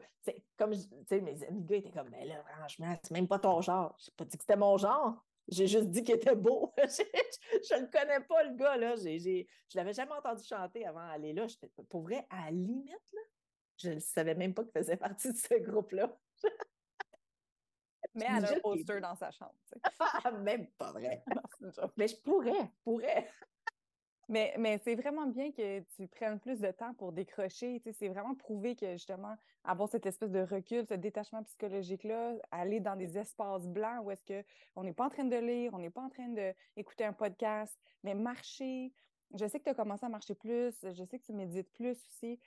comme 0.57 0.71
mes 0.71 1.43
amis 1.43 1.63
gars 1.63 1.77
étaient 1.77 1.91
comme, 1.91 2.09
mais 2.09 2.25
là, 2.25 2.43
franchement, 2.57 2.95
c'est 3.01 3.11
même 3.11 3.27
pas 3.27 3.39
ton 3.39 3.61
genre. 3.61 3.95
J'ai 3.99 4.11
pas 4.15 4.25
dit 4.25 4.37
que 4.37 4.43
c'était 4.43 4.55
mon 4.55 4.77
genre. 4.77 5.23
J'ai 5.47 5.67
juste 5.67 5.89
dit 5.89 6.03
qu'il 6.03 6.15
était 6.15 6.35
beau. 6.35 6.73
je 6.77 7.79
ne 7.79 7.85
connais 7.85 8.19
pas, 8.21 8.43
le 8.43 8.55
gars. 8.55 8.77
Là. 8.77 8.95
je 8.95 9.07
ne 9.07 9.43
l'avais 9.75 9.93
jamais 9.93 10.11
entendu 10.11 10.43
chanter 10.43 10.85
avant 10.85 11.07
d'aller 11.07 11.33
là. 11.33 11.47
Pour 11.89 12.01
vrai, 12.01 12.25
à 12.29 12.45
la 12.45 12.51
limite, 12.51 13.15
je 13.77 13.91
ne 13.91 13.99
savais 13.99 14.35
même 14.35 14.53
pas 14.53 14.63
qu'il 14.63 14.73
faisait 14.73 14.97
partie 14.97 15.31
de 15.31 15.37
ce 15.37 15.55
groupe-là. 15.59 16.17
Mais 18.17 18.25
elle 18.29 18.45
a 18.45 18.51
un 18.51 18.59
poster 18.59 18.99
dans 18.99 19.15
sa 19.15 19.31
chambre. 19.31 19.53
même 20.43 20.67
pas 20.77 20.91
vrai. 20.91 21.23
Mais 21.97 22.07
je 22.07 22.15
pourrais, 22.17 22.71
pourrais. 22.83 23.27
Mais, 24.29 24.53
mais 24.57 24.77
c'est 24.79 24.95
vraiment 24.95 25.25
bien 25.25 25.51
que 25.51 25.79
tu 25.95 26.05
prennes 26.07 26.37
plus 26.39 26.59
de 26.59 26.69
temps 26.71 26.93
pour 26.95 27.13
décrocher. 27.13 27.81
C'est 27.93 28.09
vraiment 28.09 28.35
prouvé 28.35 28.75
que 28.75 28.91
justement, 28.91 29.35
avoir 29.63 29.87
cette 29.87 30.05
espèce 30.05 30.31
de 30.31 30.41
recul, 30.41 30.85
ce 30.85 30.95
détachement 30.95 31.43
psychologique-là, 31.43 32.33
aller 32.51 32.81
dans 32.81 32.97
des 32.97 33.17
espaces 33.17 33.65
blancs 33.67 34.03
où 34.03 34.11
est-ce 34.11 34.43
qu'on 34.73 34.83
n'est 34.83 34.91
pas 34.91 35.05
en 35.05 35.09
train 35.09 35.23
de 35.23 35.37
lire, 35.37 35.73
on 35.73 35.79
n'est 35.79 35.89
pas 35.89 36.01
en 36.01 36.09
train 36.09 36.27
d'écouter 36.27 37.05
un 37.05 37.13
podcast, 37.13 37.79
mais 38.03 38.15
marcher. 38.15 38.91
Je 39.33 39.47
sais 39.47 39.59
que 39.59 39.63
tu 39.63 39.69
as 39.69 39.75
commencé 39.75 40.05
à 40.05 40.09
marcher 40.09 40.35
plus, 40.35 40.75
je 40.83 41.03
sais 41.05 41.19
que 41.19 41.25
tu 41.25 41.33
médites 41.33 41.71
plus 41.71 41.91
aussi. 41.91 42.37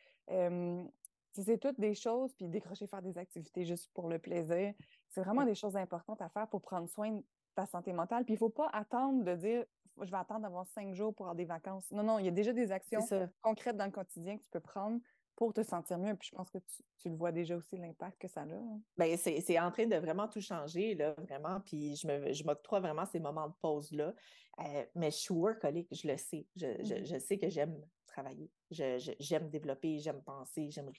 C'est 1.33 1.59
toutes 1.59 1.81
des 1.81 1.95
choses, 1.95 2.33
puis 2.35 2.49
décrocher, 2.49 2.87
faire 2.87 3.03
des 3.03 3.17
activités 3.19 3.65
juste 3.65 3.91
pour 3.95 4.09
le 4.09 4.19
plaisir, 4.19 4.75
c'est 5.09 5.23
vraiment 5.23 5.45
des 5.45 5.55
choses 5.55 5.77
importantes 5.77 6.23
à 6.23 6.29
faire 6.29 6.49
pour 6.49 6.61
prendre 6.61 6.89
soin 6.89 7.13
de 7.13 7.23
ta 7.55 7.67
santé 7.67 7.93
mentale. 7.93 8.25
Puis 8.25 8.35
il 8.35 8.37
ne 8.37 8.41
faut 8.41 8.51
pas 8.51 8.69
attendre 8.73 9.25
de 9.25 9.35
dire 9.35 9.65
je 10.03 10.11
vais 10.11 10.17
attendre 10.17 10.41
d'avoir 10.43 10.67
cinq 10.67 10.95
jours 10.95 11.15
pour 11.15 11.27
avoir 11.27 11.37
des 11.37 11.45
vacances. 11.45 11.91
Non, 11.91 12.03
non, 12.03 12.19
il 12.19 12.25
y 12.25 12.29
a 12.29 12.33
déjà 12.33 12.53
des 12.53 12.73
actions 12.73 13.01
concrètes 13.43 13.77
dans 13.77 13.85
le 13.85 13.91
quotidien 13.91 14.39
que 14.39 14.43
tu 14.43 14.51
peux 14.51 14.61
prendre 14.61 15.01
pour 15.37 15.53
te 15.53 15.63
sentir 15.63 15.99
mieux. 15.99 16.15
Puis 16.15 16.29
je 16.31 16.37
pense 16.37 16.51
que 16.51 16.59
tu, 16.99 17.09
le 17.09 17.17
vois 17.17 17.33
déjà 17.33 17.57
aussi, 17.57 17.77
l'impact 17.77 18.19
que 18.19 18.29
ça 18.29 18.43
a. 18.43 18.45
Hein. 18.45 18.81
Bien, 18.99 19.17
c'est 19.17 19.59
en 19.59 19.71
train 19.71 19.87
de 19.87 19.97
vraiment 19.97 20.29
tout 20.29 20.41
changer, 20.41 20.95
là, 20.95 21.15
vraiment. 21.19 21.61
Puis 21.61 21.97
je 21.97 22.45
m'octroie 22.45 22.81
vraiment 22.81 23.07
ces 23.07 23.21
moments 23.21 23.49
de 23.49 23.55
pause-là. 23.61 24.13
Euh, 24.59 24.85
mais 24.95 25.11
je 25.11 25.17
suis 25.17 25.35
workaholic, 25.35 25.89
je 25.93 26.09
le 26.09 26.17
sais. 26.17 26.47
Je, 26.57 26.67
je, 26.83 27.15
mmh 27.17 27.21
sais 27.21 27.39
que 27.39 27.49
j'aime 27.49 27.75
travailler. 28.11 28.51
J'aime 28.71 29.49
développer, 29.51 29.99
j'aime 29.99 30.23
penser, 30.23 30.71
j'aime 30.71 30.91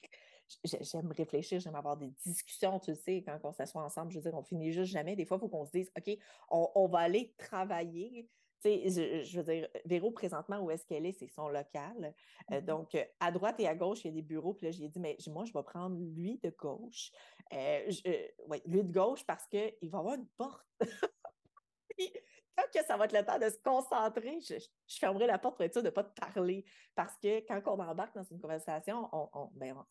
j'aime 0.64 1.12
réfléchir, 1.12 1.60
j'aime 1.60 1.76
avoir 1.76 1.98
des 1.98 2.14
discussions, 2.26 2.80
tu 2.80 2.94
sais, 2.96 3.24
quand 3.26 3.40
on 3.44 3.54
s'assoit 3.54 3.84
ensemble, 3.84 4.12
je 4.12 4.20
veux 4.20 4.30
dire, 4.30 4.38
on 4.38 4.44
finit 4.44 4.72
juste 4.72 4.92
jamais. 4.92 5.16
Des 5.16 5.26
fois, 5.26 5.38
il 5.38 5.42
faut 5.42 5.50
qu'on 5.50 5.66
se 5.66 5.72
dise, 5.72 5.92
OK, 5.98 6.18
on, 6.50 6.70
on, 6.76 6.88
va 6.88 7.00
aller 7.00 7.34
travailler, 7.38 8.30
je, 8.64 9.24
je, 9.24 9.38
veux 9.40 9.44
dire, 9.44 9.68
Véro, 9.86 10.12
présentement, 10.12 10.60
où 10.60 10.72
est-ce 10.72 10.86
qu'elle 10.86 11.06
est? 11.06 11.14
C'est 11.14 11.28
son 11.28 11.48
local. 11.48 12.14
Euh, 12.52 12.60
mm-hmm. 12.60 12.66
donc, 12.66 12.96
euh, 12.96 13.04
à 13.20 13.32
droite 13.32 13.60
et 13.60 13.68
à 13.68 13.76
gauche, 13.76 14.04
il 14.04 14.08
y 14.08 14.12
a 14.12 14.14
des 14.14 14.22
bureaux. 14.22 14.54
Puis 14.54 14.68
là, 14.68 14.72
j'ai 14.72 14.88
dit, 14.88 15.00
mais 15.00 15.18
moi, 15.28 15.46
je 15.46 15.54
vais 15.54 15.64
prendre 15.64 15.98
lui 15.98 16.40
de 16.44 16.50
gauche. 16.58 17.12
Euh, 17.54 17.92
oui, 18.48 18.62
lui 18.66 18.84
de 18.84 18.92
gauche 18.92 19.26
parce 19.26 19.48
qu'il 19.48 19.90
va 19.90 20.00
avoir 20.00 20.16
une 20.16 20.28
porte. 20.38 20.66
Puis, 21.98 22.12
quand 22.56 22.64
que 22.74 22.86
ça 22.86 22.98
va 22.98 23.06
être 23.06 23.14
le 23.14 23.26
temps 23.26 23.40
de 23.40 23.50
se 23.50 23.58
concentrer, 23.64 24.40
je, 24.42 24.56
fermerai 25.00 25.28
la 25.28 25.40
porte 25.40 25.56
pour 25.56 25.66
être 25.66 25.74
sûr 25.74 25.82
de 25.82 25.88
ne 25.88 25.94
pas 25.94 26.04
te 26.04 26.20
parler. 26.20 26.66
Parce 26.96 27.18
que 27.18 27.40
quand 27.48 27.62
on 27.66 27.80
embarque 27.80 28.16
dans 28.16 28.24
une 28.24 28.40
conversation, 28.40 29.10
on, 29.12 29.50
ben, 29.54 29.86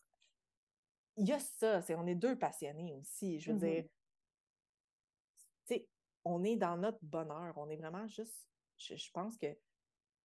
il 1.17 1.29
y 1.29 1.33
a 1.33 1.39
ça, 1.39 1.83
c'est 1.83 1.95
on 1.95 2.07
est 2.07 2.15
deux 2.15 2.39
passionnés 2.39 2.95
aussi. 2.95 3.41
Je 3.41 3.53
veux 3.53 3.59
dire, 3.59 3.83
mm-hmm. 3.83 3.89
tu 5.67 5.75
sais, 5.75 5.89
on 6.25 6.45
est 6.45 6.57
dans 6.57 6.77
notre 6.77 6.99
bonheur, 7.03 7.55
on 7.57 7.69
est 7.69 7.77
vraiment 7.77 8.07
juste 8.07 8.51
je, 8.81 9.11
pense 9.13 9.37
que 9.37 9.47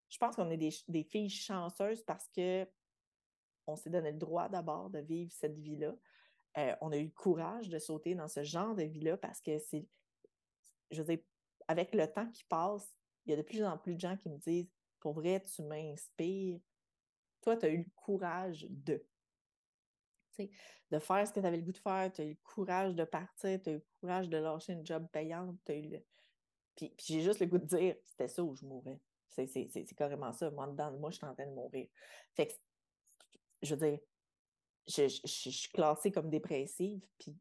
je 0.10 0.18
pense 0.18 0.36
qu'on 0.36 0.50
est 0.50 0.58
des, 0.88 1.04
filles 1.04 1.30
chanceuses 1.30 2.04
parce 2.04 2.28
que 2.30 2.68
on 3.68 3.76
s'est 3.76 3.90
donné 3.90 4.12
le 4.12 4.18
droit 4.18 4.48
d'abord 4.48 4.90
de 4.90 5.00
vivre 5.00 5.32
cette 5.34 5.58
vie-là. 5.58 5.96
Euh, 6.58 6.76
on 6.82 6.92
a 6.92 6.98
eu 6.98 7.06
le 7.06 7.12
courage 7.12 7.70
de 7.70 7.80
sauter 7.80 8.16
dans 8.16 8.28
ce 8.28 8.44
genre 8.44 8.76
de 8.76 8.84
vie-là 8.84 9.18
parce 9.18 9.42
que 9.42 9.58
c'est, 9.58 9.88
je 10.92 11.02
veux 11.02 11.16
dire, 11.16 11.26
avec 11.68 11.94
le 11.94 12.12
temps 12.12 12.30
qui 12.30 12.44
passe, 12.46 12.96
il 13.26 13.32
y 13.32 13.34
a 13.34 13.38
de 13.38 13.42
plus 13.42 13.64
en 13.64 13.78
plus 13.78 13.96
de 13.96 14.00
gens 14.00 14.18
qui 14.18 14.30
me 14.30 14.38
disent 14.38 14.70
Pour 15.00 15.14
vrai, 15.14 15.44
tu 15.44 15.64
m'inspires. 15.64 16.60
Toi, 17.42 17.58
tu 17.58 17.66
as 17.66 17.70
eu 17.70 17.78
le 17.80 17.92
courage 17.96 18.68
de. 18.70 19.04
de 20.38 21.00
faire 21.00 21.28
ce 21.28 21.34
que 21.34 21.40
tu 21.40 21.46
avais 21.46 21.58
le 21.58 21.64
goût 21.64 21.72
de 21.72 21.78
faire, 21.78 22.12
tu 22.12 22.22
as 22.22 22.26
eu 22.26 22.32
le 22.32 22.38
courage 22.44 22.96
de 22.96 23.04
partir, 23.04 23.62
tu 23.62 23.70
as 23.70 23.74
eu 23.74 23.76
le 23.76 23.86
courage 24.00 24.30
de 24.30 24.38
lâcher 24.38 24.74
une 24.74 24.86
job 24.86 25.08
payante, 25.12 25.58
as 25.70 25.76
eu 25.76 25.90
le, 25.90 26.04
puis, 26.76 26.94
j'ai 27.06 27.22
juste 27.22 27.40
le 27.40 27.46
goût 27.46 27.58
de 27.58 27.66
dire, 27.66 27.96
c'était 28.04 28.28
ça 28.28 28.44
où 28.44 28.56
je 28.56 28.66
mourrais. 28.66 29.00
C'est 29.30 29.96
carrément 29.96 30.32
ça. 30.32 30.50
Moi, 30.52 30.68
dedans 30.68 30.92
moi, 30.98 31.10
je 31.10 31.18
suis 31.18 31.26
en 31.26 31.34
train 31.34 31.46
de 31.46 31.54
mourir. 31.54 31.88
Je 33.62 33.76
veux 33.76 33.90
dire, 33.90 34.00
je, 34.88 35.08
suis 35.26 35.70
classée 35.72 36.12
comme 36.12 36.30
dépressive, 36.30 37.02
puis 37.18 37.36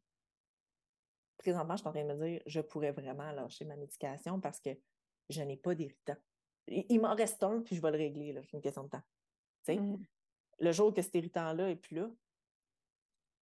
présentement, 1.45 1.77
je 1.77 1.81
suis 1.81 1.89
en 1.89 1.93
train 1.93 2.05
de 2.05 2.13
me 2.13 2.27
dire, 2.27 2.43
je 2.47 2.61
pourrais 2.61 2.93
vraiment 2.93 3.31
lâcher 3.33 3.65
ma 3.65 3.77
médication 3.77 4.41
parce 4.41 4.61
que 4.61 4.71
je 5.29 5.43
n'ai 5.43 5.57
pas 5.57 5.75
d'irritant. 5.75 6.17
Il, 6.67 7.01
m'en 7.01 7.15
reste 7.15 7.43
un, 7.43 7.61
puis 7.61 7.77
je 7.77 7.83
vais 7.83 7.91
le 7.91 7.99
régler, 7.99 8.35
c'est 8.43 8.57
une 8.57 8.63
question 8.63 8.85
de 8.85 8.89
temps. 8.89 9.03
Mmh. 9.69 9.97
Le 10.61 10.73
jour 10.73 10.93
que 10.93 11.03
cet 11.03 11.15
irritant-là 11.15 11.71
est 11.71 11.77
plus 11.77 11.97
là, 11.97 12.11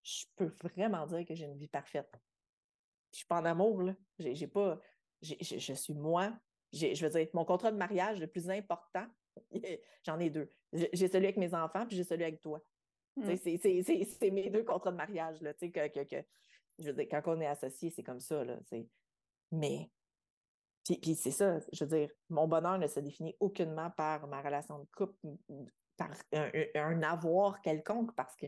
je 0.03 0.25
peux 0.35 0.53
vraiment 0.63 1.07
dire 1.07 1.25
que 1.25 1.35
j'ai 1.35 1.45
une 1.45 1.57
vie 1.57 1.69
parfaite. 1.69 2.13
Je 3.13 3.19
suis 3.19 3.27
pas 3.27 3.41
en 3.41 3.45
amour, 3.45 3.83
là. 3.83 3.95
J'ai 4.19 4.49
pas 4.49 4.81
je, 5.23 5.75
suis 5.75 5.95
moi. 5.95 6.33
Je 6.73 7.01
veux 7.05 7.11
dire, 7.11 7.29
mon 7.33 7.45
contrat 7.45 7.71
de 7.71 7.77
mariage 7.77 8.21
le 8.21 8.27
plus 8.27 8.51
important, 8.51 9.07
j'en 10.05 10.19
ai 10.19 10.31
deux. 10.31 10.51
J'ai 10.73 11.09
celui 11.09 11.27
avec 11.27 11.37
mes 11.37 11.55
enfants, 11.55 11.87
puis 11.87 11.97
j'ai 11.97 12.05
celui 12.05 12.25
avec 12.25 12.41
toi. 12.41 12.61
Mmh. 13.17 13.37
C'est 13.37 14.31
mes 14.31 14.51
deux 14.51 14.65
contrats 14.65 14.91
de 14.91 14.97
mariage. 14.97 15.41
Là, 15.43 15.53
que, 15.55 16.05
que, 16.05 16.25
quand 17.11 17.23
on 17.27 17.41
est 17.41 17.47
associé, 17.47 17.91
c'est 17.91 18.03
comme 18.03 18.21
ça. 18.21 18.45
Là, 18.45 18.59
mais, 19.51 19.91
puis, 20.85 21.15
c'est 21.15 21.31
ça, 21.31 21.59
je 21.73 21.85
veux 21.85 21.99
dire, 21.99 22.11
mon 22.29 22.49
bonheur 22.49 22.79
ne 22.79 22.87
se 22.87 23.01
définit 23.01 23.37
aucunement 23.39 23.91
par 23.91 24.27
ma 24.27 24.43
relation 24.43 24.79
de 24.79 24.87
couple, 24.97 25.17
par 25.97 26.11
un, 26.33 27.03
avoir 27.03 27.61
quelconque, 27.61 28.15
parce 28.15 28.35
que 28.35 28.47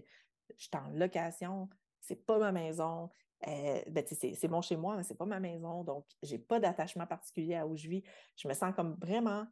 je 0.57 0.65
suis 0.65 0.71
en 0.75 0.91
location, 0.91 1.69
c'est 2.01 2.27
pas 2.27 2.39
ma 2.39 2.53
maison, 2.53 3.11
euh, 3.47 3.83
ben, 3.89 4.05
c'est 4.07 4.49
mon 4.49 4.63
chez 4.63 4.77
moi, 4.77 4.97
mais 4.97 5.03
c'est 5.03 5.15
pas 5.15 5.27
ma 5.27 5.41
maison, 5.41 5.85
donc 5.85 6.07
j'ai 6.23 6.39
pas 6.39 6.59
d'attachement 6.59 7.07
particulier 7.07 7.57
à 7.57 7.67
où 7.67 7.77
je 7.77 7.89
vis. 7.89 8.03
Je 8.37 8.49
me 8.49 8.55
sens 8.55 8.75
comme 8.75 8.97
vraiment, 9.01 9.47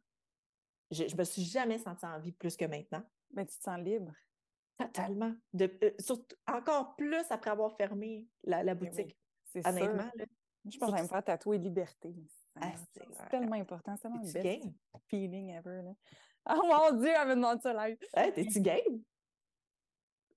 je, 0.91 1.07
je 1.07 1.15
me 1.15 1.23
suis 1.23 1.43
jamais 1.43 1.77
sentie 1.77 2.05
en 2.05 2.19
vie 2.19 2.31
plus 2.31 2.57
que 2.57 2.65
maintenant. 2.65 3.03
Mais 3.33 3.45
tu 3.45 3.57
te 3.57 3.63
sens 3.63 3.79
libre. 3.79 4.11
Totalement. 4.77 5.33
De, 5.53 5.71
euh, 5.83 5.91
surtout, 5.99 6.35
encore 6.47 6.95
plus 6.95 7.25
après 7.29 7.51
avoir 7.51 7.75
fermé 7.75 8.27
la, 8.43 8.63
la 8.63 8.75
boutique. 8.75 9.17
C'est 9.45 9.65
honnêtement. 9.67 10.09
je 10.65 10.77
pense 10.77 10.91
que 10.91 10.97
j'aime 10.97 11.07
faire 11.07 11.23
tatouer 11.23 11.57
liberté. 11.57 12.15
Ah, 12.59 12.71
c'est 12.93 13.29
tellement 13.29 13.55
important. 13.55 13.95
C'est 13.95 14.03
tellement 14.03 14.23
le 14.23 14.33
best 14.33 14.65
feeling 15.07 15.49
ever. 15.49 15.81
Là. 15.83 15.93
Oh 16.49 16.61
mon 16.65 16.97
Dieu, 16.99 17.09
elle 17.09 17.27
me 17.29 17.35
demande 17.35 17.61
ça 17.61 17.73
live. 17.73 17.97
T'es-tu 18.35 18.61
game? 18.61 19.01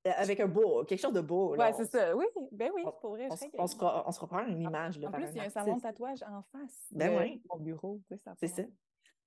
Euh, 0.07 0.13
avec 0.17 0.39
un 0.39 0.47
beau, 0.47 0.85
quelque 0.85 1.01
chose 1.01 1.13
de 1.13 1.21
beau. 1.21 1.57
Oui, 1.57 1.65
c'est 1.77 1.91
ça. 1.91 2.15
Oui, 2.15 2.27
ben 2.53 2.71
oui, 2.75 2.83
c'est 2.85 3.01
pour 3.01 3.11
vrai. 3.11 3.29
On, 3.29 3.33
on, 3.33 3.67
se, 3.67 3.77
on, 3.81 4.13
se, 4.13 4.21
reprend 4.21 4.47
une 4.47 4.61
image. 4.61 4.99
Là, 4.99 5.09
en 5.09 5.13
plus, 5.13 5.27
il 5.31 5.37
y 5.37 5.41
a 5.41 5.45
un 5.45 5.51
salon 5.51 5.77
de 5.77 5.83
tatouage 5.83 6.23
en 6.23 6.43
face 6.53 6.87
ben 6.93 7.13
de 7.13 7.19
oui. 7.19 7.43
mon 7.51 7.59
bureau. 7.59 8.01
C'est 8.37 8.49
ça. 8.49 8.63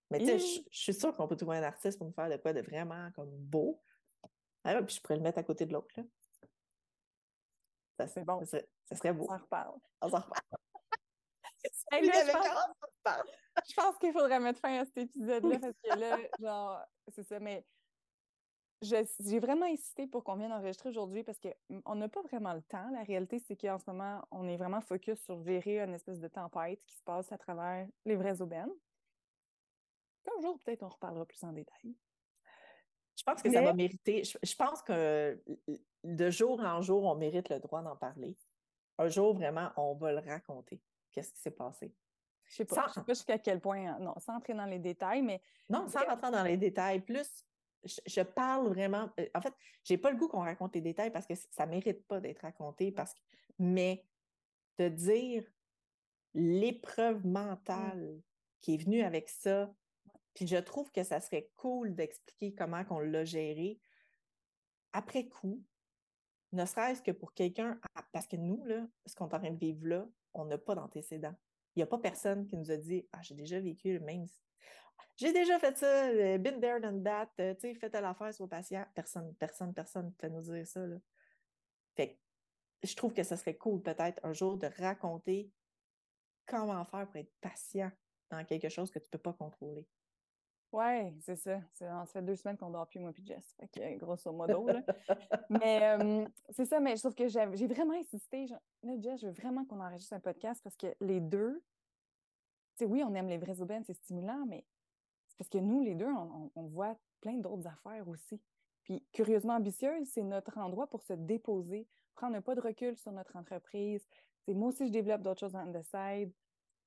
Mais 0.09 0.19
tu 0.19 0.25
sais, 0.25 0.39
je, 0.39 0.61
suis 0.71 0.93
sûre 0.93 1.15
qu'on 1.15 1.27
peut 1.27 1.35
trouver 1.35 1.57
un 1.57 1.63
artiste 1.63 1.97
pour 1.97 2.07
me 2.07 2.13
faire 2.13 2.29
de 2.29 2.37
quoi 2.37 2.53
de 2.53 2.61
vraiment 2.61 3.09
comme 3.15 3.29
beau. 3.29 3.79
Ah, 4.63 4.81
puis 4.83 4.95
je 4.95 5.01
pourrais 5.01 5.15
le 5.15 5.21
mettre 5.21 5.39
à 5.39 5.43
côté 5.43 5.65
de 5.65 5.73
l'autre. 5.73 5.87
Ça, 7.97 8.07
c'est 8.07 8.23
bon. 8.23 8.39
Ça 8.39 8.45
serait, 8.45 8.69
ça 8.85 8.95
serait, 8.95 9.13
beau. 9.13 9.23
On 9.23 9.27
s'en 9.27 9.37
reparle. 9.37 9.79
On 10.01 10.09
s'en 10.09 10.19
reparle. 10.19 10.41
je 13.67 13.73
pense 13.75 13.97
qu'il 13.97 14.13
faudrait 14.13 14.39
mettre 14.39 14.59
fin 14.59 14.79
à 14.79 14.85
cet 14.85 14.97
épisode-là 14.97 15.59
parce 15.59 15.75
que 15.83 15.99
là, 15.99 16.17
genre, 16.39 16.81
c'est 17.09 17.23
ça, 17.23 17.39
mais 17.39 17.65
j'ai 18.81 19.39
vraiment 19.39 19.65
insisté 19.65 20.07
pour 20.07 20.23
qu'on 20.23 20.35
vienne 20.35 20.53
enregistrer 20.53 20.89
aujourd'hui 20.89 21.23
parce 21.23 21.39
qu'on 21.39 21.95
n'a 21.95 22.07
pas 22.07 22.21
vraiment 22.21 22.53
le 22.53 22.61
temps. 22.61 22.89
La 22.91 23.03
réalité, 23.03 23.39
c'est 23.39 23.57
qu'en 23.57 23.77
ce 23.77 23.83
moment, 23.87 24.25
on 24.31 24.47
est 24.47 24.57
vraiment 24.57 24.81
focus 24.81 25.21
sur 25.23 25.41
gérer 25.43 25.81
une 25.81 25.93
espèce 25.93 26.19
de 26.19 26.27
tempête 26.27 26.81
qui 26.85 26.95
se 26.95 27.03
passe 27.03 27.31
à 27.31 27.37
travers 27.37 27.87
les 28.05 28.15
vraies 28.15 28.41
aubaines. 28.41 28.71
Un 30.37 30.41
jour, 30.41 30.59
peut-être, 30.59 30.83
on 30.83 30.89
reparlera 30.89 31.25
plus 31.25 31.43
en 31.43 31.51
détail. 31.51 31.95
Je 33.19 33.23
pense 33.25 33.41
que 33.41 33.51
ça 33.51 33.61
va 33.61 33.73
mériter. 33.73 34.23
Je, 34.23 34.55
pense 34.55 34.81
que 34.81 35.43
de 36.05 36.29
jour 36.29 36.61
en 36.61 36.81
jour, 36.81 37.03
on 37.03 37.15
mérite 37.15 37.49
le 37.49 37.59
droit 37.59 37.81
d'en 37.81 37.97
parler. 37.97 38.37
Un 38.97 39.09
jour, 39.09 39.33
vraiment, 39.33 39.71
on 39.75 39.95
va 39.95 40.13
le 40.13 40.19
raconter. 40.19 40.81
Qu'est-ce 41.11 41.33
qui 41.33 41.41
s'est 41.41 41.51
passé? 41.51 41.93
Je 42.45 42.55
sais 42.55 42.65
pas, 42.65 42.87
sais 42.87 43.01
pas 43.01 43.13
jusqu'à 43.13 43.37
quel 43.37 43.59
point, 43.59 43.85
hein, 43.85 43.97
non, 43.99 44.13
sans 44.19 44.37
entrer 44.37 44.53
dans 44.53 44.65
les 44.65 44.79
détails, 44.79 45.21
mais. 45.21 45.41
Non, 45.69 45.85
sans 45.89 46.05
rentrer 46.05 46.31
dans 46.31 46.43
les 46.43 46.55
détails. 46.55 47.01
Plus, 47.01 47.43
je, 47.83 48.21
parle 48.21 48.69
vraiment. 48.69 49.09
Euh, 49.19 49.27
en 49.35 49.41
fait, 49.41 49.53
j'ai 49.83 49.97
pas 49.97 50.11
le 50.11 50.17
goût 50.17 50.29
qu'on 50.29 50.39
raconte 50.39 50.73
les 50.75 50.81
détails 50.81 51.11
parce 51.11 51.27
que 51.27 51.33
ça 51.35 51.65
mérite 51.65 52.07
pas 52.07 52.21
d'être 52.21 52.41
raconté. 52.41 52.93
Parce 52.93 53.13
que, 53.13 53.19
mais 53.59 54.05
de 54.77 54.87
dire 54.87 55.43
l'épreuve 56.33 57.25
mmh. 57.25 57.31
mentale 57.31 58.21
qui 58.61 58.75
est 58.75 58.77
venue 58.77 59.03
avec 59.03 59.27
ça, 59.27 59.69
puis 60.39 60.47
je 60.47 60.55
trouve 60.55 60.89
que 60.93 61.03
ça 61.03 61.19
serait 61.19 61.49
cool 61.57 61.93
d'expliquer 61.93 62.55
comment 62.55 62.81
on 62.91 62.99
l'a 62.99 63.25
géré 63.25 63.77
après 64.93 65.27
coup, 65.27 65.61
ne 66.53 66.63
serait-ce 66.65 67.01
que 67.01 67.11
pour 67.11 67.33
quelqu'un, 67.33 67.77
parce 68.13 68.25
que 68.25 68.37
nous, 68.37 68.63
là, 68.63 68.87
ce 69.05 69.15
qu'on 69.15 69.27
est 69.27 69.35
en 69.35 69.39
train 69.39 69.51
de 69.51 69.59
vivre 69.59 69.85
là, 69.85 70.07
on 70.33 70.45
n'a 70.45 70.57
pas 70.57 70.75
d'antécédent. 70.75 71.35
Il 71.75 71.79
n'y 71.79 71.83
a 71.83 71.87
pas 71.87 71.97
personne 71.97 72.47
qui 72.47 72.55
nous 72.55 72.71
a 72.71 72.77
dit 72.77 73.05
Ah, 73.11 73.21
j'ai 73.21 73.35
déjà 73.35 73.59
vécu 73.59 73.91
le 73.91 73.99
même. 73.99 74.25
J'ai 75.17 75.33
déjà 75.33 75.59
fait 75.59 75.77
ça, 75.77 76.07
euh, 76.07 76.37
been 76.37 76.61
there, 76.61 76.79
done 76.79 77.03
that, 77.03 77.31
euh, 77.41 77.53
tu 77.55 77.73
sais, 77.73 77.75
fait 77.75 77.93
à 77.93 77.99
l'affaire 77.99 78.33
sur 78.33 78.45
le 78.45 78.49
patient. 78.49 78.85
Personne, 78.95 79.35
personne, 79.35 79.73
personne 79.73 80.05
ne 80.05 80.11
peut 80.11 80.29
nous 80.29 80.41
dire 80.41 80.65
ça. 80.65 80.85
Fait 81.97 82.17
je 82.81 82.95
trouve 82.95 83.13
que 83.13 83.23
ce 83.23 83.35
serait 83.35 83.57
cool 83.57 83.81
peut-être 83.81 84.25
un 84.25 84.31
jour 84.31 84.57
de 84.57 84.67
raconter 84.77 85.51
comment 86.45 86.85
faire 86.85 87.07
pour 87.07 87.17
être 87.17 87.33
patient 87.41 87.91
dans 88.29 88.45
quelque 88.45 88.69
chose 88.69 88.89
que 88.89 88.99
tu 88.99 89.07
ne 89.07 89.11
peux 89.11 89.19
pas 89.19 89.33
contrôler. 89.33 89.85
Ouais, 90.71 91.13
c'est 91.21 91.35
ça. 91.35 91.59
Ça 91.73 92.05
fait 92.05 92.21
deux 92.21 92.35
semaines 92.35 92.57
qu'on 92.57 92.69
dort 92.69 92.87
plus, 92.87 92.99
moi 92.99 93.11
puis 93.11 93.25
Jess. 93.25 93.55
Fait 93.59 93.67
que, 93.67 93.97
grosso 93.97 94.31
modo, 94.31 94.67
là. 94.67 94.81
mais 95.49 96.27
c'est 96.51 96.65
ça, 96.65 96.79
mais 96.79 96.95
je 96.95 97.01
trouve 97.01 97.15
que 97.15 97.27
j'ai 97.27 97.67
vraiment 97.67 97.95
insisté. 97.95 98.45
là, 98.83 98.99
Jess, 98.99 99.21
je 99.21 99.27
veux 99.27 99.33
vraiment 99.33 99.65
qu'on 99.65 99.81
enregistre 99.81 100.13
un 100.13 100.19
podcast 100.19 100.61
parce 100.63 100.75
que 100.75 100.87
les 101.01 101.19
deux, 101.19 101.63
tu 102.77 102.83
sais, 102.83 102.85
oui, 102.85 103.03
on 103.03 103.13
aime 103.15 103.27
les 103.27 103.39
vraies 103.39 103.59
aubaines, 103.61 103.83
c'est 103.83 103.95
stimulant, 103.95 104.45
mais 104.47 104.63
c'est 105.27 105.37
parce 105.37 105.49
que 105.49 105.57
nous, 105.57 105.81
les 105.81 105.95
deux, 105.95 106.09
on, 106.55 106.67
voit 106.67 106.95
plein 107.21 107.37
d'autres 107.37 107.67
affaires 107.67 108.07
aussi. 108.07 108.39
Puis, 108.83 109.03
curieusement 109.11 109.55
ambitieuse, 109.55 110.07
c'est 110.07 110.23
notre 110.23 110.57
endroit 110.59 110.87
pour 110.87 111.01
se 111.01 111.13
déposer, 111.13 111.87
prendre 112.13 112.35
un 112.35 112.41
pas 112.41 112.53
de 112.53 112.61
recul 112.61 112.95
sur 112.95 113.11
notre 113.11 113.35
entreprise. 113.35 114.07
C'est 114.45 114.53
moi 114.53 114.69
aussi, 114.69 114.87
je 114.87 114.91
développe 114.91 115.21
d'autres 115.21 115.39
choses 115.39 115.55
on 115.55 115.71
the 115.71 115.81
side. 115.81 116.31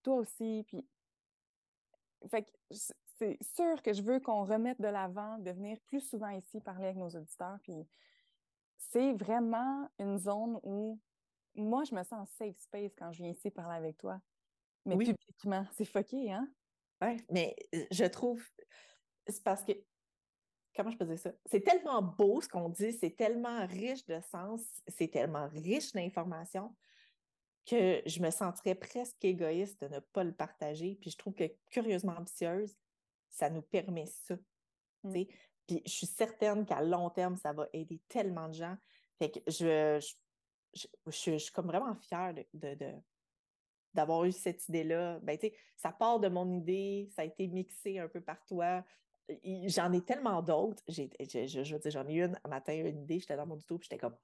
Toi 0.02 0.16
aussi. 0.16 0.64
Puis, 0.68 0.86
fait 2.28 2.44
que 2.44 2.50
c'est 3.22 3.38
sûr 3.54 3.82
que 3.82 3.92
je 3.92 4.02
veux 4.02 4.20
qu'on 4.20 4.44
remette 4.44 4.80
de 4.80 4.88
l'avant, 4.88 5.38
de 5.38 5.50
venir 5.50 5.78
plus 5.86 6.00
souvent 6.00 6.30
ici 6.30 6.60
parler 6.60 6.86
avec 6.86 6.96
nos 6.96 7.10
auditeurs. 7.10 7.58
Puis 7.62 7.86
c'est 8.78 9.12
vraiment 9.12 9.88
une 9.98 10.18
zone 10.18 10.58
où 10.62 10.98
moi, 11.54 11.84
je 11.84 11.94
me 11.94 12.02
sens 12.02 12.28
safe 12.30 12.58
space 12.58 12.92
quand 12.96 13.12
je 13.12 13.22
viens 13.22 13.32
ici 13.32 13.50
parler 13.50 13.76
avec 13.76 13.98
toi. 13.98 14.20
Mais 14.84 14.96
publiquement, 14.96 15.66
c'est 15.76 15.84
fucké, 15.84 16.32
hein? 16.32 16.48
Oui, 17.00 17.22
mais 17.30 17.54
euh, 17.74 17.84
je 17.90 18.04
trouve. 18.04 18.42
C'est 19.26 19.42
parce 19.42 19.62
que. 19.62 19.72
Comment 20.74 20.90
je 20.90 20.96
peux 20.96 21.04
dire 21.04 21.18
ça? 21.18 21.30
C'est 21.44 21.60
tellement 21.60 22.00
beau 22.00 22.40
ce 22.40 22.48
qu'on 22.48 22.70
dit, 22.70 22.92
c'est 22.94 23.14
tellement 23.14 23.66
riche 23.66 24.06
de 24.06 24.18
sens, 24.30 24.62
c'est 24.88 25.08
tellement 25.08 25.46
riche 25.48 25.92
d'informations 25.92 26.74
que 27.66 28.02
je 28.06 28.20
me 28.20 28.30
sentirais 28.30 28.74
presque 28.74 29.22
égoïste 29.22 29.82
de 29.82 29.88
ne 29.88 30.00
pas 30.00 30.24
le 30.24 30.32
partager. 30.32 30.96
Puis 31.00 31.10
je 31.10 31.18
trouve 31.18 31.34
que 31.34 31.44
curieusement 31.70 32.14
ambitieuse, 32.16 32.74
ça 33.32 33.50
nous 33.50 33.62
permet 33.62 34.06
ça. 34.06 34.36
Mmh. 35.02 35.24
Puis 35.66 35.82
je 35.84 35.90
suis 35.90 36.06
certaine 36.06 36.64
qu'à 36.64 36.82
long 36.82 37.10
terme, 37.10 37.36
ça 37.36 37.52
va 37.52 37.68
aider 37.72 38.00
tellement 38.08 38.48
de 38.48 38.54
gens. 38.54 38.76
Fait 39.18 39.30
que 39.30 39.40
je, 39.46 39.98
je, 40.74 40.86
je, 41.06 41.36
suis 41.36 41.52
comme 41.52 41.66
vraiment 41.66 41.94
fière 41.96 42.34
de, 42.54 42.76
d'avoir 43.94 44.24
eu 44.24 44.32
cette 44.32 44.68
idée-là. 44.68 45.18
Ben, 45.22 45.38
ça 45.76 45.92
part 45.92 46.20
de 46.20 46.28
mon 46.28 46.50
idée, 46.50 47.08
ça 47.14 47.22
a 47.22 47.24
été 47.24 47.46
mixé 47.48 47.98
un 47.98 48.08
peu 48.08 48.20
par 48.20 48.44
toi. 48.44 48.84
J'en 49.66 49.92
ai 49.92 50.02
tellement 50.02 50.42
d'autres. 50.42 50.82
J'ai, 50.88 51.10
je, 51.20 51.72
veux 51.72 51.78
dire, 51.78 51.90
j'en 51.90 52.06
ai 52.08 52.14
eu 52.14 52.24
une 52.24 52.38
un 52.44 52.48
matin, 52.48 52.74
une 52.74 53.02
idée, 53.02 53.20
j'étais 53.20 53.36
dans 53.36 53.46
mon 53.46 53.56
tuto, 53.56 53.78
puis 53.78 53.88
j'étais 53.90 54.00
comme, 54.00 54.16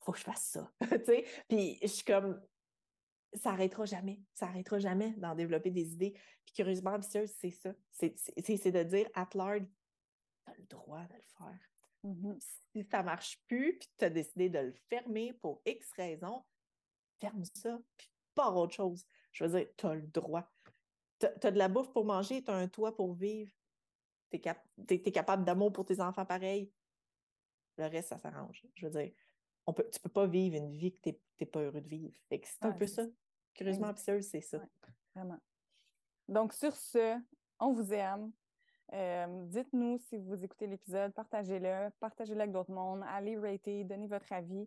faut 0.00 0.12
que 0.12 0.18
je 0.18 0.24
fasse 0.24 0.44
ça. 0.44 0.70
puis 1.48 1.78
je 1.82 1.86
suis 1.86 2.04
comme, 2.04 2.40
ça 3.34 3.50
n'arrêtera 3.50 3.84
jamais. 3.84 4.20
Ça 4.34 4.46
n'arrêtera 4.46 4.78
jamais 4.78 5.12
d'en 5.12 5.34
développer 5.34 5.70
des 5.70 5.92
idées. 5.92 6.12
Puis 6.44 6.54
curieusement 6.54 6.92
ambitieuse, 6.92 7.30
c'est 7.38 7.50
ça. 7.50 7.74
C'est 7.90 8.70
de 8.70 8.82
dire 8.82 9.08
at 9.14 9.28
large, 9.34 9.66
tu 10.44 10.50
as 10.50 10.54
le 10.56 10.64
droit 10.64 11.04
de 11.04 11.14
le 11.14 11.22
faire. 11.36 11.58
Mmh 12.04 12.38
si 12.72 12.84
ça 12.84 13.00
ne 13.00 13.06
marche 13.06 13.42
plus, 13.48 13.78
puis 13.78 13.88
tu 13.98 14.04
as 14.04 14.10
décidé 14.10 14.48
de 14.48 14.58
le 14.58 14.72
fermer 14.88 15.32
pour 15.32 15.60
X 15.66 15.90
raison, 15.92 16.44
ferme 17.20 17.44
ça, 17.44 17.78
puis 17.96 18.10
pas 18.34 18.50
autre 18.50 18.74
chose. 18.74 19.04
Je 19.32 19.44
veux 19.44 19.58
dire, 19.58 19.68
tu 19.76 19.86
as 19.86 19.94
le 19.94 20.06
droit. 20.06 20.48
Tu 21.18 21.26
as, 21.26 21.50
de 21.50 21.58
la 21.58 21.68
bouffe 21.68 21.92
pour 21.92 22.04
manger, 22.04 22.44
tu 22.44 22.50
as 22.50 22.54
un 22.54 22.68
toit 22.68 22.94
pour 22.94 23.14
vivre. 23.14 23.52
Tu 24.30 24.36
es, 24.36 25.12
capable 25.12 25.44
d'amour 25.44 25.72
pour 25.72 25.84
tes 25.84 26.00
enfants 26.00 26.26
pareil. 26.26 26.70
Le 27.78 27.86
reste, 27.86 28.10
ça 28.10 28.18
s'arrange. 28.18 28.64
Je 28.74 28.86
veux 28.86 28.92
dire, 28.92 29.12
on 29.68 29.72
peut, 29.74 29.86
tu 29.92 30.00
peux 30.00 30.08
pas 30.08 30.26
vivre 30.26 30.56
une 30.56 30.70
vie 30.70 30.92
que 30.92 31.10
tu 31.10 31.16
n'es 31.40 31.46
pas 31.46 31.60
heureux 31.60 31.82
de 31.82 31.88
vivre. 31.88 32.14
c'est 32.30 32.64
un 32.64 32.72
peu 32.72 32.86
ça. 32.86 33.04
Curieusement 33.52 33.88
ambitieuse, 33.88 34.24
c'est 34.24 34.40
ça. 34.40 34.60
vraiment. 35.14 35.38
Donc, 36.26 36.54
sur 36.54 36.74
ce, 36.74 37.20
on 37.60 37.72
vous 37.74 37.92
aime. 37.92 38.32
Euh, 38.94 39.44
dites-nous 39.44 39.98
si 39.98 40.16
vous 40.16 40.42
écoutez 40.42 40.66
l'épisode, 40.66 41.12
partagez-le, 41.12 41.90
partagez-le 42.00 42.40
avec 42.40 42.52
d'autres 42.52 42.72
mondes, 42.72 43.04
allez 43.08 43.36
rater, 43.36 43.84
donnez 43.84 44.06
votre 44.06 44.32
avis. 44.32 44.66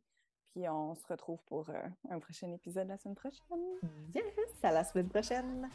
Puis 0.51 0.69
on 0.69 0.93
se 0.93 1.07
retrouve 1.07 1.41
pour 1.45 1.67
euh, 1.71 1.81
un 2.09 2.19
prochain 2.19 2.51
épisode 2.51 2.87
la 2.87 2.97
semaine 2.97 3.15
prochaine. 3.15 3.79
Yes, 4.13 4.23
à 4.61 4.71
la 4.71 4.83
semaine 4.83 5.09
prochaine. 5.09 5.67